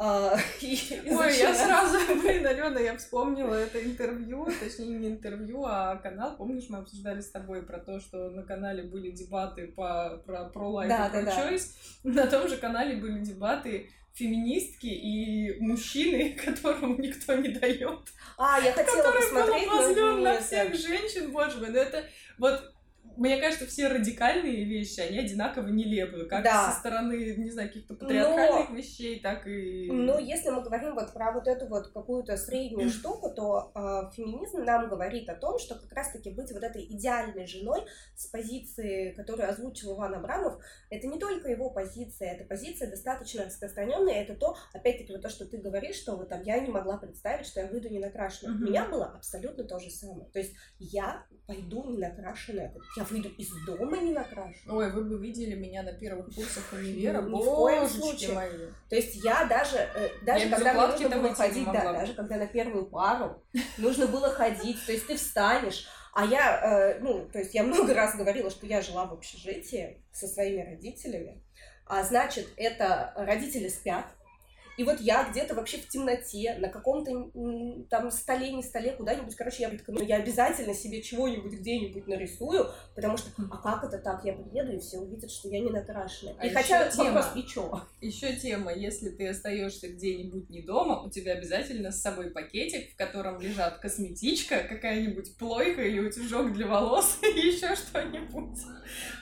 Ой, 0.62 1.38
я 1.38 1.54
сразу, 1.54 1.98
блин, 2.22 2.46
Алена, 2.46 2.80
я 2.80 2.96
вспомнила 2.96 3.54
это 3.54 3.84
интервью, 3.84 4.48
точнее 4.58 4.98
не 4.98 5.08
интервью, 5.08 5.64
а 5.66 5.96
канал. 5.96 6.36
Помнишь, 6.38 6.70
мы 6.70 6.78
обсуждали 6.78 7.20
с 7.20 7.30
тобой 7.30 7.62
про 7.62 7.78
то, 7.78 8.00
что 8.00 8.30
на 8.30 8.42
канале 8.42 8.82
были 8.82 9.10
дебаты 9.10 9.66
по, 9.66 10.22
про 10.24 10.46
про 10.46 10.68
лайф 10.70 10.88
да, 10.88 11.06
и 11.06 11.10
про 11.10 11.22
да, 11.22 11.30
choice. 11.30 11.66
Да. 12.02 12.24
На 12.24 12.30
том 12.30 12.48
же 12.48 12.56
канале 12.56 12.96
были 12.96 13.20
дебаты 13.20 13.90
феминистки 14.14 14.86
и 14.86 15.60
мужчины, 15.60 16.34
которым 16.44 16.98
никто 16.98 17.34
не 17.34 17.48
дает. 17.48 18.00
А, 18.38 18.58
я 18.58 18.72
хотела 18.72 19.02
который 19.02 19.20
посмотреть, 19.20 19.68
был 19.68 20.16
на 20.16 20.40
всех 20.40 20.74
женщин, 20.76 21.30
боже 21.30 21.58
мой, 21.58 21.68
ну 21.68 21.78
это 21.78 22.04
вот 22.38 22.72
мне 23.20 23.36
кажется, 23.36 23.66
все 23.66 23.88
радикальные 23.88 24.64
вещи, 24.64 25.00
они 25.00 25.18
одинаково 25.18 25.68
нелепые, 25.68 26.24
как 26.24 26.42
да. 26.42 26.70
со 26.72 26.78
стороны, 26.78 27.34
не 27.36 27.50
знаю, 27.50 27.68
каких-то 27.68 27.94
патриархальных 27.94 28.70
Но... 28.70 28.76
вещей, 28.76 29.20
так 29.20 29.46
и... 29.46 29.90
Ну, 29.92 30.18
если 30.18 30.48
мы 30.48 30.62
говорим 30.62 30.94
вот 30.94 31.12
про 31.12 31.30
вот 31.30 31.46
эту 31.46 31.66
вот 31.66 31.88
какую-то 31.88 32.38
среднюю 32.38 32.88
штуку, 32.88 33.30
то 33.36 33.72
э, 33.74 34.16
феминизм 34.16 34.64
нам 34.64 34.88
говорит 34.88 35.28
о 35.28 35.34
том, 35.34 35.58
что 35.58 35.74
как 35.74 35.92
раз-таки 35.92 36.30
быть 36.30 36.50
вот 36.50 36.62
этой 36.62 36.86
идеальной 36.86 37.46
женой 37.46 37.82
с 38.16 38.26
позиции, 38.28 39.12
которую 39.12 39.50
озвучил 39.50 39.94
Иван 39.94 40.14
Абрамов, 40.14 40.58
это 40.88 41.06
не 41.06 41.18
только 41.18 41.50
его 41.50 41.68
позиция, 41.68 42.32
это 42.32 42.44
позиция 42.44 42.88
достаточно 42.88 43.44
распространенная, 43.44 44.22
это 44.22 44.34
то, 44.34 44.56
опять-таки, 44.72 45.12
вот 45.12 45.20
то, 45.20 45.28
что 45.28 45.44
ты 45.44 45.58
говоришь, 45.58 45.96
что 45.96 46.16
вот 46.16 46.30
там 46.30 46.42
я 46.42 46.58
не 46.58 46.70
могла 46.70 46.96
представить, 46.96 47.46
что 47.46 47.60
я 47.60 47.66
выйду 47.66 47.90
не 47.90 47.98
накрашенная. 47.98 48.54
Mm-hmm. 48.54 48.62
У 48.62 48.70
меня 48.70 48.88
было 48.88 49.04
абсолютно 49.14 49.64
то 49.64 49.78
же 49.78 49.90
самое. 49.90 50.30
То 50.30 50.38
есть 50.38 50.54
я 50.78 51.26
пойду 51.46 51.84
не 51.84 51.98
накрашенная, 51.98 52.74
я 52.96 53.09
выйду 53.10 53.28
из 53.30 53.50
дома 53.64 53.98
не 53.98 54.12
накрашенная. 54.12 54.76
Ой, 54.76 54.90
вы 54.92 55.04
бы 55.04 55.18
видели 55.18 55.54
меня 55.54 55.82
на 55.82 55.92
первых 55.92 56.34
курсах 56.34 56.64
универа, 56.72 57.22
Ни 57.22 57.30
в 57.30 57.44
коем 57.44 57.88
случае. 57.88 58.32
Мои. 58.32 58.50
То 58.88 58.96
есть 58.96 59.16
я 59.24 59.44
даже, 59.44 59.76
э, 59.76 60.08
даже 60.22 60.46
я 60.46 60.56
когда 60.56 60.72
мне 60.74 60.86
нужно 60.86 61.08
было 61.08 61.34
ходить, 61.34 61.64
да, 61.66 61.92
даже 61.92 62.14
когда 62.14 62.36
на 62.36 62.46
первую 62.46 62.86
пару 62.86 63.42
нужно 63.78 64.06
было 64.06 64.30
ходить, 64.30 64.84
то 64.86 64.92
есть 64.92 65.06
ты 65.06 65.16
встанешь, 65.16 65.86
а 66.12 66.24
я, 66.24 66.94
э, 66.94 66.98
ну, 67.00 67.28
то 67.32 67.38
есть 67.38 67.54
я 67.54 67.62
много 67.62 67.94
раз 67.94 68.16
говорила, 68.16 68.50
что 68.50 68.66
я 68.66 68.82
жила 68.82 69.06
в 69.06 69.12
общежитии 69.12 70.02
со 70.12 70.26
своими 70.26 70.62
родителями, 70.62 71.42
а 71.86 72.02
значит, 72.04 72.48
это 72.56 73.12
родители 73.16 73.68
спят, 73.68 74.06
и 74.80 74.82
вот 74.82 74.98
я 74.98 75.28
где-то 75.30 75.54
вообще 75.54 75.76
в 75.76 75.88
темноте, 75.88 76.56
на 76.58 76.70
каком-то 76.70 77.30
там 77.90 78.10
столе, 78.10 78.50
не 78.50 78.62
столе, 78.62 78.92
куда-нибудь, 78.92 79.36
короче, 79.36 79.64
я, 79.64 79.72
ну, 79.88 80.02
я 80.02 80.16
обязательно 80.16 80.72
себе 80.72 81.02
чего-нибудь 81.02 81.52
где-нибудь 81.52 82.06
нарисую, 82.06 82.66
потому 82.94 83.18
что, 83.18 83.28
а 83.50 83.58
как 83.58 83.84
это 83.84 83.98
так, 83.98 84.24
я 84.24 84.32
приеду, 84.32 84.72
и 84.72 84.78
все 84.78 84.96
увидят, 84.96 85.30
что 85.30 85.50
я 85.50 85.60
не 85.60 85.68
накрашенная. 85.68 86.34
А 86.38 86.46
и 86.46 86.48
хотя 86.48 86.88
тема, 86.88 87.12
вопрос, 87.12 87.26
и 87.36 87.46
чё? 87.46 87.82
Еще 88.00 88.34
тема, 88.36 88.72
если 88.72 89.10
ты 89.10 89.28
остаешься 89.28 89.88
где-нибудь 89.88 90.48
не 90.48 90.62
дома, 90.62 91.02
у 91.02 91.10
тебя 91.10 91.34
обязательно 91.34 91.92
с 91.92 92.00
собой 92.00 92.30
пакетик, 92.30 92.94
в 92.94 92.96
котором 92.96 93.38
лежат 93.38 93.80
косметичка, 93.80 94.62
какая-нибудь 94.66 95.36
плойка 95.36 95.82
или 95.82 96.00
утюжок 96.00 96.54
для 96.54 96.66
волос, 96.66 97.18
и 97.22 97.38
еще 97.38 97.76
что-нибудь. 97.76 98.58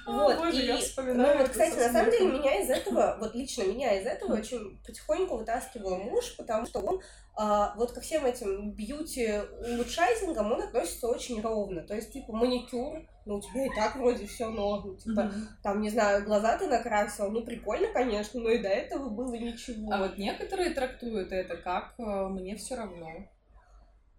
Вот, 0.06 0.36
О, 0.36 0.36
боже, 0.38 0.62
и, 0.62 0.66
я 0.66 0.76
вспоминаю 0.78 1.36
ну 1.36 1.42
вот, 1.42 1.50
кстати, 1.50 1.74
на 1.74 1.92
самом 1.92 2.10
деле, 2.12 2.26
меня 2.28 2.62
из 2.62 2.70
этого, 2.70 3.16
вот 3.20 3.34
лично 3.34 3.64
меня 3.64 4.00
из 4.00 4.06
этого 4.06 4.36
очень 4.36 4.80
потихоньку 4.86 5.36
вытаскиваю 5.48 5.96
муж, 6.04 6.36
потому 6.36 6.66
что 6.66 6.80
он 6.80 7.00
а, 7.34 7.74
вот 7.76 7.92
ко 7.92 8.00
всем 8.00 8.24
этим 8.26 8.72
бьюти-улучшайзингам 8.72 10.52
он 10.52 10.62
относится 10.62 11.08
очень 11.08 11.40
ровно. 11.40 11.82
То 11.82 11.94
есть, 11.94 12.12
типа, 12.12 12.32
маникюр, 12.32 13.02
ну, 13.24 13.36
у 13.36 13.40
тебя 13.40 13.66
и 13.66 13.70
так 13.74 13.96
вроде 13.96 14.26
все 14.26 14.48
норм. 14.48 14.96
Типа, 14.96 15.20
mm-hmm. 15.20 15.44
там, 15.62 15.80
не 15.80 15.90
знаю, 15.90 16.24
глаза 16.24 16.58
ты 16.58 16.66
накрасил, 16.66 17.30
ну, 17.30 17.44
прикольно, 17.44 17.88
конечно, 17.92 18.40
но 18.40 18.50
и 18.50 18.58
до 18.58 18.68
этого 18.68 19.08
было 19.08 19.34
ничего. 19.34 19.92
А 19.92 19.98
вот 19.98 20.18
некоторые 20.18 20.70
трактуют 20.70 21.32
это 21.32 21.56
как 21.56 21.94
э, 21.98 22.02
«мне 22.02 22.56
все 22.56 22.76
равно» 22.76 23.08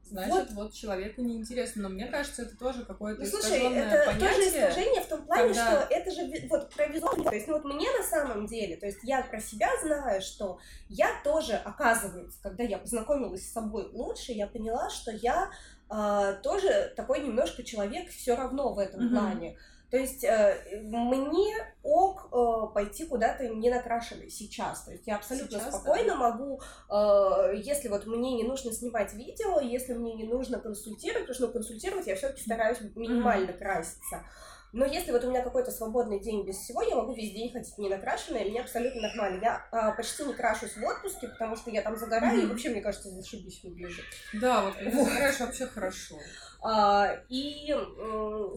значит, 0.10 0.34
вот, 0.34 0.52
вот 0.52 0.74
человеку 0.74 1.22
неинтересно. 1.22 1.84
Но 1.84 1.90
мне 1.90 2.08
кажется, 2.08 2.44
это 2.44 2.58
тоже 2.58 2.86
какое-то 2.86 3.22
ну, 3.22 3.28
слушай, 3.28 3.60
это 3.60 4.06
понятие. 4.06 4.30
тоже 4.30 4.50
искажение 4.50 5.02
в 5.02 5.08
том 5.08 5.26
плане, 5.26 5.48
когда... 5.48 5.72
что 5.72 5.94
это 5.94 6.12
же 6.12 6.48
вот 6.50 6.74
про 6.74 6.88
визуально. 6.88 7.24
То 7.26 7.36
есть, 7.36 7.48
ну 7.48 7.54
вот 7.54 7.66
мне 7.66 7.88
на 7.92 8.04
самом 8.04 8.46
деле, 8.46 8.76
то 8.78 8.86
есть 8.86 9.00
я 9.04 9.22
про 9.22 9.40
себя 9.40 9.70
знаю, 9.82 10.22
что 10.22 10.60
я 10.90 11.10
тоже, 11.24 11.54
оказывается, 11.54 12.40
когда 12.42 12.64
я 12.64 12.78
познакомилась 12.78 13.48
с 13.48 13.54
собой 13.54 13.90
лучше, 13.92 14.32
я 14.32 14.48
поняла, 14.48 14.90
что 14.90 15.12
я 15.12 15.52
э, 15.90 16.40
тоже 16.44 16.94
такой 16.96 17.22
немножко 17.22 17.64
человек 17.64 18.10
все 18.10 18.36
равно 18.36 18.74
в 18.74 18.80
этом 18.80 19.08
mm-hmm. 19.08 19.10
плане. 19.10 19.58
То 19.90 19.98
есть 19.98 20.24
э, 20.24 20.82
мне 20.84 21.56
ок 21.82 22.30
э, 22.32 22.74
пойти 22.74 23.06
куда-то 23.06 23.48
не 23.48 23.70
накрашенной 23.72 24.30
сейчас. 24.30 24.84
То 24.84 24.92
есть 24.92 25.08
я 25.08 25.16
абсолютно 25.16 25.60
сейчас, 25.60 25.76
спокойно 25.76 26.10
да. 26.10 26.16
могу, 26.16 26.62
э, 26.90 27.56
если 27.56 27.88
вот 27.88 28.06
мне 28.06 28.36
не 28.36 28.44
нужно 28.44 28.72
снимать 28.72 29.14
видео, 29.14 29.60
если 29.60 29.94
мне 29.94 30.14
не 30.14 30.26
нужно 30.26 30.60
консультировать, 30.60 31.28
потому 31.28 31.36
что 31.36 31.48
ну, 31.48 31.54
консультировать 31.54 32.08
я 32.08 32.16
все-таки 32.16 32.44
стараюсь 32.44 32.78
минимально 32.96 33.52
mm-hmm. 33.52 33.58
краситься. 33.58 34.24
Но 34.72 34.86
если 34.86 35.12
вот 35.12 35.24
у 35.24 35.30
меня 35.30 35.42
какой-то 35.42 35.72
свободный 35.72 36.20
день 36.20 36.46
без 36.46 36.58
всего, 36.58 36.84
я 36.84 36.96
могу 36.96 37.14
весь 37.14 37.32
день 37.32 37.52
ходить 37.52 37.76
не 37.80 37.90
накрашенная, 37.90 38.46
мне 38.46 38.62
абсолютно 38.62 39.02
нормально. 39.02 39.42
Я 39.42 39.68
а, 39.72 39.92
почти 39.94 40.24
не 40.24 40.34
крашусь 40.34 40.78
в 40.78 40.84
отпуске, 40.84 41.28
потому 41.28 41.56
что 41.56 41.72
я 41.72 41.82
там 41.82 41.98
загораю, 41.98 42.42
mm-hmm. 42.42 42.44
и 42.44 42.46
вообще, 42.46 42.70
мне 42.70 42.82
кажется, 42.82 43.10
зашибись 43.10 43.64
выгляжу. 43.64 44.04
Да, 44.34 44.66
вот 44.66 44.76
когда 44.76 44.92
загораешь, 44.92 45.40
вообще 45.40 45.66
хорошо. 45.66 46.20
А, 46.62 47.16
и 47.30 47.74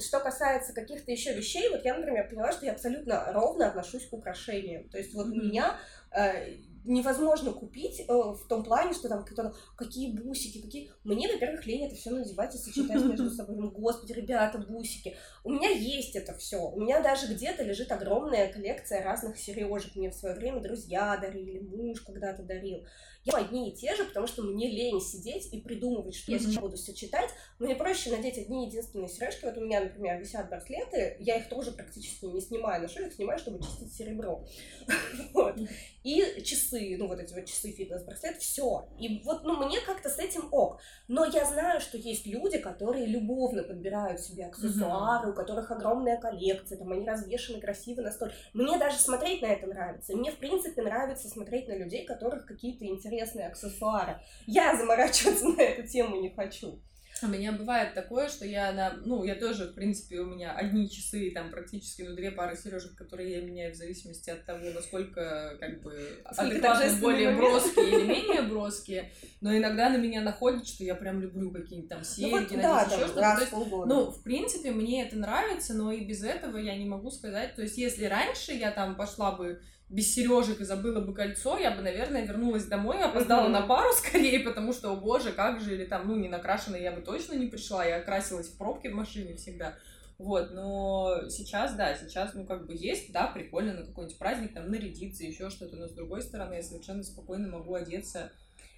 что 0.00 0.20
касается 0.20 0.72
каких-то 0.72 1.12
еще 1.12 1.34
вещей, 1.34 1.68
вот 1.70 1.84
я, 1.84 1.94
например, 1.94 2.28
поняла, 2.28 2.52
что 2.52 2.66
я 2.66 2.72
абсолютно 2.72 3.32
ровно 3.32 3.68
отношусь 3.68 4.06
к 4.06 4.12
украшениям. 4.12 4.88
То 4.88 4.98
есть 4.98 5.14
вот 5.14 5.28
mm-hmm. 5.28 5.44
меня 5.44 5.76
э, 6.10 6.56
невозможно 6.84 7.52
купить 7.52 8.00
э, 8.00 8.12
в 8.12 8.44
том 8.48 8.64
плане, 8.64 8.92
что 8.92 9.08
там 9.08 9.24
кто-то, 9.24 9.54
какие 9.76 10.12
бусики, 10.12 10.60
какие... 10.60 10.90
Мне, 11.04 11.32
во-первых, 11.32 11.64
лень 11.66 11.86
это 11.86 11.94
все 11.94 12.10
надевать 12.10 12.54
и 12.54 12.58
сочетать 12.58 13.04
между 13.04 13.30
собой. 13.34 13.56
Ну, 13.56 13.70
господи, 13.70 14.12
ребята, 14.12 14.58
бусики. 14.58 15.16
У 15.44 15.50
меня 15.50 15.68
есть 15.68 16.16
это 16.16 16.34
все. 16.34 16.58
У 16.58 16.80
меня 16.80 17.00
даже 17.00 17.32
где-то 17.32 17.62
лежит 17.62 17.92
огромная 17.92 18.52
коллекция 18.52 19.02
разных 19.04 19.38
сережек. 19.38 19.94
Мне 19.94 20.10
в 20.10 20.14
свое 20.14 20.34
время 20.34 20.60
друзья 20.60 21.16
дарили, 21.16 21.60
муж 21.60 22.00
когда-то 22.00 22.42
дарил 22.42 22.84
я 23.24 23.38
одни 23.38 23.70
и 23.70 23.76
те 23.76 23.94
же, 23.94 24.04
потому 24.04 24.26
что 24.26 24.42
мне 24.42 24.68
лень 24.68 25.00
сидеть 25.00 25.52
и 25.52 25.60
придумывать, 25.60 26.14
что 26.14 26.32
mm-hmm. 26.32 26.34
я 26.34 26.40
сейчас 26.40 26.58
буду 26.58 26.76
сочетать. 26.76 27.30
Мне 27.58 27.74
проще 27.74 28.10
надеть 28.10 28.38
одни 28.38 28.66
единственные 28.66 29.08
сережки. 29.08 29.44
Вот 29.44 29.56
у 29.56 29.60
меня, 29.60 29.80
например, 29.80 30.20
висят 30.20 30.48
браслеты, 30.48 31.16
я 31.20 31.36
их 31.36 31.48
тоже 31.48 31.72
практически 31.72 32.24
не 32.24 32.40
снимаю, 32.40 32.82
ношу 32.82 33.00
их 33.02 33.12
снимаю, 33.12 33.38
чтобы 33.38 33.62
чистить 33.62 33.94
серебро. 33.94 34.44
вот. 35.34 35.56
И 36.02 36.42
часы 36.42 36.96
ну, 36.98 37.06
вот 37.06 37.20
эти 37.20 37.32
вот 37.32 37.46
часы 37.46 37.70
фитнес-браслет, 37.70 38.38
все. 38.38 38.88
И 38.98 39.22
вот, 39.24 39.44
ну, 39.44 39.64
мне 39.64 39.80
как-то 39.80 40.08
с 40.08 40.18
этим 40.18 40.48
ок. 40.52 40.80
Но 41.08 41.24
я 41.24 41.44
знаю, 41.44 41.80
что 41.80 41.98
есть 41.98 42.26
люди, 42.26 42.58
которые 42.58 43.06
любовно 43.06 43.62
подбирают 43.62 44.20
себе 44.20 44.46
аксессуары, 44.46 45.28
mm-hmm. 45.28 45.32
у 45.32 45.34
которых 45.34 45.70
огромная 45.70 46.16
коллекция, 46.20 46.78
там, 46.78 46.90
они 46.92 47.06
развешаны 47.06 47.60
красиво 47.60 48.00
на 48.00 48.10
столе. 48.10 48.32
Мне 48.52 48.78
даже 48.78 48.98
смотреть 48.98 49.42
на 49.42 49.46
это 49.46 49.66
нравится. 49.66 50.12
И 50.12 50.16
мне, 50.16 50.32
в 50.32 50.38
принципе, 50.38 50.82
нравится 50.82 51.28
смотреть 51.28 51.68
на 51.68 51.76
людей, 51.76 52.04
которых 52.04 52.46
какие-то 52.46 52.84
интересные 53.12 53.48
аксессуары. 53.48 54.16
Я 54.46 54.76
заморачиваться 54.76 55.48
на 55.56 55.60
эту 55.60 55.88
тему 55.88 56.20
не 56.20 56.30
хочу. 56.30 56.80
У 57.22 57.28
меня 57.28 57.52
бывает 57.52 57.94
такое, 57.94 58.28
что 58.28 58.44
я 58.44 58.72
на... 58.72 58.94
Ну, 59.04 59.22
я 59.22 59.36
тоже, 59.36 59.68
в 59.68 59.74
принципе, 59.74 60.18
у 60.18 60.26
меня 60.26 60.56
одни 60.56 60.90
часы, 60.90 61.30
там, 61.32 61.52
практически, 61.52 62.02
ну, 62.02 62.16
две 62.16 62.32
пары 62.32 62.56
сережек, 62.56 62.96
которые 62.96 63.36
я 63.36 63.42
меняю 63.42 63.72
в 63.72 63.76
зависимости 63.76 64.28
от 64.30 64.44
того, 64.44 64.64
насколько, 64.74 65.56
как 65.60 65.82
бы, 65.82 66.20
адекватно 66.24 67.00
более 67.00 67.36
броские 67.36 67.88
или 67.90 68.06
менее 68.08 68.42
броские. 68.42 69.12
Но 69.40 69.56
иногда 69.56 69.90
на 69.90 69.98
меня 69.98 70.20
находит, 70.20 70.66
что 70.66 70.82
я 70.82 70.96
прям 70.96 71.20
люблю 71.20 71.52
какие-нибудь 71.52 71.90
там 71.90 72.02
серьги, 72.02 72.54
ну, 72.54 72.56
вот, 72.56 72.62
да, 72.62 72.82
еще 72.82 73.06
что-то. 73.06 73.86
Ну, 73.86 74.10
в 74.10 74.22
принципе, 74.24 74.72
мне 74.72 75.06
это 75.06 75.16
нравится, 75.16 75.74
но 75.74 75.92
и 75.92 76.04
без 76.04 76.24
этого 76.24 76.56
я 76.56 76.76
не 76.76 76.86
могу 76.86 77.12
сказать. 77.12 77.54
То 77.54 77.62
есть, 77.62 77.78
если 77.78 78.06
раньше 78.06 78.50
я 78.52 78.72
там 78.72 78.96
пошла 78.96 79.30
бы 79.30 79.60
без 79.92 80.14
сережек 80.14 80.60
и 80.60 80.64
забыла 80.64 81.00
бы 81.00 81.12
кольцо, 81.12 81.58
я 81.58 81.70
бы, 81.70 81.82
наверное, 81.82 82.24
вернулась 82.24 82.64
домой 82.64 82.98
и 82.98 83.02
опоздала 83.02 83.46
mm-hmm. 83.46 83.52
на 83.52 83.66
пару 83.66 83.92
скорее, 83.96 84.40
потому 84.40 84.72
что, 84.72 84.90
о 84.90 84.96
боже, 84.96 85.32
как 85.32 85.60
же, 85.60 85.74
или 85.74 85.84
там, 85.84 86.08
ну, 86.08 86.16
не 86.16 86.28
накрашенная 86.28 86.80
я 86.80 86.92
бы 86.92 87.02
точно 87.02 87.34
не 87.34 87.46
пришла, 87.46 87.84
я 87.84 88.00
красилась 88.00 88.48
в 88.48 88.56
пробке 88.56 88.90
в 88.90 88.94
машине 88.94 89.36
всегда. 89.36 89.76
Вот, 90.18 90.52
но 90.52 91.28
сейчас, 91.28 91.74
да, 91.74 91.94
сейчас, 91.94 92.32
ну, 92.34 92.46
как 92.46 92.66
бы 92.66 92.74
есть, 92.74 93.12
да, 93.12 93.26
прикольно 93.26 93.74
на 93.74 93.84
какой-нибудь 93.84 94.18
праздник, 94.18 94.54
там, 94.54 94.70
нарядиться, 94.70 95.24
еще 95.24 95.50
что-то, 95.50 95.76
но 95.76 95.86
с 95.86 95.92
другой 95.92 96.22
стороны, 96.22 96.54
я 96.54 96.62
совершенно 96.62 97.02
спокойно 97.02 97.48
могу 97.48 97.74
одеться. 97.74 98.32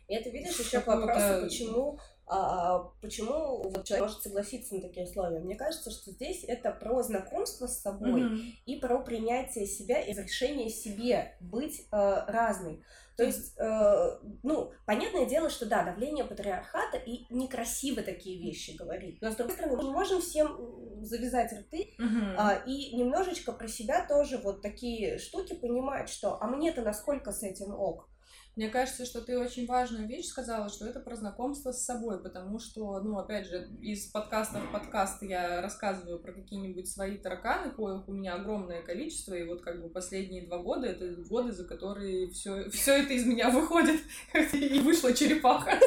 И 0.08 0.14
это, 0.14 0.30
видишь, 0.30 0.58
еще 0.58 0.80
к 0.80 0.86
вопросу, 0.86 1.44
почему 1.44 2.00
а, 2.26 2.90
почему 3.02 3.62
вот 3.62 3.84
человек 3.84 4.06
может 4.06 4.22
согласиться 4.22 4.74
на 4.74 4.80
такие 4.80 5.06
условия? 5.06 5.40
Мне 5.40 5.56
кажется, 5.56 5.90
что 5.90 6.10
здесь 6.10 6.44
это 6.44 6.70
про 6.70 7.02
знакомство 7.02 7.66
с 7.66 7.80
собой 7.80 8.22
mm-hmm. 8.22 8.52
и 8.66 8.76
про 8.76 8.98
принятие 9.00 9.66
себя 9.66 10.00
и 10.00 10.12
разрешение 10.12 10.70
себе 10.70 11.36
быть 11.40 11.86
э, 11.92 12.24
разной. 12.26 12.82
То 13.16 13.22
есть, 13.22 13.54
э, 13.58 14.18
ну, 14.42 14.72
понятное 14.86 15.26
дело, 15.26 15.48
что 15.48 15.66
да, 15.66 15.84
давление 15.84 16.24
патриархата 16.24 16.96
и 16.96 17.26
некрасиво 17.30 18.02
такие 18.02 18.42
вещи 18.42 18.72
говорить. 18.76 19.20
Но 19.20 19.30
с 19.30 19.36
другой 19.36 19.54
стороны, 19.54 19.76
мы 19.76 19.84
не 19.84 19.90
можем 19.90 20.20
всем 20.20 21.04
завязать 21.04 21.52
рты 21.52 21.94
uh-huh. 21.98 22.34
а, 22.36 22.62
и 22.66 22.96
немножечко 22.96 23.52
про 23.52 23.68
себя 23.68 24.06
тоже 24.08 24.38
вот 24.38 24.62
такие 24.62 25.18
штуки 25.18 25.54
понимать, 25.54 26.08
что 26.08 26.42
а 26.42 26.46
мне-то 26.48 26.82
насколько 26.82 27.30
с 27.30 27.42
этим 27.42 27.74
ок. 27.74 28.08
Мне 28.56 28.68
кажется, 28.68 29.04
что 29.04 29.20
ты 29.20 29.36
очень 29.36 29.66
важную 29.66 30.06
вещь 30.06 30.26
сказала, 30.26 30.68
что 30.68 30.86
это 30.86 31.00
про 31.00 31.16
знакомство 31.16 31.72
с 31.72 31.84
собой, 31.84 32.22
потому 32.22 32.60
что, 32.60 33.00
ну, 33.00 33.18
опять 33.18 33.48
же, 33.48 33.68
из 33.82 34.06
подкаста 34.06 34.60
в 34.60 34.70
подкаст 34.70 35.22
я 35.22 35.60
рассказываю 35.60 36.20
про 36.20 36.32
какие-нибудь 36.32 36.88
свои 36.88 37.16
тараканы, 37.16 37.72
коих 37.72 38.08
у 38.08 38.12
меня 38.12 38.34
огромное 38.34 38.80
количество, 38.82 39.34
и 39.34 39.42
вот 39.42 39.62
как 39.62 39.82
бы 39.82 39.88
последние 39.88 40.46
два 40.46 40.58
года 40.58 40.86
это 40.86 41.16
годы, 41.28 41.50
за 41.50 41.64
которые 41.64 42.30
все, 42.30 42.70
все 42.70 43.02
это 43.02 43.14
из 43.14 43.26
меня 43.26 43.50
выходит, 43.50 44.00
и 44.52 44.78
вышла 44.78 45.12
черепаха. 45.12 45.70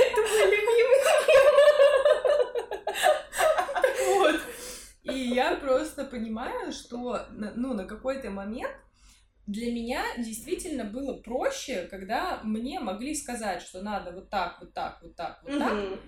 Это 0.00 0.20
мой 0.20 0.44
любимый 0.50 0.98
Вот. 4.16 4.40
И 5.04 5.34
я 5.34 5.56
просто 5.56 6.04
понимаю, 6.04 6.72
что, 6.72 7.26
ну, 7.30 7.72
на 7.72 7.84
какой-то 7.84 8.30
момент 8.30 8.76
для 9.48 9.72
меня 9.72 10.04
действительно 10.18 10.84
было 10.84 11.14
проще, 11.14 11.88
когда 11.90 12.40
мне 12.44 12.80
могли 12.80 13.14
сказать, 13.14 13.62
что 13.62 13.80
надо 13.80 14.12
вот 14.12 14.28
так, 14.28 14.58
вот 14.60 14.74
так, 14.74 14.98
вот 15.02 15.16
так, 15.16 15.42
вот 15.42 15.58
так. 15.58 16.00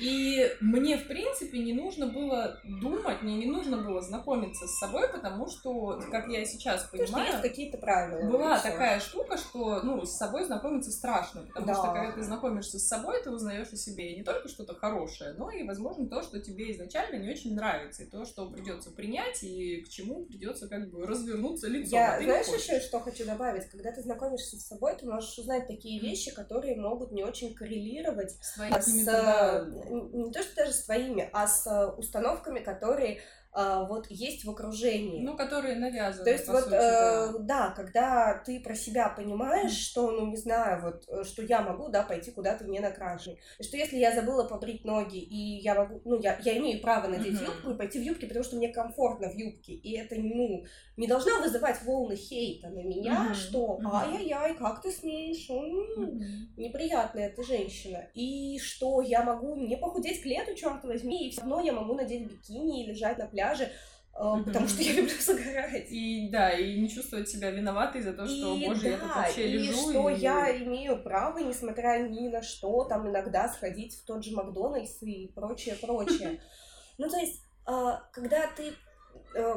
И 0.00 0.50
мне, 0.60 0.96
в 0.96 1.06
принципе, 1.06 1.58
не 1.58 1.72
нужно 1.72 2.06
было 2.06 2.60
думать, 2.64 3.22
мне 3.22 3.36
не 3.36 3.46
нужно 3.46 3.76
было 3.76 4.00
знакомиться 4.00 4.66
с 4.66 4.78
собой, 4.78 5.08
потому 5.08 5.46
что, 5.48 6.02
как 6.10 6.28
я 6.28 6.44
сейчас 6.44 6.84
понимаю... 6.84 7.08
Потому 7.08 7.26
что 7.26 7.36
есть 7.36 7.42
какие-то 7.42 7.78
правила. 7.78 8.30
Была 8.30 8.58
такая 8.58 8.98
штука, 9.00 9.36
что, 9.36 9.82
ну, 9.82 10.04
с 10.04 10.16
собой 10.16 10.44
знакомиться 10.44 10.90
страшно, 10.90 11.42
потому 11.42 11.66
да. 11.66 11.74
что, 11.74 11.92
когда 11.92 12.12
ты 12.12 12.22
знакомишься 12.22 12.78
с 12.78 12.88
собой, 12.88 13.22
ты 13.22 13.30
узнаешь 13.30 13.72
о 13.72 13.76
себе 13.76 14.16
не 14.16 14.24
только 14.24 14.48
что-то 14.48 14.74
хорошее, 14.74 15.34
но 15.38 15.50
и, 15.50 15.62
возможно, 15.62 16.08
то, 16.08 16.22
что 16.22 16.40
тебе 16.40 16.72
изначально 16.72 17.22
не 17.22 17.30
очень 17.30 17.54
нравится, 17.54 18.02
и 18.02 18.06
то, 18.06 18.24
что 18.24 18.50
придется 18.50 18.90
принять, 18.90 19.42
и 19.44 19.82
к 19.82 19.88
чему 19.88 20.24
придется 20.24 20.68
как 20.68 20.90
бы 20.90 21.06
развернуться 21.06 21.68
лицом. 21.68 21.98
Я, 21.98 22.16
а 22.16 22.22
знаешь, 22.22 22.46
еще 22.48 22.80
что 22.80 22.98
хочу 22.98 23.24
добавить? 23.24 23.66
Когда 23.70 23.92
ты 23.92 24.02
знакомишься 24.02 24.56
с 24.56 24.66
собой, 24.66 24.96
ты 24.96 25.06
можешь 25.06 25.38
узнать 25.38 25.68
такие 25.68 26.00
вещи, 26.00 26.34
которые 26.34 26.76
могут 26.76 27.12
не 27.12 27.22
очень 27.22 27.54
коррелировать 27.54 28.32
с, 28.40 28.56
с 28.56 29.04
да 29.04 29.64
не 29.88 30.30
то, 30.32 30.42
что 30.42 30.56
даже 30.56 30.72
с 30.72 30.84
твоими, 30.84 31.28
а 31.32 31.46
с 31.46 31.66
э, 31.66 31.86
установками, 31.96 32.60
которые 32.60 33.20
а, 33.56 33.84
вот 33.84 34.08
есть 34.10 34.44
в 34.44 34.50
окружении. 34.50 35.22
Ну, 35.22 35.36
которые 35.36 35.76
навязаны. 35.76 36.24
То 36.24 36.30
есть 36.32 36.48
вот, 36.48 36.64
сути, 36.64 36.74
э, 36.74 36.78
да. 36.78 37.38
да, 37.38 37.70
когда 37.70 38.42
ты 38.44 38.58
про 38.58 38.74
себя 38.74 39.08
понимаешь, 39.08 39.70
что, 39.70 40.10
ну, 40.10 40.26
не 40.26 40.36
знаю, 40.36 40.82
вот, 40.82 41.04
э, 41.06 41.22
что 41.22 41.42
я 41.42 41.62
могу, 41.62 41.88
да, 41.88 42.02
пойти 42.02 42.32
куда-то 42.32 42.64
не 42.64 42.80
накрашенной. 42.80 43.38
Что 43.60 43.76
если 43.76 43.96
я 43.96 44.12
забыла 44.12 44.42
побрить 44.42 44.84
ноги, 44.84 45.18
и 45.18 45.60
я 45.62 45.76
могу, 45.76 46.00
ну, 46.04 46.18
я, 46.20 46.36
я 46.42 46.58
имею 46.58 46.82
право 46.82 47.06
надеть 47.06 47.40
uh-huh. 47.40 47.44
юбку 47.44 47.70
и 47.70 47.76
пойти 47.76 48.00
в 48.00 48.02
юбке, 48.02 48.26
потому 48.26 48.44
что 48.44 48.56
мне 48.56 48.72
комфортно 48.72 49.30
в 49.30 49.36
юбке, 49.36 49.74
и 49.74 49.96
это, 49.96 50.16
ну, 50.16 50.64
не 50.96 51.06
должна 51.06 51.40
вызывать 51.40 51.82
волны 51.82 52.16
хейта 52.16 52.68
на 52.68 52.82
меня, 52.82 53.28
uh-huh. 53.30 53.34
что 53.34 53.80
ай-яй-яй, 53.84 54.54
как 54.54 54.80
ты 54.82 54.92
смеешь, 54.92 55.48
м-м, 55.50 56.04
uh-huh. 56.04 56.26
неприятная 56.56 57.30
ты 57.30 57.42
женщина, 57.42 58.08
и 58.14 58.58
что 58.60 59.00
я 59.00 59.22
могу 59.22 59.56
не 59.56 59.76
похудеть 59.76 60.22
к 60.22 60.26
лету, 60.26 60.54
черт 60.54 60.84
возьми, 60.84 61.26
и 61.26 61.30
все 61.30 61.40
равно 61.40 61.60
я 61.60 61.72
могу 61.72 61.94
надеть 61.94 62.30
бикини 62.30 62.84
и 62.84 62.86
лежать 62.86 63.18
на 63.18 63.26
пляже 63.26 63.70
mm-hmm. 64.14 64.44
потому 64.44 64.68
что 64.68 64.82
я 64.82 64.92
люблю 64.92 65.14
загорать. 65.20 65.86
И 65.90 66.28
да, 66.30 66.50
и 66.50 66.80
не 66.80 66.88
чувствовать 66.88 67.28
себя 67.28 67.50
виноватой 67.50 68.02
за 68.02 68.12
то, 68.12 68.26
что, 68.26 68.56
и, 68.56 68.66
боже, 68.66 68.82
да, 68.82 68.88
я 68.88 68.98
тут 68.98 69.16
вообще 69.16 69.48
и 69.48 69.52
лежу. 69.58 69.90
что 69.90 70.08
и... 70.10 70.20
я 70.20 70.56
имею 70.58 71.02
право, 71.02 71.38
несмотря 71.38 71.98
ни 72.08 72.28
на 72.28 72.42
что, 72.42 72.84
там 72.84 73.08
иногда 73.08 73.48
сходить 73.48 73.94
в 73.96 74.04
тот 74.04 74.24
же 74.24 74.34
Макдональдс 74.34 75.02
и 75.02 75.32
прочее, 75.34 75.76
прочее. 75.80 76.40
Ну, 76.96 77.10
то 77.10 77.16
есть, 77.16 77.42
а, 77.66 78.04
когда 78.12 78.46
ты 78.56 78.72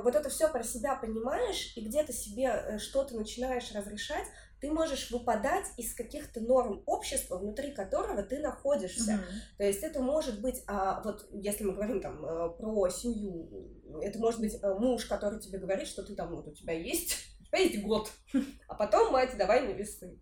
вот 0.03 0.15
это 0.15 0.29
все 0.29 0.49
про 0.49 0.63
себя 0.63 0.95
понимаешь 0.95 1.73
и 1.75 1.81
где-то 1.81 2.13
себе 2.13 2.45
э, 2.45 2.79
что-то 2.79 3.15
начинаешь 3.15 3.71
разрешать, 3.73 4.25
ты 4.59 4.71
можешь 4.71 5.11
выпадать 5.11 5.67
из 5.77 5.93
каких-то 5.93 6.39
норм 6.41 6.81
общества, 6.85 7.37
внутри 7.37 7.71
которого 7.71 8.23
ты 8.23 8.39
находишься. 8.39 9.11
Mm-hmm. 9.11 9.57
То 9.57 9.63
есть 9.63 9.83
это 9.83 10.01
может 10.01 10.41
быть, 10.41 10.63
а, 10.67 11.01
вот 11.03 11.27
если 11.31 11.63
мы 11.63 11.73
говорим 11.73 12.01
там 12.01 12.25
э, 12.25 12.49
про 12.57 12.89
семью, 12.89 13.69
это 14.01 14.17
может 14.17 14.39
быть 14.39 14.57
э, 14.61 14.73
муж, 14.73 15.05
который 15.05 15.39
тебе 15.39 15.59
говорит, 15.59 15.87
что 15.87 16.03
ты 16.03 16.15
там 16.15 16.35
вот 16.35 16.47
у 16.47 16.53
тебя 16.53 16.73
есть, 16.73 17.17
у 17.39 17.45
тебя 17.45 17.59
есть 17.59 17.83
год, 17.83 18.11
а 18.67 18.73
потом 18.73 19.11
мать 19.11 19.37
давай 19.37 19.61
на 19.61 19.71
весы. 19.71 20.19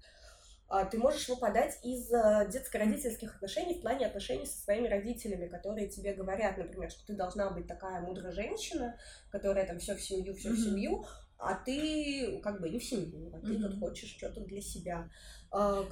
А, 0.67 0.83
ты 0.85 0.97
можешь 0.97 1.29
выпадать 1.29 1.77
из 1.83 2.11
э, 2.11 2.47
детско-родительских 2.51 3.35
отношений 3.35 3.75
в 3.75 3.81
плане 3.81 4.07
отношений 4.07 4.45
со 4.45 4.63
своими 4.63 4.87
родителями, 4.87 5.47
которые 5.47 5.87
тебе 5.87 6.13
говорят, 6.13 6.57
например, 6.57 6.89
что 6.89 7.05
ты 7.05 7.13
должна 7.13 7.51
быть 7.51 7.67
такая 7.67 8.01
мудрая 8.01 8.31
женщина, 8.31 8.97
которая 9.29 9.67
там 9.67 9.77
все 9.77 9.95
в 9.95 10.01
семью, 10.01 10.33
все 10.33 10.49
в 10.49 10.57
семью, 10.57 11.05
а 11.37 11.53
ты 11.53 12.39
как 12.41 12.61
бы 12.61 12.69
не 12.69 12.79
в 12.79 12.83
семью, 12.83 13.31
а 13.33 13.39
ты 13.45 13.53
mm-hmm. 13.53 13.61
тут 13.61 13.79
хочешь 13.79 14.09
что-то 14.17 14.41
для 14.41 14.61
себя. 14.61 15.07
А, 15.51 15.83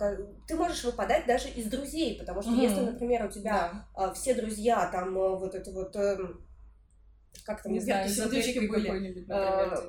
ты 0.48 0.56
можешь 0.56 0.84
выпадать 0.84 1.28
даже 1.28 1.50
из 1.50 1.68
друзей, 1.68 2.18
потому 2.18 2.42
что 2.42 2.52
mm-hmm. 2.52 2.64
если, 2.64 2.82
например, 2.82 3.26
у 3.26 3.30
тебя 3.30 3.86
да. 3.96 4.14
все 4.14 4.34
друзья 4.34 4.90
там 4.92 5.14
вот 5.14 5.54
это 5.54 5.72
вот 5.72 5.96
эм, 5.96 6.44
как 7.46 7.62
там, 7.62 7.74
не 7.74 7.80
знаю, 7.80 8.10
сердечки 8.10 8.68
были, 8.68 9.24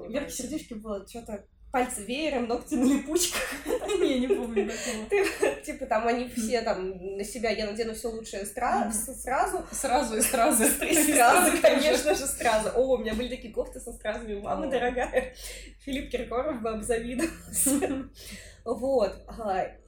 Верки 0.08 0.30
сердечки 0.30 0.74
было 0.74 1.06
что-то 1.08 1.46
пальцы 1.74 2.04
веером, 2.04 2.46
ногти 2.46 2.74
на 2.74 2.84
липучках. 2.84 3.42
Я 4.00 4.18
не 4.20 4.28
помню 4.28 4.70
такого. 4.70 5.56
Типа 5.62 5.86
там 5.86 6.06
они 6.06 6.28
все 6.28 6.62
там 6.62 7.16
на 7.16 7.24
себя, 7.24 7.50
я 7.50 7.66
надену 7.66 7.94
все 7.94 8.10
лучшее 8.10 8.46
сразу. 8.46 9.12
Сразу 9.72 10.16
и 10.16 10.20
сразу. 10.20 10.64
И 10.84 10.94
сразу, 10.94 11.60
конечно 11.60 12.14
же, 12.14 12.26
сразу. 12.26 12.68
О, 12.76 12.94
у 12.94 12.98
меня 12.98 13.14
были 13.14 13.28
такие 13.28 13.52
кофты 13.52 13.80
со 13.80 13.92
стразами. 13.92 14.40
Мама 14.40 14.68
дорогая. 14.68 15.34
Филипп 15.80 16.12
Киркоров 16.12 16.62
бы 16.62 16.70
обзавидовался. 16.70 18.08
Вот. 18.64 19.26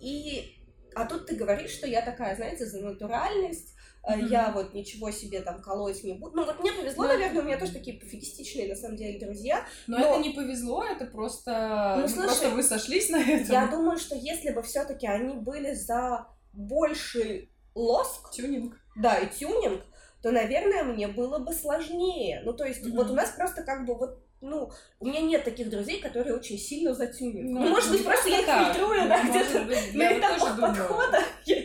И 0.00 0.56
а 0.96 1.04
тут 1.04 1.26
ты 1.26 1.36
говоришь, 1.36 1.70
что 1.70 1.86
я 1.86 2.02
такая, 2.02 2.34
знаете, 2.34 2.66
за 2.66 2.80
натуральность, 2.80 3.75
mm-hmm. 4.14 4.28
я 4.28 4.52
вот 4.52 4.74
ничего 4.74 5.10
себе 5.10 5.40
там 5.40 5.60
колоть 5.60 6.02
не 6.04 6.14
буду. 6.14 6.36
Ну 6.36 6.44
вот 6.44 6.60
мне 6.60 6.72
повезло, 6.72 7.04
но 7.04 7.08
наверное, 7.08 7.42
у 7.42 7.44
меня 7.44 7.58
тоже 7.58 7.72
такие 7.72 7.98
пофигистичные 7.98 8.68
на 8.68 8.76
самом 8.76 8.96
деле 8.96 9.18
друзья. 9.18 9.64
Но, 9.86 9.98
но... 9.98 10.06
это 10.06 10.22
не 10.22 10.30
повезло, 10.30 10.84
это 10.84 11.06
просто, 11.06 11.96
ну, 12.00 12.08
слушай, 12.08 12.26
просто 12.26 12.50
вы 12.50 12.62
сошлись 12.62 13.08
на 13.08 13.16
этом. 13.16 13.52
Я 13.52 13.66
думаю, 13.66 13.98
что 13.98 14.14
если 14.14 14.50
бы 14.50 14.62
все-таки 14.62 15.06
они 15.06 15.34
были 15.34 15.74
за 15.74 16.26
больший 16.52 17.50
лоск, 17.74 18.30
тюнинг, 18.30 18.76
да, 18.96 19.18
и 19.18 19.28
тюнинг, 19.28 19.82
то, 20.22 20.30
наверное, 20.30 20.84
мне 20.84 21.08
было 21.08 21.38
бы 21.38 21.52
сложнее. 21.52 22.42
Ну, 22.44 22.52
то 22.52 22.64
есть, 22.64 22.84
mm-hmm. 22.84 22.96
вот 22.96 23.10
у 23.10 23.14
нас 23.14 23.30
просто 23.30 23.62
как 23.62 23.86
бы 23.86 23.94
вот 23.94 24.22
ну, 24.42 24.70
у 25.00 25.06
меня 25.06 25.20
нет 25.20 25.44
таких 25.44 25.70
друзей, 25.70 26.00
которые 26.00 26.36
очень 26.36 26.58
сильно 26.58 26.94
затюнят. 26.94 27.44
Ну, 27.44 27.62
ну 27.62 27.68
может 27.70 27.90
быть, 27.90 28.04
просто 28.04 28.28
я 28.28 28.40
их 28.40 28.46
фильтрую, 28.46 29.08
да, 29.08 29.22
где-то 29.22 29.64
на 29.96 30.18
этапах 30.18 30.60
подхода. 30.60 31.22
Я 31.44 31.56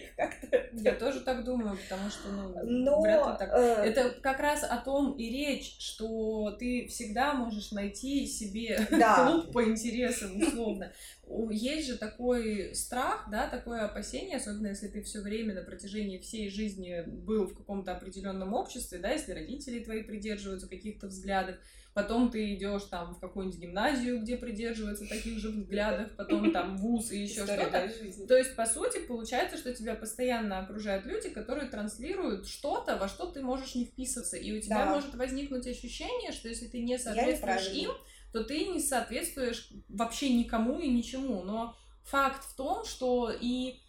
тоже 1.00 1.22
так 1.22 1.44
думаю, 1.44 1.78
потому 1.78 2.10
что, 2.10 2.30
ну, 2.30 2.54
Но, 2.64 3.02
вряд 3.02 3.28
ли 3.28 3.34
так. 3.38 3.50
Э... 3.54 3.84
Это 3.84 4.12
как 4.22 4.40
раз 4.40 4.64
о 4.64 4.78
том 4.78 5.14
и 5.14 5.30
речь, 5.30 5.78
что 5.80 6.56
ты 6.60 6.88
всегда 6.88 7.34
можешь 7.34 7.72
найти 7.72 8.26
себе 8.28 8.88
да. 8.92 9.26
клуб 9.32 9.52
по 9.52 9.64
интересам, 9.64 10.42
условно. 10.42 10.92
Есть 11.50 11.88
же 11.88 11.98
такой 11.98 12.76
страх, 12.76 13.28
да, 13.32 13.48
такое 13.48 13.86
опасение, 13.86 14.38
особенно 14.38 14.68
если 14.68 14.88
ты 14.88 15.02
все 15.02 15.22
время 15.22 15.54
на 15.54 15.62
протяжении 15.62 16.18
всей 16.18 16.50
жизни 16.50 17.04
был 17.08 17.48
в 17.48 17.56
каком-то 17.56 17.94
определенном 17.94 18.54
обществе, 18.54 18.98
да, 18.98 19.12
если 19.12 19.32
родители 19.32 19.84
твои 19.84 20.04
придерживаются 20.04 20.68
каких-то 20.68 21.08
взглядов, 21.08 21.56
потом 21.94 22.32
ты 22.32 22.54
идешь 22.54 22.84
там 22.84 23.14
в 23.14 23.20
какую-нибудь 23.20 23.60
гимназию, 23.60 24.22
где 24.22 24.38
придерживаются 24.38 25.08
таких 25.08 25.40
же 25.40 25.50
взглядов, 25.50 26.12
потом 26.16 26.52
там 26.52 26.78
вуз 26.78 27.12
и 27.12 27.22
еще 27.22 27.46
что-то. 27.46 27.92
То 28.28 28.38
есть, 28.38 28.56
по 28.56 28.66
сути, 28.66 29.00
получается, 29.06 29.58
что 29.58 29.74
тебя 29.74 29.96
постоянно 29.96 30.60
окружают 30.60 31.06
люди, 31.06 31.30
которые 31.30 31.70
транслируют 31.70 32.48
что-то, 32.48 32.98
во 32.98 33.08
что 33.08 33.28
ты 33.28 33.42
можешь 33.42 33.76
не 33.76 33.86
вписываться. 33.86 34.38
И 34.38 34.58
у 34.58 34.62
тебя 34.62 34.86
да. 34.86 34.94
может 34.94 35.16
возникнуть 35.16 35.68
ощущение, 35.68 36.32
что 36.32 36.48
если 36.48 36.68
ты 36.68 36.82
не 36.82 36.98
соответствуешь 36.98 37.70
им, 37.74 37.92
то 38.32 38.44
ты 38.44 38.68
не 38.68 38.80
соответствуешь 38.80 39.70
вообще 39.90 40.34
никому 40.34 40.80
и 40.80 40.88
ничему. 40.88 41.44
Но 41.44 41.76
факт 42.04 42.46
в 42.46 42.56
том, 42.56 42.86
что 42.86 43.32
и 43.32 43.82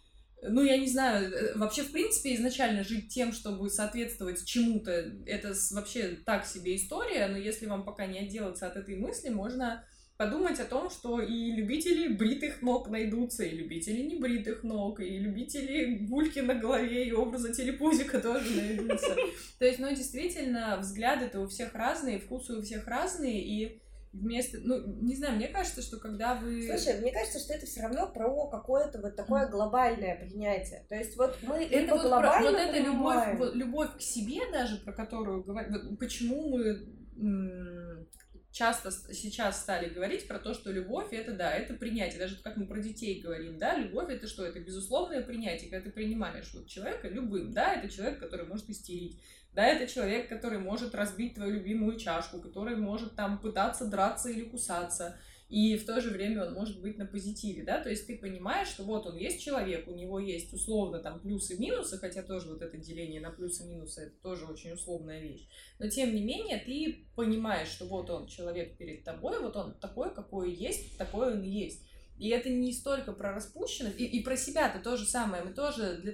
ну, 0.49 0.61
я 0.63 0.77
не 0.77 0.87
знаю, 0.87 1.31
э, 1.31 1.57
вообще, 1.57 1.83
в 1.83 1.91
принципе, 1.91 2.35
изначально 2.35 2.83
жить 2.83 3.13
тем, 3.13 3.31
чтобы 3.31 3.69
соответствовать 3.69 4.45
чему-то, 4.45 4.91
это 5.25 5.53
вообще 5.71 6.19
так 6.25 6.45
себе 6.45 6.75
история, 6.75 7.27
но 7.27 7.37
если 7.37 7.65
вам 7.65 7.83
пока 7.83 8.05
не 8.05 8.19
отделаться 8.19 8.67
от 8.67 8.75
этой 8.75 8.95
мысли, 8.95 9.29
можно 9.29 9.83
подумать 10.17 10.59
о 10.59 10.65
том, 10.65 10.89
что 10.89 11.21
и 11.21 11.51
любители 11.51 12.07
бритых 12.07 12.61
ног 12.61 12.89
найдутся, 12.89 13.43
и 13.43 13.55
любители 13.55 14.01
небритых 14.03 14.63
ног, 14.63 14.99
и 14.99 15.17
любители 15.17 16.05
гульки 16.05 16.39
на 16.39 16.55
голове, 16.55 17.07
и 17.07 17.11
образа 17.11 17.53
телепузика 17.53 18.19
тоже 18.19 18.49
найдутся. 18.55 19.15
То 19.59 19.65
есть, 19.65 19.79
ну, 19.79 19.89
действительно, 19.89 20.77
взгляды-то 20.77 21.41
у 21.41 21.47
всех 21.47 21.73
разные, 21.73 22.19
вкусы 22.19 22.53
у 22.53 22.61
всех 22.61 22.87
разные, 22.87 23.41
и 23.41 23.81
вместо, 24.13 24.59
ну, 24.61 24.85
не 25.01 25.15
знаю, 25.15 25.35
мне 25.35 25.47
кажется, 25.47 25.81
что 25.81 25.97
когда 25.97 26.35
вы... 26.35 26.63
Слушай, 26.67 27.01
мне 27.01 27.11
кажется, 27.11 27.39
что 27.39 27.53
это 27.53 27.65
все 27.65 27.81
равно 27.81 28.07
про 28.07 28.47
какое-то 28.47 29.01
вот 29.01 29.15
такое 29.15 29.47
глобальное 29.47 30.15
принятие. 30.15 30.85
То 30.87 30.95
есть 30.95 31.17
вот 31.17 31.37
мы 31.41 31.65
это 31.65 31.95
вот, 31.95 32.03
про, 32.03 32.39
вот 32.41 32.55
эта 32.55 32.79
любовь, 32.79 33.37
вот, 33.37 33.55
любовь 33.55 33.97
к 33.97 34.01
себе 34.01 34.39
даже, 34.51 34.77
про 34.77 34.93
которую 34.93 35.43
говорим, 35.43 35.97
почему 35.97 36.57
мы 36.57 38.07
часто 38.51 38.91
сейчас 38.91 39.61
стали 39.61 39.89
говорить 39.89 40.27
про 40.27 40.37
то, 40.37 40.53
что 40.53 40.71
любовь 40.71 41.11
это 41.11 41.33
да, 41.33 41.51
это 41.51 41.73
принятие. 41.73 42.19
Даже 42.19 42.35
как 42.35 42.55
мы 42.55 42.67
про 42.67 42.79
детей 42.79 43.19
говорим, 43.19 43.57
да, 43.57 43.75
любовь 43.75 44.11
это 44.11 44.27
что? 44.27 44.45
Это 44.45 44.59
безусловное 44.59 45.23
принятие, 45.23 45.71
когда 45.71 45.83
ты 45.83 45.91
принимаешь 45.91 46.51
вот 46.53 46.67
человека 46.67 47.07
любым, 47.07 47.51
да, 47.51 47.73
это 47.73 47.89
человек, 47.89 48.19
который 48.19 48.45
может 48.45 48.69
истерить, 48.69 49.19
да, 49.55 49.65
это 49.65 49.91
человек, 49.91 50.29
который 50.29 50.59
может 50.59 50.95
разбить 50.95 51.35
твою 51.35 51.55
любимую 51.55 51.97
чашку, 51.97 52.39
который 52.39 52.75
может 52.75 53.15
там 53.15 53.39
пытаться 53.39 53.85
драться 53.85 54.29
или 54.29 54.43
кусаться, 54.43 55.17
и 55.49 55.77
в 55.77 55.85
то 55.85 56.01
же 56.01 56.09
время 56.09 56.47
он 56.47 56.53
может 56.53 56.81
быть 56.81 56.97
на 56.97 57.05
позитиве, 57.05 57.63
да, 57.63 57.79
то 57.79 57.89
есть 57.89 58.07
ты 58.07 58.17
понимаешь, 58.17 58.69
что 58.69 58.83
вот 58.83 59.05
он 59.05 59.17
есть 59.17 59.43
человек, 59.43 59.87
у 59.87 59.93
него 59.93 60.17
есть 60.17 60.51
условно 60.51 60.97
там 60.97 61.19
плюсы 61.19 61.59
минусы, 61.59 61.99
хотя 61.99 62.23
тоже 62.23 62.49
вот 62.49 62.63
это 62.63 62.77
деление 62.77 63.21
на 63.21 63.29
плюсы 63.29 63.63
минусы, 63.65 64.01
это 64.01 64.15
тоже 64.23 64.45
очень 64.45 64.71
условная 64.71 65.21
вещь, 65.21 65.47
но 65.77 65.87
тем 65.87 66.15
не 66.15 66.23
менее 66.23 66.57
ты 66.57 67.05
понимаешь, 67.15 67.67
что 67.67 67.85
вот 67.85 68.09
он 68.09 68.25
человек 68.25 68.77
перед 68.77 69.03
тобой, 69.03 69.39
вот 69.39 69.55
он 69.55 69.75
такой, 69.75 70.13
какой 70.15 70.51
есть, 70.51 70.97
такой 70.97 71.33
он 71.33 71.43
и 71.43 71.49
есть. 71.49 71.83
И 72.17 72.29
это 72.29 72.49
не 72.49 72.71
столько 72.71 73.11
про 73.11 73.33
распущенность, 73.33 73.99
и, 73.99 74.05
и 74.05 74.23
про 74.23 74.37
себя-то 74.37 74.79
то 74.79 74.97
же 74.97 75.05
самое, 75.05 75.43
мы 75.43 75.53
тоже 75.53 75.97
для... 75.97 76.13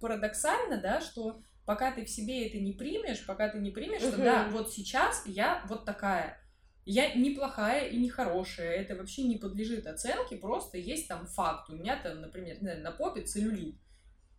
парадоксально, 0.00 0.80
да, 0.80 1.00
что 1.00 1.40
пока 1.66 1.92
ты 1.92 2.04
в 2.04 2.10
себе 2.10 2.46
это 2.46 2.58
не 2.58 2.72
примешь, 2.72 3.24
пока 3.26 3.48
ты 3.48 3.58
не 3.58 3.70
примешь, 3.70 4.02
что 4.02 4.16
да, 4.16 4.48
вот 4.50 4.72
сейчас 4.72 5.22
я 5.26 5.64
вот 5.68 5.84
такая. 5.84 6.40
Я 6.86 7.14
не 7.14 7.30
плохая 7.30 7.88
и 7.88 7.96
не 7.96 8.10
хорошая, 8.10 8.72
это 8.72 8.94
вообще 8.94 9.22
не 9.22 9.38
подлежит 9.38 9.86
оценке, 9.86 10.36
просто 10.36 10.76
есть 10.76 11.08
там 11.08 11.26
факт. 11.26 11.70
У 11.70 11.76
меня 11.76 11.96
там, 11.96 12.20
например, 12.20 12.60
на 12.60 12.90
попе 12.90 13.22
целлюлит. 13.22 13.76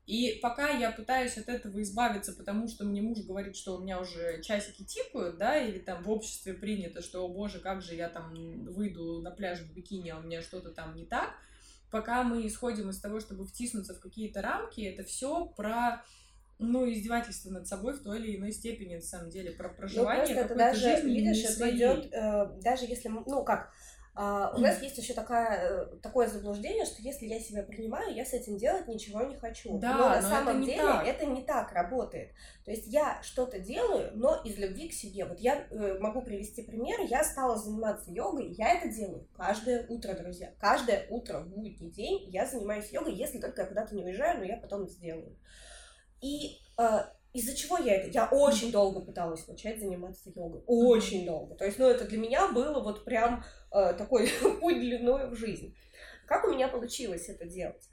И 0.06 0.38
пока 0.40 0.70
я 0.70 0.92
пытаюсь 0.92 1.36
от 1.40 1.50
этого 1.50 1.82
избавиться, 1.82 2.34
потому 2.34 2.68
что 2.68 2.86
мне 2.86 3.02
муж 3.02 3.22
говорит, 3.22 3.56
что 3.56 3.76
у 3.76 3.82
меня 3.82 4.00
уже 4.00 4.40
часики 4.44 4.84
тикают, 4.84 5.38
да, 5.38 5.58
или 5.58 5.80
там 5.80 6.04
в 6.04 6.12
обществе 6.12 6.54
принято, 6.54 7.02
что, 7.02 7.26
о 7.26 7.28
боже, 7.28 7.60
как 7.60 7.82
же 7.82 7.96
я 7.96 8.10
там 8.10 8.32
выйду 8.66 9.22
на 9.24 9.32
пляж 9.32 9.62
в 9.62 9.74
бикини, 9.74 10.10
а 10.10 10.20
у 10.20 10.22
меня 10.22 10.44
что-то 10.44 10.70
там 10.70 10.96
не 10.96 11.06
так. 11.06 11.34
Пока 11.90 12.22
мы 12.22 12.46
исходим 12.46 12.92
из 12.92 13.00
того, 13.00 13.20
чтобы 13.20 13.48
втиснуться 13.48 13.96
в 13.96 14.00
какие-то 14.00 14.44
рамки, 14.44 14.82
это 14.82 15.04
все 15.04 15.48
про 15.48 16.04
ну, 16.60 16.90
издевательство 16.90 17.50
над 17.50 17.68
собой 17.68 17.94
в 17.94 18.02
той 18.02 18.20
или 18.20 18.38
иной 18.38 18.52
степени, 18.52 18.96
на 18.96 19.02
самом 19.02 19.30
деле, 19.30 19.52
про 19.52 19.70
ну, 19.70 19.76
проживание 19.76 20.36
ну, 20.36 20.42
это 20.42 20.56
даже, 20.56 20.80
жизни 20.80 21.12
видишь, 21.12 21.38
не 21.38 21.44
это 21.44 21.70
идет, 21.76 22.14
э, 22.14 22.62
даже 22.62 22.86
если, 22.86 23.10
ну, 23.10 23.44
как, 23.44 23.72
Uh, 24.16 24.56
у 24.56 24.60
нас 24.60 24.82
есть 24.82 24.98
еще 24.98 25.14
такая, 25.14 25.60
э, 25.60 25.86
такое 26.02 26.30
заблуждение, 26.30 26.86
что 26.86 27.02
если 27.02 27.26
я 27.26 27.38
себя 27.38 27.64
принимаю, 27.64 28.16
я 28.16 28.24
с 28.24 28.32
этим 28.32 28.58
делать 28.58 28.88
ничего 28.88 29.24
не 29.24 29.36
хочу. 29.36 29.78
Да, 29.78 29.98
но 29.98 30.08
на 30.08 30.22
но 30.22 30.30
самом 30.30 30.58
это 30.60 30.66
деле 30.66 30.82
так. 30.84 31.06
это 31.06 31.26
не 31.26 31.44
так 31.44 31.74
работает. 31.74 32.32
То 32.64 32.72
есть 32.72 32.88
я 32.88 33.22
что-то 33.24 33.60
делаю, 33.60 34.12
но 34.14 34.42
из 34.46 34.58
любви 34.58 34.88
к 34.88 34.94
себе. 34.94 35.26
Вот 35.26 35.42
я 35.42 35.68
э, 35.70 36.00
могу 36.00 36.22
привести 36.22 36.62
пример. 36.62 37.02
Я 37.10 37.26
стала 37.26 37.58
заниматься 37.58 38.10
йогой. 38.10 38.54
Я 38.54 38.76
это 38.76 38.88
делаю 38.88 39.28
каждое 39.36 39.86
утро, 39.88 40.14
друзья. 40.14 40.54
Каждое 40.62 41.08
утро 41.10 41.40
в 41.40 41.50
будний 41.50 41.76
день 41.92 42.30
я 42.30 42.46
занимаюсь 42.46 42.94
йогой, 42.94 43.16
если 43.16 43.40
только 43.40 43.64
я 43.64 43.68
куда-то 43.68 43.94
не 43.94 44.06
уезжаю, 44.06 44.40
но 44.40 44.46
я 44.46 44.56
потом 44.56 44.84
это 44.84 44.94
сделаю. 44.94 45.36
И 46.22 46.60
э, 46.78 47.00
из-за 47.34 47.56
чего 47.56 47.78
я 47.78 47.96
это? 47.96 48.10
Я 48.10 48.28
очень 48.28 48.72
долго 48.72 49.02
пыталась 49.02 49.48
начать 49.48 49.80
заниматься 49.80 50.32
йогой. 50.34 50.62
Очень 50.66 51.26
долго. 51.26 51.56
То 51.56 51.66
есть, 51.66 51.78
ну, 51.78 51.88
это 51.88 52.06
для 52.06 52.18
меня 52.18 52.52
было 52.52 52.80
вот 52.80 53.04
прям 53.04 53.44
э, 53.72 53.94
такой 53.94 54.30
путь 54.62 54.80
длиной 54.80 55.30
в 55.30 55.36
жизнь. 55.36 55.76
Как 56.26 56.46
у 56.46 56.52
меня 56.52 56.68
получилось 56.68 57.28
это 57.30 57.46
делать? 57.46 57.84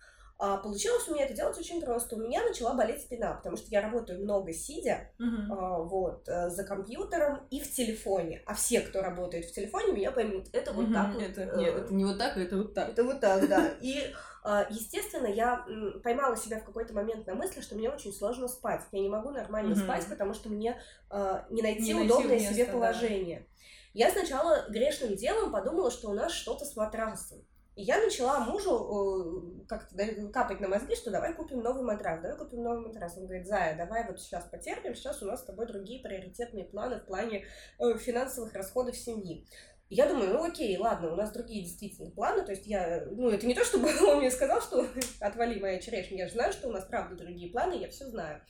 А, 0.44 0.56
получилось 0.56 1.06
у 1.06 1.14
меня 1.14 1.26
это 1.26 1.34
делать 1.34 1.56
очень 1.56 1.80
просто. 1.80 2.16
У 2.16 2.18
меня 2.18 2.42
начала 2.42 2.74
болеть 2.74 3.00
спина, 3.00 3.34
потому 3.34 3.56
что 3.56 3.68
я 3.70 3.80
работаю 3.80 4.24
много 4.24 4.52
сидя, 4.52 5.12
uh-huh. 5.20 5.46
а, 5.56 5.78
вот, 5.84 6.28
э, 6.28 6.50
за 6.50 6.64
компьютером 6.64 7.46
и 7.48 7.60
в 7.60 7.70
телефоне. 7.70 8.42
А 8.44 8.54
все, 8.54 8.80
кто 8.80 9.02
работает 9.02 9.44
в 9.44 9.52
телефоне, 9.52 9.92
меня 9.92 10.10
поймут, 10.10 10.48
это 10.52 10.72
вот 10.72 10.86
uh-huh. 10.86 10.94
так 10.94 11.14
вот. 11.14 11.22
Это, 11.22 11.56
нет, 11.56 11.76
это 11.76 11.94
не 11.94 12.04
вот 12.04 12.18
так, 12.18 12.36
это 12.36 12.56
вот 12.56 12.74
так. 12.74 12.88
Это 12.88 13.04
вот 13.04 13.20
так, 13.20 13.48
да. 13.48 13.68
И 13.80 14.12
а, 14.42 14.66
естественно, 14.68 15.28
я 15.28 15.64
поймала 16.02 16.36
себя 16.36 16.58
в 16.58 16.64
какой-то 16.64 16.92
момент 16.92 17.24
на 17.28 17.36
мысли, 17.36 17.60
что 17.60 17.76
мне 17.76 17.88
очень 17.88 18.12
сложно 18.12 18.48
спать. 18.48 18.82
Я 18.90 18.98
не 18.98 19.08
могу 19.08 19.30
нормально 19.30 19.74
mm-hmm. 19.74 19.84
спать, 19.84 20.06
потому 20.08 20.34
что 20.34 20.48
мне 20.48 20.76
а, 21.08 21.46
не 21.50 21.62
найти 21.62 21.94
не 21.94 22.02
удобное 22.02 22.40
место, 22.40 22.52
себе 22.52 22.64
положение. 22.64 23.38
Да. 23.38 23.46
Я 23.94 24.10
сначала 24.10 24.66
грешным 24.70 25.14
делом 25.14 25.52
подумала, 25.52 25.92
что 25.92 26.10
у 26.10 26.14
нас 26.14 26.32
что-то 26.32 26.64
с 26.64 26.74
матрасом. 26.74 27.46
И 27.74 27.82
я 27.82 27.98
начала 27.98 28.40
мужу 28.40 29.64
как-то 29.68 29.96
капать 30.32 30.60
на 30.60 30.68
мозги, 30.68 30.94
что 30.94 31.10
давай 31.10 31.34
купим 31.34 31.60
новый 31.60 31.84
матрас, 31.84 32.20
давай 32.20 32.36
купим 32.36 32.62
новый 32.62 32.86
матрас. 32.86 33.16
Он 33.16 33.24
говорит, 33.24 33.46
Зая, 33.46 33.76
давай 33.76 34.06
вот 34.06 34.20
сейчас 34.20 34.44
потерпим, 34.44 34.94
сейчас 34.94 35.22
у 35.22 35.26
нас 35.26 35.40
с 35.40 35.44
тобой 35.44 35.66
другие 35.66 36.02
приоритетные 36.02 36.64
планы 36.64 36.96
в 36.96 37.06
плане 37.06 37.46
э, 37.78 37.96
финансовых 37.98 38.52
расходов 38.54 38.96
семьи 38.96 39.46
я 39.94 40.06
думаю, 40.06 40.32
ну 40.32 40.44
окей, 40.44 40.74
ладно, 40.78 41.12
у 41.12 41.16
нас 41.16 41.32
другие 41.32 41.64
действительно 41.64 42.10
планы, 42.10 42.42
то 42.46 42.52
есть 42.52 42.66
я, 42.66 43.04
ну 43.10 43.28
это 43.28 43.46
не 43.46 43.54
то, 43.54 43.62
чтобы 43.62 43.90
он 44.08 44.20
мне 44.20 44.30
сказал, 44.30 44.62
что 44.62 44.86
отвали 45.20 45.60
моя 45.60 45.78
черешня, 45.80 46.20
я 46.20 46.28
же 46.28 46.32
знаю, 46.32 46.52
что 46.54 46.68
у 46.68 46.72
нас 46.72 46.86
правда 46.86 47.14
другие 47.14 47.52
планы, 47.52 47.74
я 47.74 47.90
все 47.90 48.06
знаю. 48.06 48.40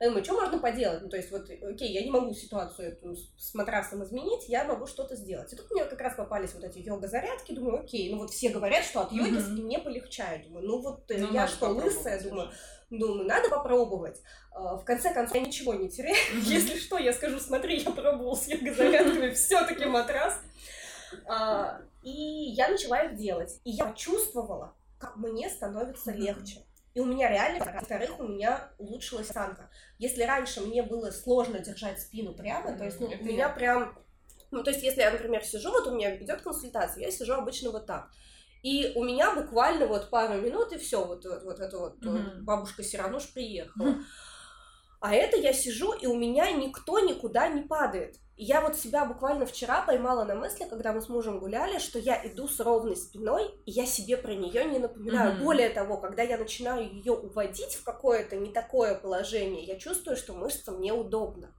Я 0.00 0.08
думаю, 0.08 0.24
что 0.24 0.32
можно 0.32 0.58
поделать? 0.58 1.02
Ну, 1.02 1.10
то 1.10 1.18
есть, 1.18 1.30
вот, 1.30 1.50
окей, 1.50 1.92
я 1.92 2.02
не 2.02 2.10
могу 2.10 2.32
ситуацию 2.32 2.88
эту 2.88 3.14
с 3.14 3.52
матрасом 3.52 4.02
изменить, 4.02 4.48
я 4.48 4.64
могу 4.64 4.86
что-то 4.86 5.14
сделать. 5.14 5.52
И 5.52 5.56
тут 5.56 5.70
мне 5.70 5.84
как 5.84 6.00
раз 6.00 6.14
попались 6.14 6.54
вот 6.54 6.64
эти 6.64 6.78
йога-зарядки, 6.78 7.52
думаю, 7.52 7.80
окей, 7.80 8.10
ну 8.10 8.16
вот 8.16 8.30
все 8.30 8.48
говорят, 8.48 8.82
что 8.82 9.02
от 9.02 9.12
йоги 9.12 9.36
mm-hmm. 9.36 9.62
мне 9.62 9.78
полегчает. 9.78 10.46
Думаю, 10.46 10.66
ну 10.66 10.80
вот 10.80 11.10
э, 11.10 11.18
ну, 11.18 11.30
я 11.34 11.46
что, 11.46 11.68
лысая, 11.68 12.22
думаю, 12.22 12.50
думаю, 12.88 13.26
надо 13.26 13.50
попробовать. 13.50 14.22
А, 14.52 14.78
в 14.78 14.84
конце 14.86 15.12
концов, 15.12 15.34
я 15.34 15.42
ничего 15.42 15.74
не 15.74 15.90
теряю. 15.90 16.16
Mm-hmm. 16.30 16.44
Если 16.44 16.78
что, 16.78 16.96
я 16.96 17.12
скажу, 17.12 17.38
смотри, 17.38 17.78
я 17.82 17.90
пробовал 17.90 18.36
с 18.36 18.48
йога-зарядками, 18.48 19.30
все-таки 19.34 19.84
матрас. 19.84 20.40
А, 21.26 21.82
и 22.02 22.10
я 22.10 22.68
начала 22.68 23.02
их 23.02 23.16
делать. 23.16 23.60
И 23.64 23.70
я 23.70 23.84
почувствовала, 23.84 24.74
как 24.98 25.16
мне 25.16 25.50
становится 25.50 26.10
легче. 26.10 26.64
И 26.94 27.00
у 27.00 27.04
меня 27.04 27.28
реально, 27.28 27.64
во-вторых, 27.64 28.18
у 28.18 28.26
меня 28.26 28.70
улучшилась 28.78 29.30
осанка. 29.30 29.70
Если 29.98 30.22
раньше 30.22 30.60
мне 30.60 30.82
было 30.82 31.10
сложно 31.10 31.60
держать 31.60 32.00
спину 32.00 32.34
прямо, 32.34 32.76
то 32.76 32.84
есть 32.84 33.00
ну, 33.00 33.06
у 33.06 33.24
меня 33.24 33.48
прям... 33.48 33.96
Ну, 34.50 34.64
то 34.64 34.70
есть, 34.70 34.82
если 34.82 35.02
я, 35.02 35.12
например, 35.12 35.44
сижу, 35.44 35.70
вот 35.70 35.86
у 35.86 35.94
меня 35.94 36.16
идет 36.16 36.42
консультация, 36.42 37.04
я 37.04 37.10
сижу 37.12 37.34
обычно 37.34 37.70
вот 37.70 37.86
так. 37.86 38.10
И 38.62 38.92
у 38.96 39.04
меня 39.04 39.34
буквально 39.34 39.86
вот 39.86 40.10
пару 40.10 40.40
минут, 40.40 40.72
и 40.72 40.78
все, 40.78 41.04
вот, 41.04 41.24
вот, 41.24 41.44
вот 41.44 41.60
эта 41.60 41.78
вот 41.78 42.02
mm-hmm. 42.02 42.40
бабушка 42.40 42.82
Сирануш 42.82 43.32
приехала. 43.32 43.86
Mm-hmm. 43.86 44.02
А 45.00 45.14
это 45.14 45.36
я 45.38 45.52
сижу, 45.52 45.92
и 45.92 46.06
у 46.06 46.14
меня 46.14 46.50
никто 46.52 47.00
никуда 47.00 47.48
не 47.48 47.62
падает. 47.62 48.16
И 48.36 48.44
я 48.44 48.60
вот 48.60 48.76
себя 48.76 49.04
буквально 49.04 49.44
вчера 49.46 49.82
поймала 49.82 50.24
на 50.24 50.34
мысли, 50.34 50.66
когда 50.68 50.92
мы 50.92 51.00
с 51.00 51.08
мужем 51.08 51.40
гуляли, 51.40 51.78
что 51.78 51.98
я 51.98 52.26
иду 52.26 52.48
с 52.48 52.60
ровной 52.60 52.96
спиной, 52.96 53.50
и 53.66 53.70
я 53.70 53.86
себе 53.86 54.16
про 54.16 54.34
нее 54.34 54.64
не 54.64 54.78
напоминаю. 54.78 55.34
Mm-hmm. 55.34 55.44
Более 55.44 55.70
того, 55.70 55.98
когда 55.98 56.22
я 56.22 56.38
начинаю 56.38 56.90
ее 56.90 57.12
уводить 57.12 57.74
в 57.74 57.84
какое-то 57.84 58.36
не 58.36 58.50
такое 58.50 58.94
положение, 58.94 59.64
я 59.64 59.78
чувствую, 59.78 60.16
что 60.16 60.34
мышцам 60.34 60.80
неудобно. 60.80 61.54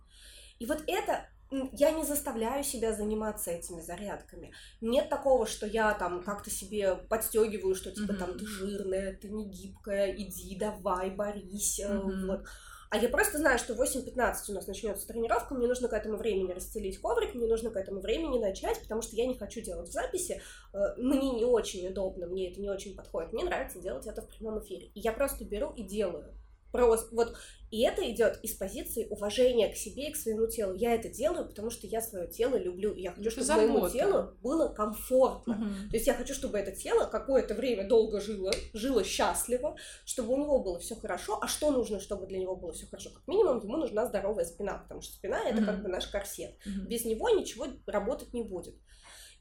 И 0.60 0.66
вот 0.66 0.84
это 0.88 1.28
я 1.74 1.92
не 1.92 2.04
заставляю 2.04 2.64
себя 2.64 2.94
заниматься 2.94 3.52
этими 3.52 3.82
зарядками. 3.82 4.54
Нет 4.80 5.10
такого, 5.10 5.46
что 5.46 5.68
я 5.68 5.94
там 5.94 6.24
как-то 6.24 6.50
себе 6.50 6.96
подстегиваю, 6.96 7.76
что 7.76 7.92
типа 7.92 8.14
mm-hmm. 8.14 8.18
там 8.18 8.38
ты 8.38 8.46
жирная, 8.46 9.16
ты 9.18 9.30
не 9.30 9.50
гибкая, 9.50 10.16
иди, 10.16 10.58
давай, 10.58 11.10
борись. 11.10 11.80
Mm-hmm. 11.80 12.28
Вот. 12.28 12.48
А 12.92 12.98
я 12.98 13.08
просто 13.08 13.38
знаю, 13.38 13.58
что 13.58 13.74
в 13.74 13.80
8.15 13.82 14.36
у 14.50 14.52
нас 14.52 14.68
начнется 14.68 15.08
тренировка, 15.08 15.56
мне 15.56 15.66
нужно 15.66 15.88
к 15.88 15.94
этому 15.94 16.18
времени 16.18 16.52
расстелить 16.52 17.00
коврик, 17.00 17.34
мне 17.34 17.48
нужно 17.48 17.70
к 17.70 17.78
этому 17.78 18.02
времени 18.02 18.38
начать, 18.38 18.82
потому 18.82 19.02
что 19.02 19.16
я 19.16 19.26
не 19.28 19.38
хочу 19.38 19.62
делать 19.62 19.88
в 19.88 19.94
записи, 19.94 20.42
э, 20.74 20.78
мне 20.98 21.32
не 21.32 21.46
очень 21.46 21.88
удобно, 21.88 22.28
мне 22.28 22.52
это 22.52 22.60
не 22.60 22.70
очень 22.70 22.94
подходит, 22.94 23.32
мне 23.32 23.46
нравится 23.46 23.80
делать 23.80 24.06
это 24.08 24.22
в 24.22 24.28
прямом 24.28 24.60
эфире. 24.60 24.88
И 24.88 25.00
я 25.00 25.14
просто 25.14 25.46
беру 25.46 25.72
и 25.72 25.84
делаю. 25.84 26.36
Просто 26.72 27.14
вот 27.16 27.36
и 27.72 27.84
это 27.84 28.08
идет 28.12 28.38
из 28.44 28.54
позиции 28.54 29.08
уважения 29.10 29.70
к 29.70 29.78
себе 29.78 30.10
и 30.10 30.12
к 30.12 30.18
своему 30.18 30.46
телу. 30.46 30.76
Я 30.76 30.94
это 30.94 31.08
делаю, 31.08 31.48
потому 31.48 31.70
что 31.70 31.88
я 31.88 32.02
свое 32.02 32.28
тело 32.28 32.58
люблю, 32.58 32.92
и 32.92 33.02
я 33.02 33.14
хочу, 33.14 33.32
чтобы 33.32 33.46
забота. 33.46 33.68
моему 33.68 33.90
телу 33.90 34.38
было 34.44 34.68
комфортно. 34.68 35.54
Угу. 35.54 35.90
То 35.90 35.96
есть 35.96 36.06
я 36.06 36.14
хочу, 36.14 36.34
чтобы 36.34 36.58
это 36.58 36.74
тело 36.74 37.06
какое-то 37.06 37.54
время 37.54 37.88
долго 37.88 38.20
жило, 38.20 38.52
жило 38.74 39.06
счастливо, 39.06 39.78
чтобы 40.04 40.34
у 40.34 40.38
него 40.38 40.60
было 40.62 40.80
все 40.80 40.96
хорошо. 40.96 41.40
А 41.42 41.48
что 41.48 41.72
нужно, 41.72 42.02
чтобы 42.02 42.28
для 42.28 42.40
него 42.40 42.58
было 42.58 42.74
все 42.74 42.88
хорошо? 42.88 43.10
Как 43.12 43.26
минимум 43.26 43.64
ему 43.64 43.78
нужна 43.78 44.06
здоровая 44.06 44.44
спина, 44.44 44.80
потому 44.80 45.02
что 45.02 45.14
спина 45.14 45.42
это 45.48 45.60
угу. 45.60 45.66
как 45.66 45.82
бы 45.82 45.88
наш 45.88 46.08
корсет. 46.08 46.58
Угу. 46.66 46.90
Без 46.90 47.06
него 47.06 47.30
ничего 47.30 47.68
работать 47.86 48.34
не 48.34 48.44
будет. 48.44 48.76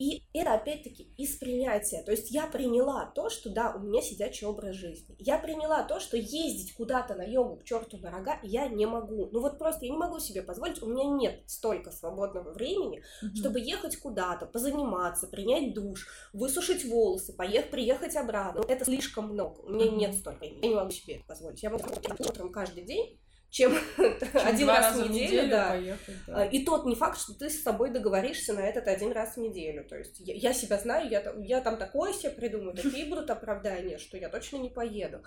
И 0.00 0.22
это 0.32 0.54
опять-таки 0.54 1.12
из 1.18 1.36
принятия. 1.36 2.02
То 2.02 2.10
есть 2.10 2.30
я 2.30 2.46
приняла 2.46 3.04
то, 3.04 3.28
что 3.28 3.50
да, 3.50 3.74
у 3.76 3.80
меня 3.80 4.00
сидячий 4.00 4.46
образ 4.46 4.74
жизни. 4.74 5.14
Я 5.18 5.38
приняла 5.38 5.82
то, 5.82 6.00
что 6.00 6.16
ездить 6.16 6.72
куда-то 6.74 7.14
на 7.14 7.22
йогу 7.22 7.56
к 7.56 7.64
черту 7.64 7.98
на 7.98 8.10
рога 8.10 8.40
я 8.42 8.66
не 8.66 8.86
могу. 8.86 9.28
Ну 9.30 9.40
вот 9.40 9.58
просто 9.58 9.84
я 9.84 9.92
не 9.92 9.98
могу 9.98 10.18
себе 10.18 10.40
позволить, 10.40 10.82
у 10.82 10.86
меня 10.86 11.04
нет 11.04 11.42
столько 11.46 11.90
свободного 11.90 12.50
времени, 12.50 13.02
mm-hmm. 13.22 13.36
чтобы 13.36 13.60
ехать 13.60 13.98
куда-то, 13.98 14.46
позаниматься, 14.46 15.26
принять 15.26 15.74
душ, 15.74 16.08
высушить 16.32 16.86
волосы, 16.86 17.34
поехать, 17.36 17.70
приехать 17.70 18.16
обратно. 18.16 18.64
Это 18.66 18.86
слишком 18.86 19.28
много. 19.28 19.60
У 19.60 19.68
меня 19.68 19.90
нет 19.90 20.14
столько 20.14 20.38
времени. 20.38 20.60
Я 20.62 20.68
не 20.70 20.74
могу 20.76 20.90
себе 20.92 21.16
это 21.16 21.26
позволить. 21.26 21.62
Я 21.62 21.68
могу 21.68 21.84
утром 22.18 22.50
каждый 22.50 22.84
день 22.84 23.20
чем, 23.50 23.72
чем 23.96 24.46
один 24.46 24.68
раз 24.68 24.96
в 24.96 25.10
неделю, 25.10 25.26
неделю 25.26 25.50
да. 25.50 25.70
Поехать, 25.70 26.14
да. 26.26 26.42
А, 26.42 26.44
и 26.46 26.64
тот 26.64 26.86
не 26.86 26.94
факт, 26.94 27.20
что 27.20 27.34
ты 27.34 27.50
с 27.50 27.62
собой 27.62 27.90
договоришься 27.90 28.54
на 28.54 28.60
этот 28.60 28.86
один 28.86 29.12
раз 29.12 29.34
в 29.34 29.40
неделю. 29.40 29.84
То 29.84 29.96
есть 29.96 30.20
я, 30.20 30.34
я 30.34 30.52
себя 30.52 30.78
знаю, 30.78 31.08
я, 31.10 31.34
я 31.38 31.60
там 31.60 31.76
такое 31.76 32.12
себе 32.12 32.30
придумаю, 32.30 32.74
такие 32.76 33.06
будут 33.06 33.30
оправдания, 33.30 33.98
что 33.98 34.16
я 34.16 34.28
точно 34.28 34.56
не 34.56 34.70
поеду. 34.70 35.22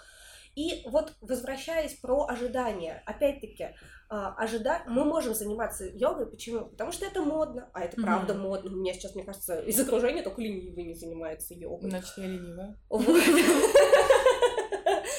И 0.56 0.84
вот 0.86 1.14
возвращаясь 1.22 1.94
про 1.96 2.28
ожидания, 2.28 3.02
опять-таки, 3.08 3.70
а, 4.08 4.36
ожидать, 4.36 4.84
мы 4.86 5.04
можем 5.04 5.34
заниматься 5.34 5.86
йогой, 5.86 6.28
почему? 6.28 6.66
Потому 6.66 6.92
что 6.92 7.06
это 7.06 7.24
модно, 7.24 7.70
а 7.74 7.82
это 7.84 8.00
правда 8.00 8.34
mm-hmm. 8.34 8.38
модно. 8.38 8.72
У 8.72 8.76
меня 8.76 8.94
сейчас, 8.94 9.16
мне 9.16 9.24
кажется, 9.24 9.60
из 9.62 9.80
окружения 9.80 10.22
только 10.22 10.42
ленивый 10.42 10.84
не 10.84 10.94
занимается 10.94 11.56
йогой. 11.56 11.90
Значит, 11.90 12.14
я 12.18 12.28
ленивая. 12.28 12.78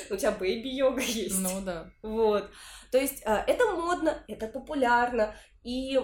У 0.11 0.17
тебя 0.17 0.33
бэйби-йога 0.33 1.03
есть. 1.03 1.41
Ну 1.41 1.61
да. 1.61 1.91
Вот. 2.03 2.51
То 2.91 2.99
есть 2.99 3.23
а, 3.27 3.45
это 3.47 3.73
модно, 3.73 4.23
это 4.29 4.49
популярно, 4.49 5.35
и 5.63 5.99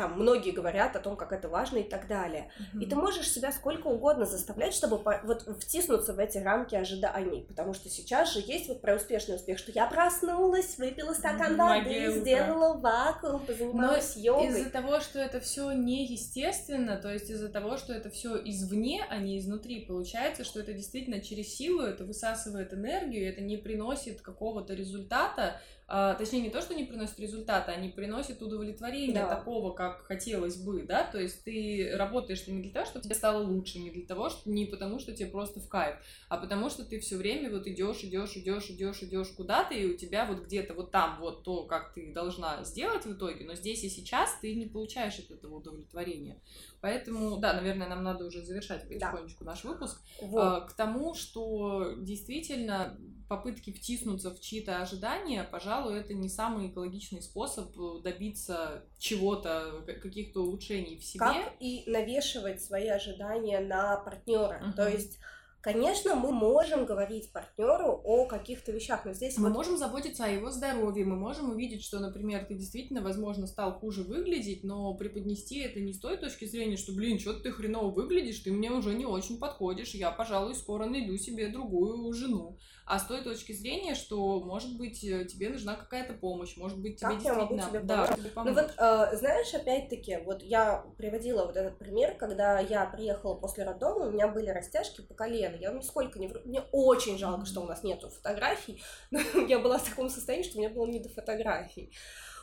там 0.00 0.14
многие 0.18 0.52
говорят 0.52 0.96
о 0.96 0.98
том, 0.98 1.14
как 1.14 1.30
это 1.30 1.50
важно 1.50 1.76
и 1.76 1.82
так 1.82 2.08
далее. 2.08 2.50
Mm-hmm. 2.58 2.82
И 2.82 2.86
ты 2.86 2.96
можешь 2.96 3.30
себя 3.30 3.52
сколько 3.52 3.88
угодно 3.88 4.24
заставлять, 4.24 4.72
чтобы 4.72 4.98
вот 5.24 5.42
втиснуться 5.60 6.14
в 6.14 6.18
эти 6.18 6.38
рамки 6.38 6.74
ожиданий, 6.74 7.44
потому 7.46 7.74
что 7.74 7.90
сейчас 7.90 8.32
же 8.32 8.40
есть 8.40 8.68
вот 8.68 8.80
про 8.80 8.94
успешный 8.94 9.36
успех, 9.36 9.58
что 9.58 9.72
я 9.72 9.86
проснулась, 9.86 10.78
выпила 10.78 11.12
стакан 11.12 11.54
воды, 11.54 12.18
сделала 12.18 12.78
вакуум, 12.78 13.44
позанималась 13.44 14.16
Но 14.16 14.22
йогой. 14.22 14.60
Из-за 14.60 14.70
того, 14.70 15.00
что 15.00 15.18
это 15.18 15.38
все 15.38 15.70
неестественно, 15.72 16.96
то 16.96 17.12
есть 17.12 17.28
из-за 17.28 17.50
того, 17.50 17.76
что 17.76 17.92
это 17.92 18.08
все 18.08 18.40
извне, 18.42 19.04
а 19.10 19.18
не 19.18 19.38
изнутри, 19.38 19.84
получается, 19.84 20.44
что 20.44 20.60
это 20.60 20.72
действительно 20.72 21.20
через 21.20 21.54
силу, 21.54 21.82
это 21.82 22.04
высасывает 22.04 22.72
энергию, 22.72 23.28
это 23.28 23.42
не 23.42 23.58
приносит 23.58 24.22
какого-то 24.22 24.72
результата, 24.72 25.60
а, 25.92 26.14
точнее, 26.14 26.42
не 26.42 26.50
то, 26.50 26.62
что 26.62 26.72
не 26.72 26.84
приносит 26.84 27.18
результата, 27.18 27.72
они 27.72 27.88
приносят 27.88 28.40
удовлетворение 28.40 29.24
да. 29.24 29.26
такого, 29.26 29.72
как 29.72 30.04
хотелось 30.04 30.56
бы, 30.56 30.84
да, 30.84 31.02
то 31.02 31.18
есть 31.18 31.42
ты 31.42 31.90
работаешь 31.96 32.46
не 32.46 32.62
для 32.62 32.70
того, 32.70 32.86
чтобы 32.86 33.02
тебе 33.02 33.16
стало 33.16 33.42
лучше, 33.42 33.80
не 33.80 33.90
для 33.90 34.06
того, 34.06 34.30
что 34.30 34.48
не 34.48 34.66
потому, 34.66 35.00
что 35.00 35.12
тебе 35.12 35.28
просто 35.28 35.58
в 35.58 35.68
кайф, 35.68 35.96
а 36.28 36.36
потому 36.36 36.70
что 36.70 36.84
ты 36.84 37.00
все 37.00 37.16
время 37.16 37.50
вот 37.50 37.66
идешь, 37.66 38.04
идешь, 38.04 38.36
идешь, 38.36 38.70
идешь, 38.70 39.02
идешь 39.02 39.28
куда-то, 39.30 39.74
и 39.74 39.92
у 39.92 39.96
тебя 39.96 40.26
вот 40.26 40.44
где-то 40.44 40.74
вот 40.74 40.92
там 40.92 41.18
вот 41.18 41.42
то, 41.42 41.64
как 41.64 41.92
ты 41.92 42.12
должна 42.12 42.62
сделать 42.62 43.04
в 43.04 43.12
итоге, 43.12 43.44
но 43.44 43.56
здесь 43.56 43.82
и 43.82 43.88
сейчас 43.88 44.38
ты 44.40 44.54
не 44.54 44.66
получаешь 44.66 45.18
от 45.18 45.32
этого 45.32 45.56
удовлетворения. 45.56 46.40
Поэтому, 46.80 47.36
да, 47.36 47.52
наверное, 47.52 47.88
нам 47.88 48.02
надо 48.02 48.24
уже 48.24 48.42
завершать 48.42 48.88
потихонечку 48.88 49.44
да. 49.44 49.50
наш 49.50 49.64
выпуск. 49.64 50.00
Вот. 50.22 50.40
А, 50.40 50.60
к 50.62 50.72
тому, 50.72 51.14
что 51.14 51.94
действительно 51.98 52.98
попытки 53.28 53.72
втиснуться 53.72 54.30
в 54.30 54.40
чьи-то 54.40 54.80
ожидания, 54.80 55.44
пожалуй, 55.44 56.00
это 56.00 56.14
не 56.14 56.28
самый 56.28 56.68
экологичный 56.68 57.22
способ 57.22 57.74
добиться 58.02 58.84
чего-то, 58.98 59.84
каких-то 60.02 60.42
улучшений 60.42 60.98
в 60.98 61.04
себе. 61.04 61.20
Как 61.20 61.54
и 61.60 61.84
навешивать 61.86 62.62
свои 62.62 62.88
ожидания 62.88 63.60
на 63.60 63.96
партнера. 63.98 64.62
Угу. 64.64 64.72
То 64.72 64.88
есть 64.88 65.18
Конечно, 65.62 66.14
мы 66.14 66.32
можем 66.32 66.86
говорить 66.86 67.32
партнеру 67.32 68.00
о 68.04 68.24
каких-то 68.24 68.72
вещах, 68.72 69.04
но 69.04 69.12
здесь 69.12 69.36
мы 69.36 69.48
вот... 69.48 69.56
можем 69.56 69.76
заботиться 69.76 70.24
о 70.24 70.28
его 70.28 70.50
здоровье, 70.50 71.04
мы 71.04 71.16
можем 71.16 71.50
увидеть, 71.50 71.84
что, 71.84 71.98
например, 71.98 72.46
ты 72.46 72.54
действительно, 72.54 73.02
возможно, 73.02 73.46
стал 73.46 73.78
хуже 73.78 74.02
выглядеть, 74.02 74.64
но 74.64 74.94
преподнести 74.94 75.58
это 75.58 75.80
не 75.80 75.92
с 75.92 76.00
той 76.00 76.16
точки 76.16 76.46
зрения, 76.46 76.78
что, 76.78 76.92
блин, 76.92 77.18
что 77.18 77.34
ты 77.34 77.52
хреново 77.52 77.90
выглядишь, 77.90 78.38
ты 78.38 78.52
мне 78.52 78.70
уже 78.70 78.94
не 78.94 79.04
очень 79.04 79.38
подходишь, 79.38 79.94
я, 79.94 80.10
пожалуй, 80.10 80.54
скоро 80.54 80.86
найду 80.86 81.18
себе 81.18 81.48
другую 81.48 82.10
жену 82.14 82.58
а 82.90 82.98
с 82.98 83.06
той 83.06 83.22
точки 83.22 83.52
зрения, 83.52 83.94
что, 83.94 84.40
может 84.40 84.76
быть, 84.76 85.04
э, 85.04 85.24
тебе 85.24 85.48
нужна 85.48 85.76
какая-то 85.76 86.12
помощь, 86.12 86.56
может 86.56 86.76
быть, 86.76 86.96
тебе 86.96 87.10
как 87.10 87.18
действительно... 87.20 87.40
Я 87.40 87.56
могу 87.56 87.70
тебе 87.70 87.80
да, 87.80 88.16
помочь? 88.34 88.52
Ну 88.52 88.60
вот, 88.60 88.74
э, 88.76 89.16
знаешь, 89.16 89.54
опять-таки, 89.54 90.18
вот 90.24 90.42
я 90.42 90.84
приводила 90.98 91.46
вот 91.46 91.56
этот 91.56 91.78
пример, 91.78 92.16
когда 92.16 92.58
я 92.58 92.84
приехала 92.86 93.36
после 93.36 93.62
роддома, 93.62 94.08
у 94.08 94.10
меня 94.10 94.26
были 94.26 94.50
растяжки 94.50 95.02
по 95.02 95.14
колено, 95.14 95.54
я 95.54 95.70
нисколько 95.72 96.18
не... 96.18 96.26
Мне 96.44 96.62
очень 96.72 97.16
жалко, 97.16 97.46
что 97.46 97.60
у 97.60 97.66
нас 97.66 97.84
нету 97.84 98.08
фотографий, 98.08 98.82
но 99.12 99.20
я 99.46 99.60
была 99.60 99.78
в 99.78 99.88
таком 99.88 100.08
состоянии, 100.08 100.42
что 100.42 100.58
у 100.58 100.60
меня 100.60 100.70
было 100.70 100.86
не 100.86 100.98
до 100.98 101.08
фотографий. 101.10 101.92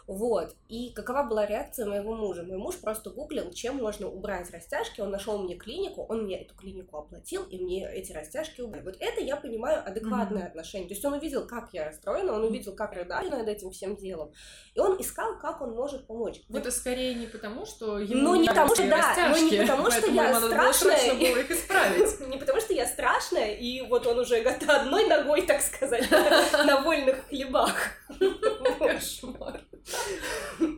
Вот. 0.07 0.55
И 0.69 0.91
какова 0.93 1.23
была 1.23 1.45
реакция 1.45 1.85
моего 1.85 2.15
мужа? 2.15 2.43
Мой 2.43 2.57
муж 2.57 2.77
просто 2.77 3.09
гуглил, 3.09 3.51
чем 3.51 3.75
можно 3.75 4.07
убрать 4.07 4.49
растяжки. 4.51 5.01
Он 5.01 5.11
нашел 5.11 5.37
мне 5.37 5.55
клинику, 5.55 6.05
он 6.07 6.23
мне 6.23 6.41
эту 6.41 6.55
клинику 6.55 6.97
оплатил, 6.97 7.43
и 7.43 7.59
мне 7.59 7.89
эти 7.93 8.13
растяжки 8.13 8.61
убрали. 8.61 8.85
Вот 8.85 8.95
это 8.99 9.21
я 9.21 9.35
понимаю 9.35 9.83
адекватное 9.85 10.43
mm-hmm. 10.43 10.47
отношение. 10.47 10.87
То 10.87 10.93
есть 10.93 11.03
он 11.03 11.13
увидел, 11.13 11.45
как 11.45 11.73
я 11.73 11.85
расстроена, 11.85 12.33
он 12.33 12.43
увидел, 12.45 12.73
как 12.73 12.93
рыдаю 12.93 13.29
над 13.29 13.47
этим 13.49 13.71
всем 13.71 13.97
делом. 13.97 14.31
И 14.73 14.79
он 14.79 14.99
искал, 15.01 15.37
как 15.39 15.61
он 15.61 15.71
может 15.71 16.07
помочь. 16.07 16.41
Вот. 16.47 16.59
Это 16.59 16.71
скорее 16.71 17.13
не 17.13 17.27
потому, 17.27 17.65
что 17.65 17.99
ему 17.99 18.21
ну, 18.21 18.35
не 18.35 18.47
потому, 18.47 18.73
что, 18.73 18.89
да, 18.89 19.35
ну, 19.35 19.49
не 19.49 19.57
потому, 19.57 19.91
что 19.91 20.09
я 20.09 20.39
страшная. 20.39 21.13
было 21.15 21.39
их 21.39 21.51
исправить. 21.51 22.19
Не 22.27 22.37
потому, 22.37 22.59
что 22.59 22.73
я 22.73 22.85
страшная, 22.85 23.55
и 23.55 23.81
вот 23.81 24.05
он 24.05 24.19
уже 24.19 24.37
одной 24.37 25.07
ногой, 25.07 25.43
так 25.43 25.61
сказать, 25.61 26.09
на 26.11 26.81
вольных 26.81 27.27
хлебах. 27.27 27.75
Кошмар. 28.79 29.61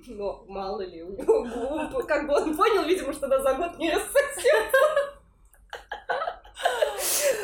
Но 0.07 0.43
мало 0.47 0.81
ли, 0.81 1.03
у 1.03 1.11
него 1.11 2.03
как 2.07 2.27
бы 2.27 2.33
он 2.33 2.55
понял, 2.55 2.83
видимо, 2.83 3.13
что 3.13 3.27
на 3.27 3.41
за 3.41 3.53
год 3.53 3.77
не 3.77 3.91
рассосется. 3.91 5.18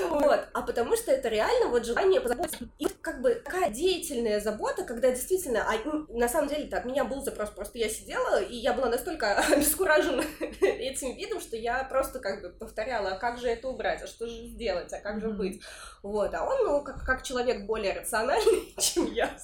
Вот, 0.09 0.47
а 0.53 0.61
потому 0.61 0.95
что 0.95 1.11
это 1.11 1.29
реально 1.29 1.69
вот 1.69 1.85
желание 1.85 2.21
позаботиться. 2.21 2.65
И 2.79 2.85
как 3.01 3.21
бы 3.21 3.35
такая 3.35 3.69
деятельная 3.69 4.39
забота, 4.39 4.83
когда 4.83 5.11
действительно, 5.11 5.65
а, 5.67 5.73
на 6.09 6.27
самом 6.27 6.49
деле 6.49 6.67
от 6.75 6.85
меня 6.85 7.05
был 7.05 7.21
запрос, 7.23 7.49
просто 7.49 7.77
я 7.77 7.89
сидела, 7.89 8.41
и 8.41 8.55
я 8.55 8.73
была 8.73 8.89
настолько 8.89 9.37
обескуражена 9.51 10.23
этим 10.61 11.15
видом, 11.15 11.39
что 11.41 11.55
я 11.55 11.83
просто 11.83 12.19
как 12.19 12.41
бы 12.41 12.49
повторяла, 12.49 13.11
а 13.11 13.19
как 13.19 13.39
же 13.39 13.47
это 13.47 13.67
убрать, 13.67 14.01
а 14.01 14.07
что 14.07 14.27
же 14.27 14.47
сделать, 14.47 14.91
а 14.93 14.99
как 14.99 15.21
же 15.21 15.29
быть. 15.29 15.61
Вот, 16.03 16.33
а 16.33 16.45
он, 16.45 16.65
ну, 16.65 16.83
как, 16.83 17.03
как 17.03 17.23
человек 17.23 17.65
более 17.65 17.93
рациональный, 17.93 18.73
чем 18.79 19.11
я, 19.13 19.37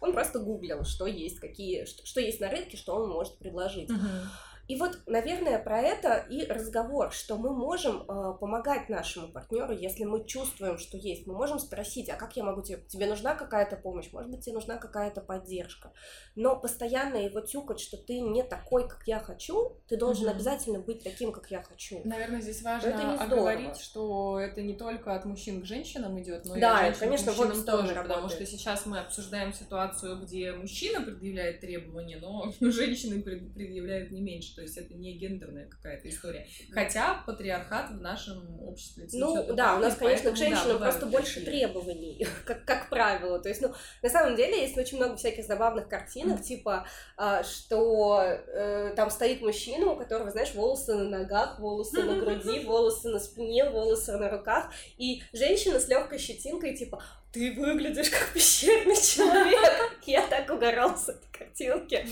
он 0.00 0.12
просто 0.12 0.38
гуглил, 0.38 0.84
что 0.84 1.06
есть, 1.06 1.40
какие, 1.40 1.84
что, 1.84 2.04
что 2.06 2.20
есть 2.20 2.40
на 2.40 2.50
рынке, 2.50 2.76
что 2.76 2.94
он 2.94 3.08
может 3.08 3.38
предложить. 3.38 3.90
И 4.70 4.76
вот, 4.76 5.00
наверное, 5.06 5.58
про 5.58 5.80
это 5.80 6.24
и 6.30 6.46
разговор, 6.46 7.10
что 7.10 7.36
мы 7.36 7.52
можем 7.52 8.02
э, 8.02 8.34
помогать 8.38 8.88
нашему 8.88 9.26
партнеру, 9.26 9.72
если 9.72 10.04
мы 10.04 10.24
чувствуем, 10.24 10.78
что 10.78 10.96
есть. 10.96 11.26
Мы 11.26 11.34
можем 11.34 11.58
спросить, 11.58 12.08
а 12.08 12.14
как 12.14 12.36
я 12.36 12.44
могу 12.44 12.62
тебе, 12.62 12.78
тебе 12.86 13.06
нужна 13.06 13.34
какая-то 13.34 13.74
помощь, 13.74 14.12
может 14.12 14.30
быть, 14.30 14.44
тебе 14.44 14.54
нужна 14.54 14.76
какая-то 14.76 15.22
поддержка. 15.22 15.92
Но 16.36 16.54
постоянно 16.54 17.16
его 17.16 17.40
тюкать, 17.40 17.80
что 17.80 17.96
ты 17.96 18.20
не 18.20 18.44
такой, 18.44 18.88
как 18.88 19.08
я 19.08 19.18
хочу, 19.18 19.76
ты 19.88 19.96
должен 19.96 20.26
угу. 20.26 20.36
обязательно 20.36 20.78
быть 20.78 21.02
таким, 21.02 21.32
как 21.32 21.50
я 21.50 21.64
хочу. 21.64 22.02
Наверное, 22.04 22.40
здесь 22.40 22.62
важно 22.62 23.20
оговорить, 23.20 23.76
что 23.76 24.38
это 24.38 24.62
не 24.62 24.74
только 24.74 25.16
от 25.16 25.24
мужчин 25.24 25.62
к 25.62 25.64
женщинам 25.64 26.16
идет, 26.22 26.44
но 26.44 26.54
да, 26.60 26.86
и 26.86 26.90
от 26.90 26.96
женщин 26.96 27.00
конечно, 27.00 27.32
к 27.32 27.36
мужчинам 27.38 27.64
тоже, 27.64 27.94
потому 27.96 28.28
что 28.28 28.46
сейчас 28.46 28.86
мы 28.86 29.00
обсуждаем 29.00 29.52
ситуацию, 29.52 30.20
где 30.20 30.52
мужчина 30.52 31.00
предъявляет 31.00 31.58
требования, 31.58 32.18
но 32.18 32.52
женщины 32.70 33.20
предъявляют 33.20 34.12
не 34.12 34.20
меньше 34.20 34.59
то 34.60 34.64
есть 34.64 34.76
это 34.76 34.92
не 34.92 35.14
гендерная 35.14 35.70
какая-то 35.70 36.06
история. 36.10 36.46
Хотя 36.72 37.22
патриархат 37.24 37.92
в 37.92 38.00
нашем 38.02 38.60
обществе 38.60 39.08
Ну 39.14 39.54
да, 39.54 39.76
у 39.76 39.78
нас, 39.78 39.96
конечно, 39.96 40.32
к 40.32 40.36
женщинам 40.36 40.78
да, 40.78 40.90
просто 40.90 41.06
больше 41.06 41.40
требований, 41.40 42.26
как, 42.44 42.66
как 42.66 42.90
правило. 42.90 43.38
То 43.38 43.48
есть, 43.48 43.62
ну, 43.62 43.72
на 44.02 44.10
самом 44.10 44.36
деле, 44.36 44.60
есть 44.60 44.76
очень 44.76 44.98
много 44.98 45.16
всяких 45.16 45.46
забавных 45.46 45.88
картинок, 45.88 46.40
mm. 46.40 46.42
типа, 46.42 46.86
а, 47.16 47.42
что 47.42 48.20
э, 48.22 48.92
там 48.96 49.08
стоит 49.10 49.40
мужчина, 49.40 49.92
у 49.92 49.96
которого, 49.96 50.30
знаешь, 50.30 50.52
волосы 50.52 50.94
на 50.94 51.08
ногах, 51.08 51.58
волосы 51.58 52.02
на 52.02 52.20
груди, 52.20 52.60
волосы 52.66 53.08
на 53.08 53.18
спине, 53.18 53.64
волосы 53.70 54.18
на 54.18 54.28
руках, 54.28 54.70
и 54.98 55.22
женщина 55.32 55.80
с 55.80 55.88
легкой 55.88 56.18
щетинкой, 56.18 56.76
типа, 56.76 57.02
ты 57.32 57.52
выглядишь 57.52 58.10
как 58.10 58.32
пещерный 58.32 58.96
человек. 58.96 59.92
Я 60.06 60.26
так 60.26 60.50
угорал 60.50 60.96
с 60.96 61.08
этой 61.08 61.30
картинки. 61.30 62.06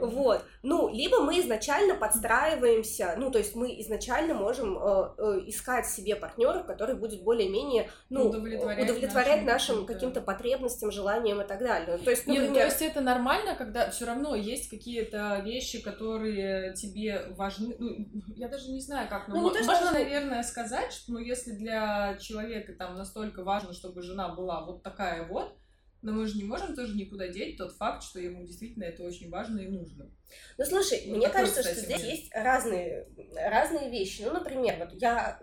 Вот. 0.00 0.44
Ну, 0.62 0.88
либо 0.92 1.20
мы 1.20 1.40
изначально 1.40 1.94
подстраиваемся, 1.94 3.14
ну, 3.16 3.30
то 3.30 3.38
есть 3.38 3.54
мы 3.54 3.80
изначально 3.80 4.34
можем 4.34 4.78
э, 4.78 5.08
э, 5.18 5.40
искать 5.46 5.86
себе 5.86 6.16
партнера, 6.16 6.62
который 6.62 6.94
будет 6.94 7.22
более-менее, 7.22 7.90
ну, 8.10 8.28
удовлетворять, 8.28 8.84
удовлетворять 8.84 9.44
нашим, 9.44 9.86
каким-то 9.86 10.20
потребностям, 10.20 10.90
желаниям 10.90 11.40
и 11.40 11.46
так 11.46 11.60
далее. 11.60 11.98
То 11.98 12.10
есть, 12.10 12.26
например... 12.26 12.50
Нет, 12.50 12.60
то 12.60 12.66
есть 12.66 12.82
это 12.82 13.00
нормально, 13.00 13.54
когда 13.54 13.90
все 13.90 14.06
равно 14.06 14.34
есть 14.34 14.68
какие-то 14.68 15.40
вещи, 15.44 15.80
которые 15.80 16.74
тебе 16.74 17.26
важны. 17.36 17.76
Ну, 17.78 18.06
я 18.34 18.48
даже 18.48 18.70
не 18.70 18.80
знаю, 18.80 19.08
как, 19.08 19.28
но 19.28 19.36
ну, 19.36 19.42
можно, 19.42 19.62
то, 19.62 19.92
наверное, 19.92 20.42
сказать, 20.42 20.92
что 20.92 21.12
ну, 21.12 21.18
если 21.18 21.52
для 21.52 22.16
человека 22.18 22.72
там 22.72 22.96
настолько 22.96 23.42
важно, 23.42 23.72
чтобы 23.72 24.02
жена 24.02 24.28
была 24.38 24.64
вот 24.64 24.82
такая 24.82 25.26
вот, 25.26 25.58
но 26.00 26.12
мы 26.12 26.26
же 26.26 26.38
не 26.38 26.44
можем 26.44 26.76
тоже 26.76 26.96
никуда 26.96 27.28
деть 27.28 27.58
тот 27.58 27.72
факт, 27.72 28.02
что 28.04 28.20
ему 28.20 28.44
действительно 28.46 28.84
это 28.84 29.02
очень 29.02 29.28
важно 29.30 29.58
и 29.58 29.68
нужно. 29.68 30.10
Ну, 30.56 30.64
слушай, 30.64 31.02
вот 31.08 31.16
мне 31.16 31.28
кажется, 31.28 31.62
что 31.62 31.74
здесь 31.74 32.02
есть 32.02 32.34
разные, 32.34 33.08
разные 33.34 33.90
вещи. 33.90 34.22
Ну, 34.22 34.32
например, 34.32 34.78
вот 34.78 34.92
я 35.00 35.40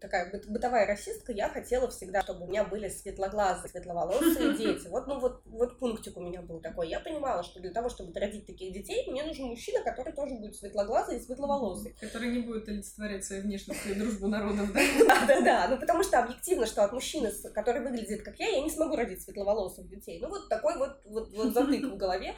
такая 0.00 0.32
бытовая 0.48 0.86
расистка, 0.86 1.32
я 1.32 1.48
хотела 1.48 1.88
всегда, 1.90 2.22
чтобы 2.22 2.44
у 2.44 2.48
меня 2.48 2.64
были 2.64 2.88
светлоглазые, 2.88 3.70
светловолосые 3.70 4.54
дети. 4.58 4.88
Вот, 4.88 5.06
ну, 5.06 5.20
вот, 5.20 5.42
вот 5.46 5.78
пунктик 5.78 6.16
у 6.16 6.20
меня 6.20 6.42
был 6.42 6.60
такой. 6.60 6.88
Я 6.88 7.00
понимала, 7.00 7.42
что 7.42 7.60
для 7.60 7.70
того, 7.70 7.88
чтобы 7.88 8.18
родить 8.18 8.46
таких 8.46 8.72
детей, 8.72 9.10
мне 9.10 9.22
нужен 9.22 9.46
мужчина, 9.46 9.82
который 9.82 10.12
тоже 10.12 10.34
будет 10.34 10.56
светлоглазый 10.56 11.18
и 11.18 11.20
светловолосый. 11.20 11.94
Который 12.00 12.30
не 12.30 12.40
будет 12.40 12.68
олицетворять 12.68 13.24
своей 13.24 13.42
внешностью 13.42 13.96
дружбу 13.96 14.28
народов, 14.28 14.72
да? 14.72 14.80
Да, 15.10 15.26
да, 15.26 15.40
да. 15.40 15.68
Ну, 15.68 15.78
потому 15.78 16.02
что 16.02 16.18
объективно, 16.18 16.66
что 16.66 16.84
от 16.84 16.92
мужчины, 16.92 17.30
который 17.54 17.82
выглядит 17.82 18.22
как 18.22 18.38
я, 18.38 18.48
я 18.48 18.62
не 18.62 18.70
смогу 18.70 18.96
родить 18.96 19.22
светловолосых 19.22 19.88
детей. 19.88 20.18
Ну, 20.20 20.28
вот 20.28 20.48
такой 20.48 20.76
вот, 20.78 21.00
вот, 21.04 21.30
вот 21.32 21.52
затык 21.52 21.84
в 21.84 21.96
голове. 21.96 22.34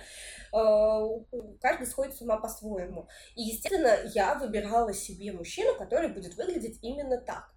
Э, 0.52 1.02
каждый 1.60 1.86
сходит 1.86 2.14
с 2.14 2.20
ума 2.20 2.38
по-своему. 2.38 3.08
И, 3.36 3.42
естественно, 3.42 3.96
я 4.14 4.34
выбирала 4.34 4.92
себе 4.92 5.32
мужчину, 5.32 5.74
который 5.76 6.08
будет 6.08 6.34
выглядеть 6.36 6.78
именно 6.82 7.18
так. 7.18 7.51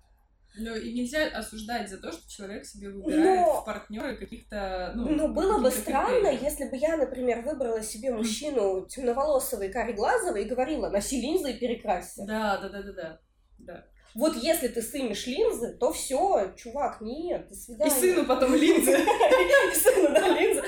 Ну 0.57 0.75
и 0.75 0.93
нельзя 0.93 1.27
осуждать 1.27 1.89
за 1.89 1.97
то, 1.97 2.11
что 2.11 2.29
человек 2.29 2.65
себе 2.65 2.89
выбирает 2.89 3.45
но, 3.45 3.61
в 3.61 3.65
партнеры 3.65 4.15
каких-то. 4.17 4.93
Ну, 4.95 5.09
но 5.09 5.27
было 5.27 5.59
бы 5.59 5.69
странно, 5.71 6.29
критерий. 6.29 6.45
если 6.45 6.69
бы 6.69 6.77
я, 6.77 6.97
например, 6.97 7.41
выбрала 7.41 7.81
себе 7.81 8.11
мужчину 8.11 8.85
темноволосого 8.87 9.63
и 9.63 9.71
кареглазого 9.71 10.37
и 10.37 10.45
говорила, 10.45 10.89
носи 10.89 11.19
линзы 11.19 11.51
и 11.51 11.59
перекрасься. 11.59 12.25
Да, 12.25 12.57
да, 12.57 12.69
да, 12.69 12.83
да, 12.83 12.91
да. 12.93 13.19
да. 13.59 13.85
Вот 14.15 14.37
если 14.37 14.69
ты 14.69 14.81
сымешь 14.81 15.27
линзы, 15.27 15.73
то 15.73 15.91
все, 15.91 16.53
чувак, 16.55 17.01
нет, 17.01 17.49
до 17.49 17.55
свидания. 17.55 17.91
И 17.91 17.99
сыну 17.99 18.25
потом 18.25 18.55
линзы. 18.55 18.91
И 19.71 19.75
сыну, 19.75 20.13
да, 20.13 20.29
линзы. 20.29 20.63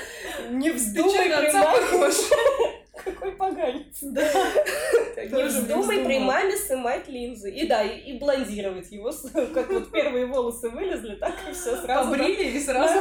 Не 0.50 0.70
вздумай, 0.70 1.32
отца 1.32 1.62
похож. 1.62 2.14
Какой 3.04 3.32
поганец. 3.32 3.96
Да. 4.02 4.30
Не 5.26 5.44
вздумай 5.44 6.04
при 6.04 6.18
маме 6.18 6.56
сымать 6.56 7.08
линзы. 7.08 7.50
И 7.50 7.66
да, 7.66 7.82
и, 7.82 8.18
блондировать 8.18 8.90
его, 8.90 9.12
как 9.54 9.70
вот 9.70 9.90
первые 9.90 10.26
волосы 10.26 10.68
вылезли, 10.70 11.16
так 11.16 11.34
и 11.48 11.52
все 11.52 11.76
сразу. 11.76 12.10
Побрили 12.10 12.56
и 12.56 12.60
сразу. 12.60 13.00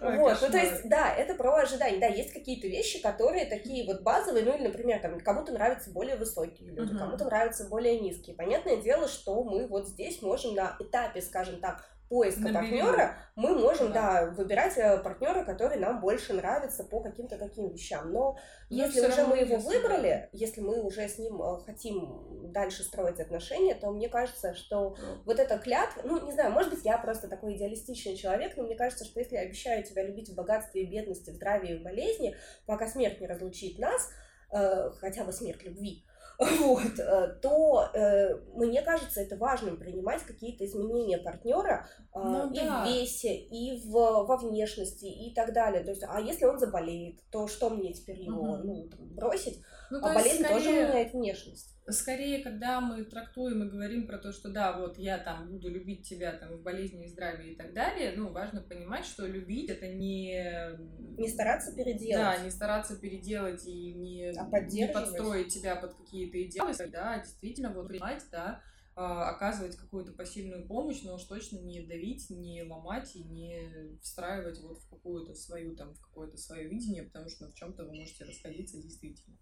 Вот, 0.00 0.38
ну 0.42 0.50
то 0.50 0.58
есть, 0.58 0.86
да, 0.88 1.14
это 1.14 1.34
про 1.34 1.54
ожидания. 1.56 1.98
Да, 1.98 2.06
есть 2.06 2.32
какие-то 2.32 2.66
вещи, 2.66 3.00
которые 3.00 3.46
такие 3.46 3.86
вот 3.86 4.02
базовые, 4.02 4.44
ну 4.44 4.54
или, 4.54 4.64
например, 4.64 5.00
там, 5.00 5.18
кому-то 5.20 5.52
нравятся 5.52 5.90
более 5.90 6.16
высокие 6.16 6.70
люди, 6.70 6.96
кому-то 6.96 7.24
нравятся 7.24 7.64
более 7.64 7.98
низкие. 7.98 8.36
Понятное 8.36 8.76
дело, 8.76 9.08
что 9.08 9.42
мы 9.42 9.66
вот 9.66 9.88
здесь 9.88 10.20
можем 10.20 10.54
на 10.54 10.76
этапе, 10.78 11.22
скажем 11.22 11.60
так, 11.60 11.84
поиска 12.14 12.52
партнера 12.52 13.16
мы 13.34 13.58
можем, 13.58 13.92
да, 13.92 14.26
да 14.26 14.30
выбирать 14.30 14.78
э, 14.78 14.98
партнера, 14.98 15.44
который 15.44 15.78
нам 15.78 16.00
больше 16.00 16.32
нравится 16.32 16.84
по 16.84 17.00
каким-то 17.00 17.36
таким 17.36 17.68
вещам. 17.68 18.12
Но, 18.12 18.38
Но 18.70 18.76
если 18.76 19.00
уже 19.00 19.26
мы 19.26 19.38
его 19.38 19.56
выбрали, 19.56 20.28
если 20.32 20.60
мы 20.60 20.80
уже 20.80 21.08
с 21.08 21.18
ним 21.18 21.42
э, 21.42 21.58
хотим 21.66 22.52
дальше 22.52 22.84
строить 22.84 23.18
отношения, 23.18 23.74
то 23.74 23.90
мне 23.90 24.08
кажется, 24.08 24.54
что 24.54 24.90
да. 24.90 25.02
вот 25.26 25.40
эта 25.40 25.58
клятва, 25.58 26.02
ну, 26.04 26.24
не 26.24 26.32
знаю, 26.32 26.52
может 26.52 26.70
быть, 26.70 26.84
я 26.84 26.96
просто 26.98 27.26
такой 27.26 27.56
идеалистичный 27.56 28.16
человек, 28.16 28.56
но 28.56 28.62
мне 28.62 28.76
кажется, 28.76 29.04
что 29.04 29.18
если 29.18 29.34
я 29.34 29.42
обещаю 29.42 29.82
тебя 29.82 30.04
любить 30.04 30.30
в 30.30 30.36
богатстве 30.36 30.84
и 30.84 30.86
бедности, 30.86 31.30
в 31.30 31.34
здравии 31.34 31.74
и 31.74 31.78
в 31.78 31.82
болезни, 31.82 32.36
пока 32.66 32.86
смерть 32.86 33.20
не 33.20 33.26
разлучит 33.26 33.80
нас, 33.80 34.08
э, 34.52 34.90
хотя 35.00 35.24
бы 35.24 35.32
смерть 35.32 35.64
любви, 35.64 36.04
вот, 36.60 36.98
э, 36.98 37.38
то 37.40 37.88
э, 37.94 38.34
мне 38.54 38.82
кажется, 38.82 39.20
это 39.20 39.36
важным 39.36 39.76
принимать 39.76 40.22
какие-то 40.22 40.64
изменения 40.64 41.18
партнера 41.18 41.86
э, 42.14 42.18
ну, 42.18 42.50
и 42.52 42.58
да. 42.58 42.84
в 42.84 42.88
весе, 42.88 43.36
и 43.36 43.80
в, 43.86 43.92
во 43.92 44.36
внешности, 44.36 45.04
и 45.04 45.32
так 45.34 45.52
далее. 45.52 45.84
То 45.84 45.90
есть, 45.90 46.04
а 46.08 46.20
если 46.20 46.44
он 46.44 46.58
заболеет, 46.58 47.20
то 47.30 47.46
что 47.46 47.70
мне 47.70 47.92
теперь 47.92 48.20
его 48.20 48.40
угу. 48.40 48.62
ну, 48.64 48.88
бросить? 49.14 49.60
Ну, 49.90 49.98
а 49.98 50.14
болезнь 50.14 50.42
скорее... 50.42 50.54
тоже 50.54 50.70
меняет 50.70 51.12
внешность 51.12 51.73
скорее, 51.88 52.42
когда 52.42 52.80
мы 52.80 53.04
трактуем 53.04 53.62
и 53.62 53.70
говорим 53.70 54.06
про 54.06 54.18
то, 54.18 54.32
что 54.32 54.48
да, 54.48 54.78
вот 54.78 54.98
я 54.98 55.18
там 55.18 55.50
буду 55.50 55.68
любить 55.68 56.08
тебя 56.08 56.32
там 56.32 56.56
в 56.56 56.62
болезни 56.62 57.04
и 57.04 57.08
здравии 57.08 57.52
и 57.52 57.56
так 57.56 57.74
далее, 57.74 58.14
ну, 58.16 58.30
важно 58.30 58.62
понимать, 58.62 59.04
что 59.04 59.26
любить 59.26 59.70
это 59.70 59.88
не... 59.88 60.76
Не 61.18 61.28
стараться 61.28 61.74
переделать. 61.74 62.24
Да, 62.24 62.36
не 62.38 62.50
стараться 62.50 62.96
переделать 62.96 63.66
и 63.66 63.92
не, 63.92 64.32
а 64.36 64.60
не 64.60 64.88
подстроить 64.88 65.52
тебя 65.52 65.76
под 65.76 65.94
какие-то 65.94 66.42
идеалы, 66.42 66.74
да, 66.90 67.18
действительно, 67.18 67.72
вот 67.72 67.88
принимать, 67.88 68.24
да, 68.30 68.62
а, 68.96 69.30
оказывать 69.30 69.76
какую-то 69.76 70.12
посильную 70.12 70.68
помощь, 70.68 71.02
но 71.02 71.16
уж 71.16 71.24
точно 71.24 71.58
не 71.58 71.80
давить, 71.84 72.30
не 72.30 72.62
ломать 72.62 73.16
и 73.16 73.24
не 73.24 73.98
встраивать 74.00 74.60
вот 74.60 74.78
в 74.78 74.88
какую-то 74.88 75.34
свою 75.34 75.74
там, 75.74 75.94
в 75.94 76.00
какое-то 76.00 76.36
свое 76.36 76.68
видение, 76.68 77.02
потому 77.02 77.28
что 77.28 77.48
в 77.48 77.54
чем-то 77.54 77.84
вы 77.84 77.94
можете 77.94 78.24
расходиться 78.24 78.80
действительно. 78.80 79.36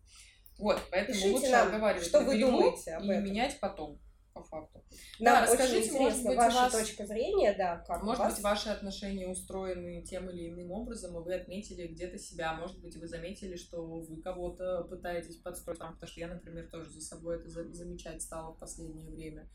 Вот, 0.59 0.80
поэтому 0.90 1.14
Пишите 1.14 1.32
лучше 1.32 1.50
нам, 1.50 1.68
оговаривать 1.68 2.07
что 2.07 2.20
вы 2.20 2.38
думаете 2.38 2.92
об 2.92 3.05
и 3.05 3.09
этом. 3.09 3.24
менять 3.24 3.59
потом 3.61 3.98
по 4.32 4.42
факту. 4.42 4.82
Да, 5.18 5.40
да 5.40 5.42
расскажите, 5.42 5.92
может 5.92 6.24
быть, 6.24 6.36
ваша 6.36 6.57
вас... 6.57 6.72
точка 6.72 7.07
зрения, 7.07 7.55
да, 7.57 7.84
как 7.86 8.03
Может 8.03 8.26
быть, 8.26 8.40
ваши 8.40 8.68
отношения 8.68 9.28
устроены 9.28 10.03
тем 10.03 10.30
или 10.30 10.48
иным 10.48 10.70
образом, 10.70 11.18
и 11.18 11.22
вы 11.22 11.34
отметили 11.34 11.86
где-то 11.86 12.18
себя, 12.18 12.55
может 12.55 12.80
быть, 12.80 12.96
вы 12.96 13.07
заметили, 13.07 13.57
что 13.57 13.82
вы 13.84 14.20
кого-то 14.22 14.84
пытаетесь 14.84 15.36
подстроить, 15.36 15.78
потому 15.78 16.07
что 16.07 16.20
я, 16.20 16.28
например, 16.28 16.68
тоже 16.70 16.90
за 16.90 17.00
собой 17.00 17.36
это 17.36 17.48
замечать 17.48 18.22
стала 18.22 18.55
в 18.55 18.59
последнее 18.59 19.11
время. 19.11 19.48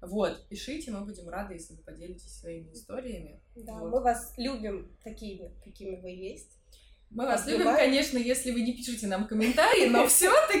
Вот, 0.00 0.46
пишите, 0.48 0.90
мы 0.90 1.04
будем 1.04 1.28
рады, 1.28 1.54
если 1.54 1.74
вы 1.74 1.82
поделитесь 1.82 2.38
своими 2.38 2.72
историями. 2.72 3.40
Да, 3.54 3.78
вот. 3.78 3.90
мы 3.90 4.02
вас 4.02 4.34
любим 4.36 4.94
такими, 5.02 5.54
какими 5.62 5.96
вы 6.00 6.10
есть. 6.10 6.58
Мы 7.14 7.26
вас 7.26 7.46
любим, 7.46 7.66
конечно, 7.76 8.18
если 8.18 8.50
вы 8.50 8.62
не 8.62 8.72
пишете 8.72 9.06
нам 9.06 9.28
комментарии, 9.28 9.86
но 9.88 10.06
все-таки... 10.08 10.58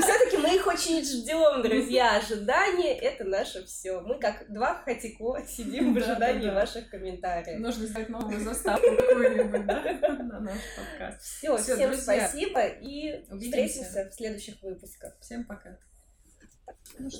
Все-таки 0.00 0.38
мы 0.38 0.56
их 0.56 0.66
очень 0.66 1.04
ждем, 1.04 1.62
друзья. 1.62 2.16
Ожидание— 2.16 2.96
это 2.98 3.24
наше 3.24 3.64
все. 3.66 4.00
Мы 4.00 4.18
как 4.18 4.50
два 4.50 4.82
хатико 4.82 5.38
сидим 5.46 5.92
в 5.92 5.98
ожидании 5.98 6.48
ваших 6.48 6.88
комментариев. 6.88 7.60
Нужно 7.60 7.86
сделать 7.86 8.08
новую 8.08 8.40
заставку 8.40 8.86
какую-нибудь, 8.96 9.66
на 9.66 10.40
наш 10.40 10.60
подкаст. 10.76 11.22
Все, 11.22 11.56
всем 11.58 11.94
спасибо 11.94 12.66
и 12.66 13.22
встретимся 13.38 14.08
в 14.10 14.14
следующих 14.14 14.62
выпусках. 14.62 15.12
Всем 15.20 15.44
пока. 15.44 15.78
Ну 16.98 17.10